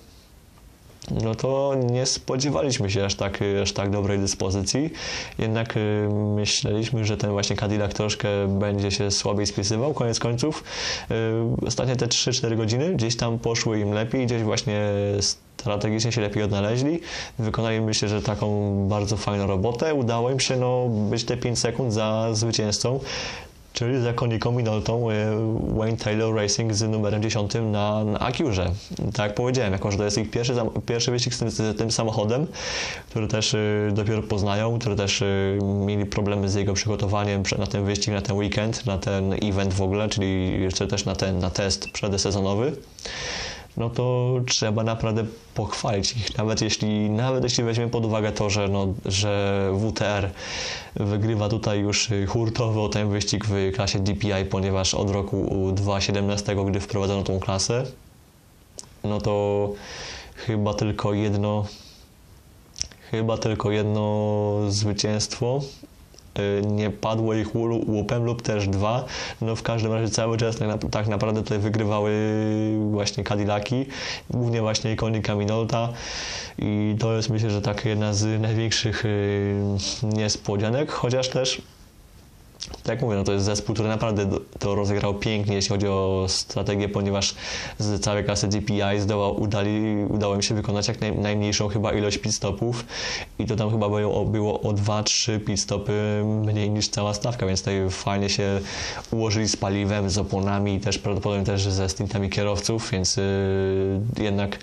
no 1.10 1.34
to 1.34 1.74
nie 1.90 2.06
spodziewaliśmy 2.06 2.90
się 2.90 3.04
aż 3.04 3.14
tak, 3.14 3.38
aż 3.62 3.72
tak 3.72 3.90
dobrej 3.90 4.18
dyspozycji. 4.18 4.90
Jednak 5.38 5.76
y, 5.76 6.08
myśleliśmy, 6.36 7.04
że 7.04 7.16
ten 7.16 7.30
właśnie 7.30 7.56
Cadillac 7.56 7.94
troszkę 7.94 8.28
będzie 8.48 8.90
się 8.90 9.10
słabiej 9.10 9.46
spisywał. 9.46 9.94
Koniec 9.94 10.18
końców 10.18 10.64
y, 11.10 11.66
ostatnie 11.66 11.96
te 11.96 12.06
3-4 12.06 12.56
godziny 12.56 12.94
gdzieś 12.94 13.16
tam 13.16 13.38
poszły 13.38 13.80
im 13.80 13.92
lepiej, 13.92 14.26
gdzieś 14.26 14.42
właśnie 14.42 14.80
strategicznie 15.56 16.12
się 16.12 16.20
lepiej 16.20 16.42
odnaleźli. 16.42 17.00
Wykonali 17.38 17.80
myślę, 17.80 18.08
że 18.08 18.22
taką 18.22 18.74
bardzo 18.88 19.16
fajną 19.16 19.46
robotę. 19.46 19.94
Udało 19.94 20.30
im 20.30 20.40
się 20.40 20.56
no, 20.56 20.88
być 20.88 21.24
te 21.24 21.36
5 21.36 21.58
sekund 21.58 21.92
za 21.92 22.28
zwycięzcą 22.32 23.00
czyli 23.72 24.02
zakonniką 24.02 24.52
minoltą 24.52 25.10
e, 25.10 25.14
Wayne 25.76 25.96
Taylor 25.96 26.34
Racing 26.34 26.74
z 26.74 26.82
numerem 26.82 27.22
10 27.22 27.52
na, 27.54 28.04
na 28.04 28.20
Acurze. 28.20 28.70
Tak 29.14 29.26
jak 29.26 29.34
powiedziałem, 29.34 29.72
jako 29.72 29.90
że 29.90 29.98
to 29.98 30.04
jest 30.04 30.18
ich 30.18 30.30
pierwszy, 30.30 30.54
pierwszy 30.86 31.10
wyścig 31.10 31.34
z 31.34 31.38
tym, 31.38 31.50
z 31.50 31.78
tym 31.78 31.90
samochodem, 31.90 32.46
który 33.10 33.28
też 33.28 33.54
y, 33.54 33.90
dopiero 33.92 34.22
poznają, 34.22 34.78
który 34.78 34.96
też 34.96 35.22
y, 35.22 35.58
mieli 35.86 36.06
problemy 36.06 36.48
z 36.48 36.54
jego 36.54 36.74
przygotowaniem 36.74 37.42
na 37.58 37.66
ten 37.66 37.84
wyścig, 37.84 38.14
na 38.14 38.22
ten 38.22 38.36
weekend, 38.36 38.86
na 38.86 38.98
ten 38.98 39.32
event 39.32 39.74
w 39.74 39.82
ogóle, 39.82 40.08
czyli 40.08 40.62
jeszcze 40.62 40.86
też 40.86 41.04
na 41.04 41.16
ten 41.16 41.38
na 41.38 41.50
test 41.50 41.90
przedsezonowy 41.90 42.72
no 43.76 43.90
to 43.90 44.34
trzeba 44.46 44.84
naprawdę 44.84 45.24
pochwalić 45.54 46.16
ich. 46.16 46.38
Nawet 46.38 46.60
jeśli, 46.60 47.10
nawet 47.10 47.44
jeśli 47.44 47.64
weźmiemy 47.64 47.90
pod 47.90 48.04
uwagę 48.04 48.32
to, 48.32 48.50
że, 48.50 48.68
no, 48.68 48.86
że 49.04 49.72
WTR 49.78 50.30
wygrywa 50.96 51.48
tutaj 51.48 51.80
już 51.80 52.08
hurtowo 52.28 52.88
ten 52.88 53.10
wyścig 53.10 53.44
w 53.44 53.72
klasie 53.74 53.98
DPI, 53.98 54.44
ponieważ 54.50 54.94
od 54.94 55.10
roku 55.10 55.72
2017, 55.74 56.56
gdy 56.68 56.80
wprowadzono 56.80 57.22
tą 57.22 57.40
klasę, 57.40 57.84
no 59.04 59.20
to 59.20 59.68
chyba 60.34 60.74
tylko 60.74 61.14
jedno 61.14 61.64
chyba 63.10 63.38
tylko 63.38 63.70
jedno 63.70 64.56
zwycięstwo 64.68 65.60
nie 66.66 66.90
padło 66.90 67.34
ich 67.34 67.54
łupem 67.86 68.24
lub 68.24 68.42
też 68.42 68.68
dwa. 68.68 69.04
No 69.40 69.56
w 69.56 69.62
każdym 69.62 69.92
razie 69.92 70.08
cały 70.08 70.36
czas 70.36 70.56
tak, 70.56 70.90
tak 70.90 71.08
naprawdę 71.08 71.42
tutaj 71.42 71.58
wygrywały 71.58 72.12
właśnie 72.90 73.24
Cadillaki, 73.24 73.86
głównie 74.30 74.60
właśnie 74.60 74.92
ikonika 74.92 75.34
Minolta 75.34 75.88
i 76.58 76.96
to 76.98 77.16
jest 77.16 77.30
myślę, 77.30 77.50
że 77.50 77.62
tak 77.62 77.84
jedna 77.84 78.12
z 78.14 78.40
największych 78.40 79.04
y, 79.04 79.60
niespodzianek, 80.02 80.92
chociaż 80.92 81.28
też 81.28 81.62
tak 82.68 82.88
jak 82.88 83.02
mówię, 83.02 83.16
no 83.16 83.24
to 83.24 83.32
jest 83.32 83.44
zespół, 83.44 83.74
który 83.74 83.88
naprawdę 83.88 84.26
to 84.58 84.74
rozegrał 84.74 85.14
pięknie, 85.14 85.54
jeśli 85.54 85.68
chodzi 85.68 85.88
o 85.88 86.26
strategię, 86.28 86.88
ponieważ 86.88 87.34
z 87.78 88.00
całej 88.00 88.24
klasy 88.24 88.48
GPI 88.48 89.00
zdołał, 89.00 89.40
udali, 89.40 89.96
udało 90.08 90.34
im 90.34 90.42
się 90.42 90.54
wykonać 90.54 90.88
jak 90.88 91.00
naj, 91.00 91.18
najmniejszą 91.18 91.68
chyba 91.68 91.92
ilość 91.92 92.18
pitstopów 92.18 92.84
i 93.38 93.46
to 93.46 93.56
tam 93.56 93.70
chyba 93.70 93.88
było, 93.88 94.24
było 94.24 94.60
o 94.60 94.72
2-3 94.72 95.40
pitstopy 95.40 96.22
mniej 96.24 96.70
niż 96.70 96.88
cała 96.88 97.14
stawka, 97.14 97.46
więc 97.46 97.60
tutaj 97.60 97.90
fajnie 97.90 98.28
się 98.28 98.60
ułożyli 99.10 99.48
z 99.48 99.56
paliwem, 99.56 100.10
z 100.10 100.18
oponami 100.18 100.74
i 100.74 100.80
też 100.80 100.98
prawdopodobnie 100.98 101.46
też 101.46 101.62
ze 101.62 101.88
stintami 101.88 102.30
kierowców, 102.30 102.90
więc 102.90 103.16
yy, 103.16 103.24
jednak 104.18 104.58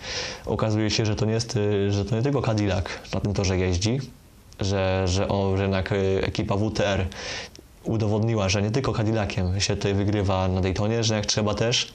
okazuje 0.46 0.90
się, 0.90 1.06
że 1.06 1.16
to 1.16 1.26
nie 1.26 1.34
jest, 1.34 1.56
yy, 1.56 1.92
że 1.92 2.06
to 2.06 2.16
nie 2.16 2.22
tylko 2.22 2.42
Cadillac 2.42 2.86
na 3.14 3.20
tym 3.20 3.34
torze 3.34 3.58
jeździ, 3.58 4.00
że, 4.60 5.04
że, 5.08 5.28
o, 5.28 5.58
że 5.58 5.64
jednak 5.64 5.92
y, 5.92 6.22
ekipa 6.24 6.58
WTR 6.58 7.06
udowodniła, 7.88 8.50
że 8.50 8.62
nie 8.62 8.72
tylko 8.72 8.94
Cadillaciem 8.94 9.62
się 9.62 9.76
tutaj 9.76 9.94
wygrywa 9.94 10.48
na 10.48 10.62
Daytonie, 10.62 11.04
że 11.04 11.16
jak 11.16 11.26
trzeba 11.26 11.54
też 11.54 11.94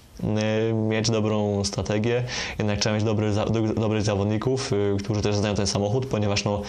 y, 0.71 0.73
mieć 0.73 1.11
dobrą 1.11 1.65
strategię, 1.65 2.25
jednak 2.59 2.79
trzeba 2.79 2.95
mieć 2.95 3.05
dobry, 3.05 3.33
do, 3.33 3.61
dobrych 3.61 4.03
zawodników, 4.03 4.73
y, 4.73 4.97
którzy 5.05 5.23
też 5.23 5.37
znają 5.37 5.55
ten 5.55 5.67
samochód, 5.67 6.07
ponieważ 6.07 6.45
no 6.45 6.63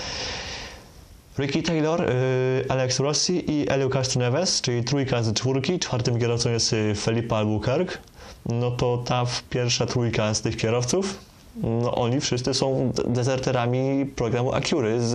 Ricky 1.39 1.63
Taylor, 1.63 2.01
y, 2.01 2.65
Alex 2.69 2.99
Rossi 2.99 3.51
i 3.51 3.69
Elio 3.69 3.89
Castroneves, 3.89 4.61
czyli 4.61 4.83
trójka 4.83 5.23
z 5.23 5.33
czwórki, 5.33 5.79
czwartym 5.79 6.19
kierowcą 6.19 6.49
jest 6.49 6.75
Felipe 6.95 7.35
Albuquerque, 7.35 7.97
no 8.45 8.71
to 8.71 8.97
ta 8.97 9.25
pierwsza 9.49 9.85
trójka 9.85 10.33
z 10.33 10.41
tych 10.41 10.57
kierowców, 10.57 11.19
no 11.55 11.95
oni 11.95 12.21
wszyscy 12.21 12.53
są 12.53 12.91
dezerterami 13.07 14.05
programu 14.05 14.53
Acury 14.53 15.01
z, 15.01 15.11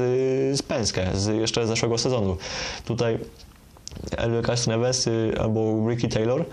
z 0.59 0.62
Penske, 0.62 1.11
z 1.14 1.26
jeszcze 1.36 1.66
zeszłego 1.66 1.98
sezonu. 1.98 2.36
Tutaj 2.84 3.18
Lucas 4.26 4.66
Neves 4.66 5.07
y, 5.07 5.32
albo 5.40 5.88
Ricky 5.90 6.09
Taylor, 6.09 6.44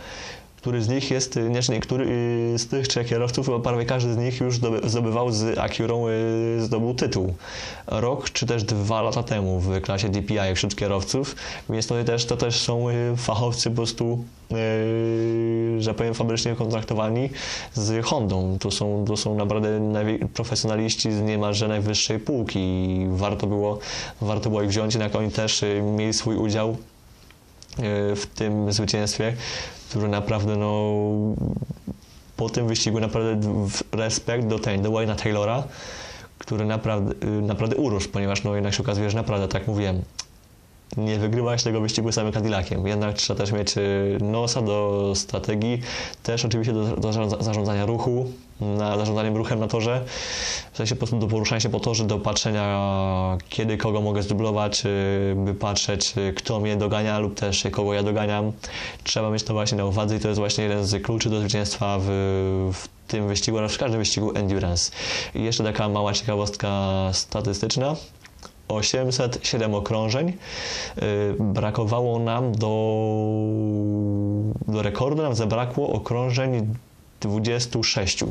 który 0.58 0.82
z 0.82 0.90
nich 0.90 1.12
jest, 1.12 1.38
y, 1.38 1.50
nie, 1.70 1.80
który 1.80 2.06
y, 2.56 2.60
z 2.60 2.68
tych 2.68 2.88
trzech 2.88 3.08
kierowców, 3.08 3.50
prawie 3.64 3.86
każdy 3.86 4.14
z 4.14 4.18
nich 4.18 4.40
już 4.42 4.60
zdobywał 4.84 5.32
z 5.32 5.58
Acurą, 5.58 6.06
zdobył 6.60 6.94
tytuł. 6.94 7.34
Rok 7.88 8.30
czy 8.30 8.46
też 8.46 8.64
dwa 8.64 9.02
lata 9.02 9.24
temu 9.24 9.60
w 9.60 9.82
klasie 9.82 10.10
DPI 10.10 10.56
wśród 10.56 10.76
kierowców, 10.76 11.36
więc 11.70 11.88
to 11.88 12.04
też, 12.04 12.26
to 12.26 12.38
też 12.38 12.62
są 12.62 12.88
fachowcy 13.18 13.70
po 13.70 13.76
prostu, 13.76 14.24
że 15.80 15.94
powiem 15.94 16.14
fabrycznie 16.14 16.56
kontraktowani 16.56 17.30
z 17.74 18.06
Hondą. 18.06 18.58
To 18.60 18.72
są, 18.72 19.06
to 19.08 19.18
są 19.18 19.36
naprawdę 19.36 19.80
profesjonaliści 20.34 21.12
z 21.12 21.22
niemalże 21.22 21.68
najwyższej 21.68 22.20
półki 22.20 22.60
i 22.60 23.08
warto 23.10 23.48
było, 23.48 23.80
warto 24.22 24.50
było 24.50 24.62
ich 24.62 24.70
wziąć, 24.70 24.94
jednak 24.94 25.16
oni 25.16 25.32
też 25.32 25.66
mieli 25.98 26.14
swój 26.14 26.36
udział 26.36 26.78
w 28.16 28.26
tym 28.36 28.74
zwycięstwie, 28.74 29.36
który 29.90 30.08
naprawdę 30.08 30.56
no 30.56 30.94
po 32.38 32.50
tym 32.50 32.68
wyścigu 32.68 33.00
naprawdę 33.00 33.50
respekt 33.92 34.48
do, 34.48 34.60
ten, 34.60 34.82
do 34.82 34.92
Wayne'a 34.92 35.16
Taylora, 35.16 35.64
który 36.38 36.66
naprawdę, 36.66 37.28
naprawdę 37.42 37.76
urósł, 37.76 38.10
ponieważ 38.10 38.44
no 38.44 38.56
jednak 38.56 38.74
się 38.74 38.84
okazuje, 38.84 39.10
że 39.10 39.18
naprawdę, 39.18 39.48
tak 39.48 39.68
mówiłem, 39.68 40.02
nie 40.98 41.20
wygrywać 41.20 41.64
tego 41.64 41.82
wyścigu 41.82 42.12
samym 42.12 42.32
Cadillaciem. 42.34 42.88
Jednak 42.88 43.16
trzeba 43.16 43.38
też 43.38 43.52
mieć 43.52 43.78
y, 43.78 44.18
nosa 44.22 44.62
do 44.62 45.12
strategii, 45.16 45.82
też 46.24 46.46
oczywiście 46.46 46.74
do, 46.74 46.98
do 46.98 47.14
zarządzania 47.40 47.86
ruchu, 47.86 48.26
na 48.60 48.98
zarządzaniem 48.98 49.38
ruchem 49.38 49.60
na 49.60 49.68
torze, 49.68 50.02
w 50.74 50.78
sensie 50.78 50.96
po 50.96 51.06
do 51.06 51.28
poruszania 51.28 51.60
się 51.60 51.70
po 51.70 51.80
torze, 51.80 52.04
do 52.04 52.20
patrzenia 52.20 53.38
kiedy 53.50 53.78
kogo 53.78 54.02
mogę 54.02 54.24
zdublować, 54.24 54.84
y, 54.86 55.36
by 55.36 55.54
patrzeć 55.54 56.14
y, 56.18 56.34
kto 56.34 56.60
mnie 56.60 56.78
dogania 56.78 57.20
lub 57.20 57.40
też 57.40 57.64
kogo 57.72 57.94
ja 57.94 58.04
doganiam. 58.04 58.52
Trzeba 59.04 59.30
mieć 59.30 59.44
to 59.44 59.54
właśnie 59.54 59.78
na 59.78 59.86
uwadze 59.86 60.16
i 60.16 60.20
to 60.20 60.28
jest 60.28 60.40
właśnie 60.40 60.64
jeden 60.64 60.86
z 60.86 61.04
kluczy 61.04 61.30
do 61.30 61.40
zwycięstwa 61.40 61.98
w, 62.02 62.06
w 62.74 62.88
tym 63.08 63.28
wyścigu, 63.28 63.58
oraz 63.58 63.74
w 63.74 63.78
każdym 63.78 64.00
wyścigu 64.00 64.32
endurance. 64.36 64.92
I 65.36 65.44
jeszcze 65.44 65.64
taka 65.64 65.90
mała 65.90 66.14
ciekawostka 66.14 66.70
statystyczna. 67.14 67.96
807 68.68 69.76
okrążeń. 69.76 70.30
Y, 70.30 70.34
brakowało 71.40 72.20
nam 72.20 72.52
do, 72.52 72.68
do 74.68 74.82
rekordu, 74.82 75.22
nam 75.22 75.36
zabrakło 75.36 75.90
okrążeń 75.90 76.74
26. 77.22 78.24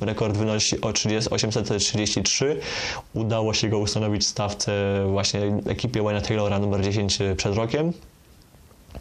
Rekord 0.00 0.36
wynosi 0.36 0.80
o 0.80 0.92
30, 0.92 1.30
833. 1.30 2.60
Udało 3.14 3.54
się 3.54 3.68
go 3.68 3.78
ustanowić 3.78 4.22
w 4.22 4.26
stawce 4.26 4.72
właśnie 5.10 5.40
ekipie 5.66 6.02
Wayne'a 6.02 6.20
Taylora 6.28 6.58
numer 6.58 6.82
10 6.82 7.18
przed 7.36 7.54
rokiem. 7.54 7.92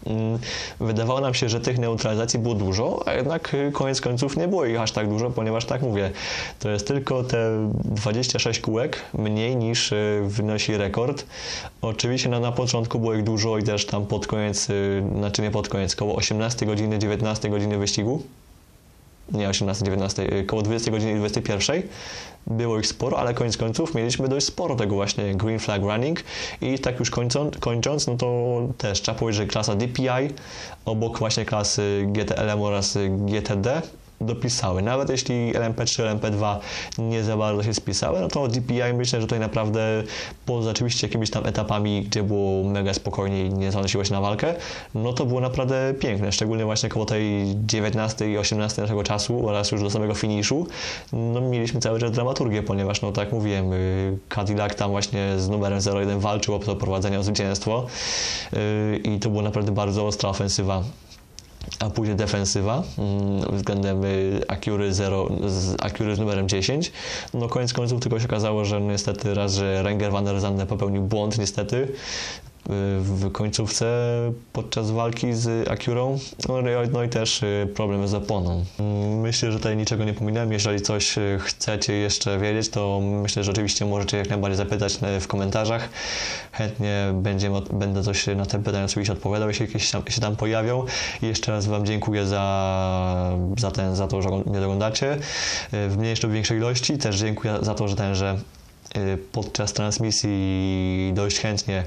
Mm, 0.06 0.39
wydawało 0.80 1.22
nam 1.22 1.34
się, 1.34 1.49
że 1.49 1.62
tych 1.62 1.80
neutralizacji 1.80 2.39
było 2.39 2.56
dużo, 2.56 3.03
a 3.06 3.14
jednak 3.14 3.53
y, 3.53 3.72
koniec 3.72 4.01
końców 4.01 4.38
nie 4.38 4.47
było 4.47 4.66
ich 4.66 4.80
aż 4.80 4.91
tak 4.91 5.10
dużo, 5.10 5.30
ponieważ 5.30 5.66
tak 5.66 5.82
mówię, 5.82 6.12
to 6.60 6.70
jest 6.70 6.88
tylko 6.88 7.24
te 7.24 7.72
26 7.84 8.60
kółek 8.60 9.01
mniej 9.14 9.56
niż 9.56 9.91
y, 9.91 10.22
wynosi 10.28 10.78
rekord. 10.78 11.26
Oczywiście 11.82 12.30
no, 12.30 12.39
na 12.39 12.51
początku 12.51 12.99
było 12.99 13.14
ich 13.14 13.24
dużo 13.24 13.58
i 13.58 13.64
też 13.64 13.86
tam 13.86 14.06
pod 14.06 14.28
koniec, 14.28 14.70
y, 14.70 15.03
znaczy 15.18 15.41
nie 15.41 15.51
pod 15.51 15.70
koniec, 15.70 15.95
koło 15.95 16.16
18 16.16 16.66
godziny, 16.66 16.99
19 16.99 17.49
godziny 17.49 17.78
wyścigu 17.78 18.24
nie 19.32 19.49
18, 19.49 19.86
19, 19.86 20.43
koło 20.43 20.61
20 20.61 20.91
godziny 20.91 21.11
i 21.11 21.15
21. 21.15 21.82
Było 22.47 22.80
ich 22.80 22.88
sporo, 22.88 23.19
ale 23.19 23.34
koniec 23.34 23.57
końców 23.57 23.95
mieliśmy 23.95 24.28
dość 24.28 24.45
sporo 24.45 24.76
tego 24.76 24.95
właśnie 24.95 25.36
Green 25.36 25.59
Flag 25.59 25.82
Running 25.82 26.23
i 26.61 26.80
tak 26.80 26.99
już 26.99 27.09
kończąc, 27.09 27.57
kończąc 27.57 28.07
no 28.07 28.17
to 28.17 28.59
też 28.78 29.01
trzeba 29.01 29.19
powiedzieć, 29.19 29.38
że 29.38 29.47
klasa 29.47 29.76
DPI 29.76 30.34
obok 30.86 31.19
właśnie 31.19 31.45
klasy 31.45 32.05
GTLM 32.07 32.61
oraz 32.61 32.97
GTD 33.09 33.82
dopisały. 34.22 34.82
Nawet 34.82 35.09
jeśli 35.09 35.53
LMP3, 35.53 36.03
LMP2 36.03 36.55
nie 36.97 37.24
za 37.24 37.38
bardzo 37.38 37.63
się 37.63 37.74
spisały, 37.74 38.20
no 38.20 38.28
to 38.28 38.47
DPI 38.47 38.93
myślę, 38.93 39.22
że 39.22 39.28
tutaj 39.28 39.39
naprawdę 39.39 40.03
poza 40.45 40.72
oczywiście 40.72 41.07
jakimiś 41.07 41.30
tam 41.30 41.45
etapami, 41.45 42.03
gdzie 42.03 42.24
było 42.24 42.63
mega 42.63 42.93
spokojnie 42.93 43.45
i 43.45 43.53
nie 43.53 43.72
zanosiło 43.72 44.03
się 44.03 44.13
na 44.13 44.22
walkę, 44.22 44.55
no 44.95 45.13
to 45.13 45.26
było 45.26 45.41
naprawdę 45.41 45.93
piękne, 45.99 46.32
szczególnie 46.32 46.66
właśnie 46.66 46.89
koło 46.89 47.05
tej 47.05 47.55
19 47.66 48.32
i 48.32 48.38
18 48.38 48.82
naszego 48.82 49.03
czasu 49.03 49.47
oraz 49.47 49.72
już 49.72 49.82
do 49.82 49.89
samego 49.89 50.13
finiszu, 50.13 50.68
no 51.13 51.41
mieliśmy 51.41 51.80
cały 51.80 51.99
czas 51.99 52.11
dramaturgię, 52.11 52.63
ponieważ 52.63 53.01
no 53.01 53.11
tak 53.11 53.32
mówiłem, 53.32 53.74
y, 53.74 54.18
Cadillac 54.30 54.76
tam 54.76 54.91
właśnie 54.91 55.39
z 55.39 55.49
numerem 55.49 55.80
01 55.95 56.20
walczył 56.20 56.55
o 56.55 56.59
to 56.59 56.76
prowadzenie 56.76 57.20
o 57.20 57.24
zwycięstwo 57.24 57.86
y, 58.53 58.97
i 59.03 59.20
to 59.20 59.30
była 59.30 59.43
naprawdę 59.43 59.72
bardzo 59.72 60.07
ostra 60.07 60.30
ofensywa 60.30 60.84
a 61.80 61.89
później 61.89 62.16
defensywa 62.16 62.84
mm, 62.97 63.57
względem 63.57 64.05
y, 64.05 64.41
Acury 64.47 64.93
0 64.93 65.30
z 66.16 66.20
numerem 66.20 66.49
10. 66.49 66.91
No 67.34 67.47
koniec 67.47 67.74
końców 67.74 68.01
tylko 68.01 68.20
się 68.20 68.26
okazało, 68.26 68.66
że 68.66 68.82
niestety 68.82 69.34
raz, 69.34 69.53
że 69.53 69.84
Renger 69.84 70.11
van 70.11 70.26
der 70.26 70.39
Zanne 70.39 70.66
popełnił 70.66 71.01
błąd 71.01 71.38
niestety 71.38 71.88
w 72.99 73.32
końcówce 73.32 73.86
podczas 74.53 74.91
walki 74.91 75.34
z 75.34 75.70
Acurą, 75.70 76.20
no, 76.49 76.55
no 76.91 77.03
i 77.03 77.09
też 77.09 77.43
y, 77.43 77.68
problem 77.76 78.07
z 78.07 78.13
oponą. 78.13 78.66
Myślę, 79.22 79.51
że 79.51 79.57
tutaj 79.57 79.78
niczego 79.78 80.03
nie 80.03 80.13
pominąłem. 80.13 80.51
Jeżeli 80.51 80.82
coś 80.82 81.18
y, 81.18 81.39
chcecie 81.41 81.93
jeszcze 81.93 82.39
wiedzieć, 82.39 82.70
to 82.70 83.01
myślę, 83.22 83.43
że 83.43 83.51
oczywiście 83.51 83.86
możecie 83.86 84.18
jak 84.18 84.30
najbardziej 84.30 84.57
zapytać 84.57 84.99
y, 85.18 85.20
w 85.20 85.28
komentarzach. 85.28 85.89
Chętnie 86.51 87.13
będziemy, 87.13 87.61
będę 87.74 88.03
coś 88.03 88.28
na 88.28 88.45
te 88.45 88.63
pytania 88.63 88.86
oczywiście 88.86 89.13
odpowiadał, 89.13 89.47
jeśli 89.47 89.66
jakieś 89.66 89.91
się 90.09 90.22
tam 90.22 90.36
pojawią. 90.36 90.86
I 91.22 91.26
jeszcze 91.26 91.51
raz 91.51 91.66
Wam 91.66 91.86
dziękuję 91.86 92.26
za, 92.26 93.32
za, 93.57 93.72
ten, 93.72 93.95
za 93.95 94.07
to, 94.07 94.22
że 94.22 94.30
mnie 94.30 94.57
oglądacie 94.57 95.18
w 95.72 95.95
mniejszej 95.97 96.24
lub 96.24 96.34
większej 96.34 96.57
ilości. 96.57 96.97
Też 96.97 97.16
dziękuję 97.16 97.57
za 97.61 97.74
to, 97.76 97.88
że 97.88 97.95
ten, 97.95 98.16
że 98.16 98.38
podczas 99.32 99.74
transmisji 99.74 101.11
dość 101.16 101.39
chętnie 101.39 101.84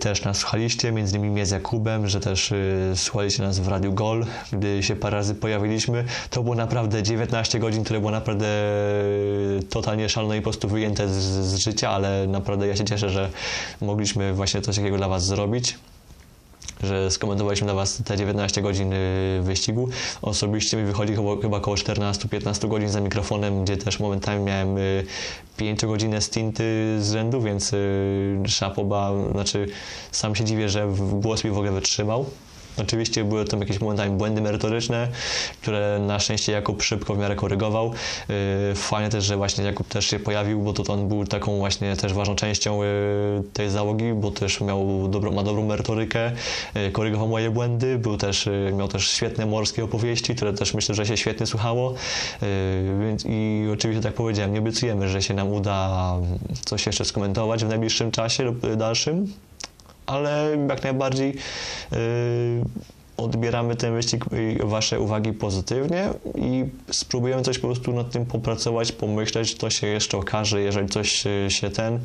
też 0.00 0.24
nas 0.24 0.38
słuchaliście, 0.38 0.92
między 0.92 1.16
innymi 1.16 1.46
z 1.46 1.50
Jakubem, 1.50 2.08
że 2.08 2.20
też 2.20 2.52
y, 2.52 2.92
słuchaliście 2.94 3.42
nas 3.42 3.58
w 3.58 3.68
Radiu 3.68 3.92
Gol, 3.92 4.26
gdy 4.52 4.82
się 4.82 4.96
parę 4.96 5.16
razy 5.16 5.34
pojawiliśmy. 5.34 6.04
To 6.30 6.42
było 6.42 6.54
naprawdę 6.54 7.02
19 7.02 7.58
godzin, 7.58 7.84
które 7.84 8.00
było 8.00 8.12
naprawdę 8.12 8.46
y, 8.46 9.62
totalnie 9.70 10.08
szalone 10.08 10.36
i 10.36 10.40
po 10.40 10.44
prostu 10.44 10.68
wyjęte 10.68 11.08
z, 11.08 11.12
z 11.46 11.56
życia, 11.56 11.90
ale 11.90 12.26
naprawdę 12.26 12.66
ja 12.66 12.76
się 12.76 12.84
cieszę, 12.84 13.10
że 13.10 13.30
mogliśmy 13.80 14.34
właśnie 14.34 14.62
coś 14.62 14.76
takiego 14.76 14.96
dla 14.96 15.08
Was 15.08 15.26
zrobić 15.26 15.78
że 16.82 17.10
skomentowaliśmy 17.10 17.66
dla 17.66 17.74
Was 17.74 18.02
te 18.04 18.16
19 18.16 18.62
godzin 18.62 18.94
wyścigu. 19.40 19.88
Osobiście 20.22 20.76
mi 20.76 20.84
wychodzi 20.84 21.14
chyba 21.42 21.56
około 21.56 21.76
14-15 21.76 22.68
godzin 22.68 22.88
za 22.88 23.00
mikrofonem, 23.00 23.64
gdzie 23.64 23.76
też 23.76 24.00
momentami 24.00 24.44
miałem 24.44 24.76
5-godzinne 25.58 26.20
stinty 26.20 26.96
z 27.00 27.12
rzędu, 27.12 27.42
więc 27.42 27.74
szapoba, 28.46 29.12
znaczy 29.32 29.66
sam 30.12 30.34
się 30.34 30.44
dziwię, 30.44 30.68
że 30.68 30.88
głos 31.12 31.44
mi 31.44 31.50
w 31.50 31.56
ogóle 31.56 31.72
wytrzymał. 31.72 32.26
Oczywiście 32.82 33.24
były 33.24 33.44
tam 33.44 33.60
jakieś 33.60 33.80
momentami 33.80 34.16
błędy 34.16 34.40
merytoryczne, 34.40 35.08
które 35.62 35.98
na 36.06 36.18
szczęście 36.18 36.52
Jakub 36.52 36.82
szybko 36.82 37.14
w 37.14 37.18
miarę 37.18 37.36
korygował. 37.36 37.92
Yy, 38.28 38.74
fajnie 38.74 39.10
też, 39.10 39.24
że 39.24 39.36
właśnie 39.36 39.64
Jakub 39.64 39.88
też 39.88 40.06
się 40.06 40.18
pojawił, 40.18 40.60
bo 40.60 40.72
to 40.72 40.92
on 40.92 41.08
był 41.08 41.24
taką 41.24 41.58
właśnie 41.58 41.96
też 41.96 42.12
ważną 42.12 42.34
częścią 42.34 42.82
yy, 42.82 42.88
tej 43.52 43.70
załogi, 43.70 44.12
bo 44.14 44.30
też 44.30 44.60
miał 44.60 45.08
dobro, 45.08 45.32
ma 45.32 45.42
dobrą 45.42 45.66
merytorykę, 45.66 46.32
yy, 46.74 46.90
korygował 46.90 47.28
moje 47.28 47.50
błędy, 47.50 47.98
był 47.98 48.16
też, 48.16 48.48
miał 48.72 48.88
też 48.88 49.10
świetne 49.10 49.46
morskie 49.46 49.84
opowieści, 49.84 50.34
które 50.34 50.52
też 50.52 50.74
myślę, 50.74 50.94
że 50.94 51.06
się 51.06 51.16
świetnie 51.16 51.46
słuchało. 51.46 51.94
Więc 53.00 53.24
i 53.28 53.66
oczywiście 53.72 54.02
tak 54.02 54.14
powiedziałem, 54.14 54.52
nie 54.52 54.58
obiecujemy, 54.58 55.08
że 55.08 55.22
się 55.22 55.34
nam 55.34 55.52
uda 55.52 56.14
coś 56.64 56.86
jeszcze 56.86 57.04
skomentować 57.04 57.64
w 57.64 57.68
najbliższym 57.68 58.10
czasie 58.10 58.44
lub 58.44 58.76
dalszym 58.76 59.32
ale 60.06 60.56
jak 60.68 60.82
najbardziej 60.82 61.34
yy, 61.92 61.98
odbieramy 63.16 63.76
ten 63.76 63.94
wyścig 63.94 64.24
Wasze 64.64 65.00
uwagi 65.00 65.32
pozytywnie 65.32 66.10
i 66.34 66.64
spróbujemy 66.90 67.42
coś 67.42 67.58
po 67.58 67.66
prostu 67.66 67.92
nad 67.92 68.10
tym 68.10 68.26
popracować, 68.26 68.92
pomyśleć, 68.92 69.54
to 69.54 69.70
się 69.70 69.86
jeszcze 69.86 70.18
okaże, 70.18 70.60
jeżeli 70.60 70.88
coś 70.88 71.24
się 71.48 71.70
ten, 71.70 71.98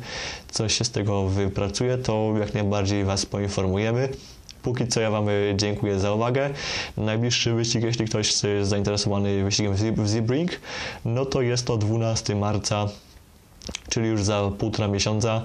coś 0.50 0.78
się 0.78 0.84
z 0.84 0.90
tego 0.90 1.28
wypracuje, 1.28 1.98
to 1.98 2.34
jak 2.40 2.54
najbardziej 2.54 3.04
Was 3.04 3.26
poinformujemy. 3.26 4.08
Póki 4.62 4.86
co 4.86 5.00
ja 5.00 5.10
Wam 5.10 5.26
dziękuję 5.56 5.98
za 5.98 6.12
uwagę. 6.12 6.50
Najbliższy 6.96 7.54
wyścig, 7.54 7.82
jeśli 7.82 8.06
ktoś 8.06 8.26
jest 8.26 8.68
zainteresowany 8.68 9.44
wyścigiem 9.44 9.74
w 9.74 10.08
Zebring, 10.08 10.50
no 11.04 11.26
to 11.26 11.42
jest 11.42 11.66
to 11.66 11.76
12 11.76 12.36
marca 12.36 12.88
czyli 13.88 14.08
już 14.08 14.24
za 14.24 14.50
półtora 14.58 14.88
miesiąca. 14.88 15.42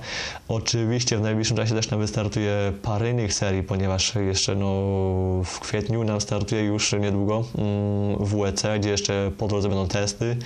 Oczywiście 0.48 1.18
w 1.18 1.22
najbliższym 1.22 1.58
czasie 1.58 1.76
też 1.76 1.90
nam 1.90 2.00
wystartuje 2.00 2.74
parę 2.82 3.12
innych 3.12 3.34
serii, 3.34 3.64
ponieważ 3.64 4.16
jeszcze 4.16 4.56
no, 4.56 4.68
w 5.46 5.60
kwietniu 5.60 6.04
nam 6.04 6.22
startuje 6.22 6.64
już 6.64 6.94
niedługo 6.94 7.44
mm, 7.58 8.26
WEC, 8.26 8.64
gdzie 8.80 8.90
jeszcze 8.90 9.32
po 9.38 9.48
drodze 9.48 9.70
będą 9.70 9.88
testy 9.88 10.38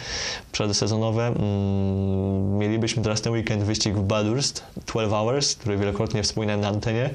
przedsezonowe. 0.51 1.27
Mm, 1.27 2.57
mielibyśmy 2.57 3.03
teraz 3.03 3.21
ten 3.21 3.33
weekend 3.33 3.63
wyścig 3.63 3.95
w 3.95 4.03
Badurst, 4.03 4.63
12 4.87 5.09
Hours, 5.09 5.55
który 5.55 5.77
wielokrotnie 5.77 6.23
wspominałem 6.23 6.61
na 6.61 6.67
antenie. 6.67 7.09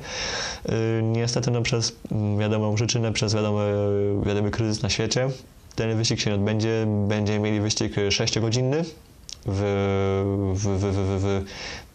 Y, 0.69 1.03
niestety 1.03 1.51
no, 1.51 1.63
przez 1.63 1.97
wiadomą 2.39 2.75
przyczynę, 2.75 3.13
przez 3.13 3.35
wiadomy, 3.35 3.73
wiadomy 4.27 4.51
kryzys 4.51 4.83
na 4.83 4.91
świecie, 4.91 5.29
ten 5.75 5.97
wyścig 5.97 6.21
się 6.21 6.31
nie 6.31 6.37
odbędzie. 6.37 6.87
Będziemy 7.09 7.39
mieli 7.39 7.61
wyścig 7.61 7.97
6-godzinny, 7.97 8.85
w, 9.47 9.61
w, 10.55 10.68
w, 10.68 10.80
w, 10.80 11.22
w 11.22 11.44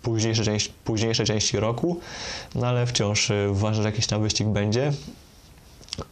późniejszej, 0.02 0.46
części, 0.46 0.72
późniejszej 0.84 1.26
części 1.26 1.60
roku, 1.60 2.00
no 2.56 2.68
ale 2.68 2.86
wciąż 2.86 3.32
uważam, 3.50 3.84
że 3.84 3.90
jakiś 3.90 4.08
tam 4.08 4.22
wyścig 4.22 4.48
będzie. 4.48 4.92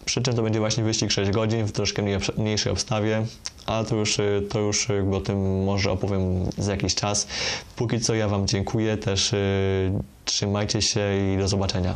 Przy 0.05 0.21
czym 0.21 0.35
to 0.35 0.43
będzie 0.43 0.59
właśnie 0.59 0.83
wyścig 0.83 1.11
6 1.11 1.31
godzin 1.31 1.65
w 1.65 1.71
troszkę 1.71 2.03
mniejszej 2.37 2.71
obstawie, 2.71 3.25
ale 3.65 3.85
to 3.85 3.95
już, 3.95 4.17
to 4.49 4.59
już 4.59 4.87
o 5.13 5.21
tym 5.21 5.63
może 5.63 5.91
opowiem 5.91 6.49
za 6.57 6.71
jakiś 6.71 6.95
czas. 6.95 7.27
Póki 7.75 7.99
co 7.99 8.15
ja 8.15 8.27
Wam 8.27 8.47
dziękuję, 8.47 8.97
też 8.97 9.33
y, 9.33 9.91
trzymajcie 10.25 10.81
się 10.81 11.01
i 11.33 11.37
do 11.37 11.47
zobaczenia. 11.47 11.95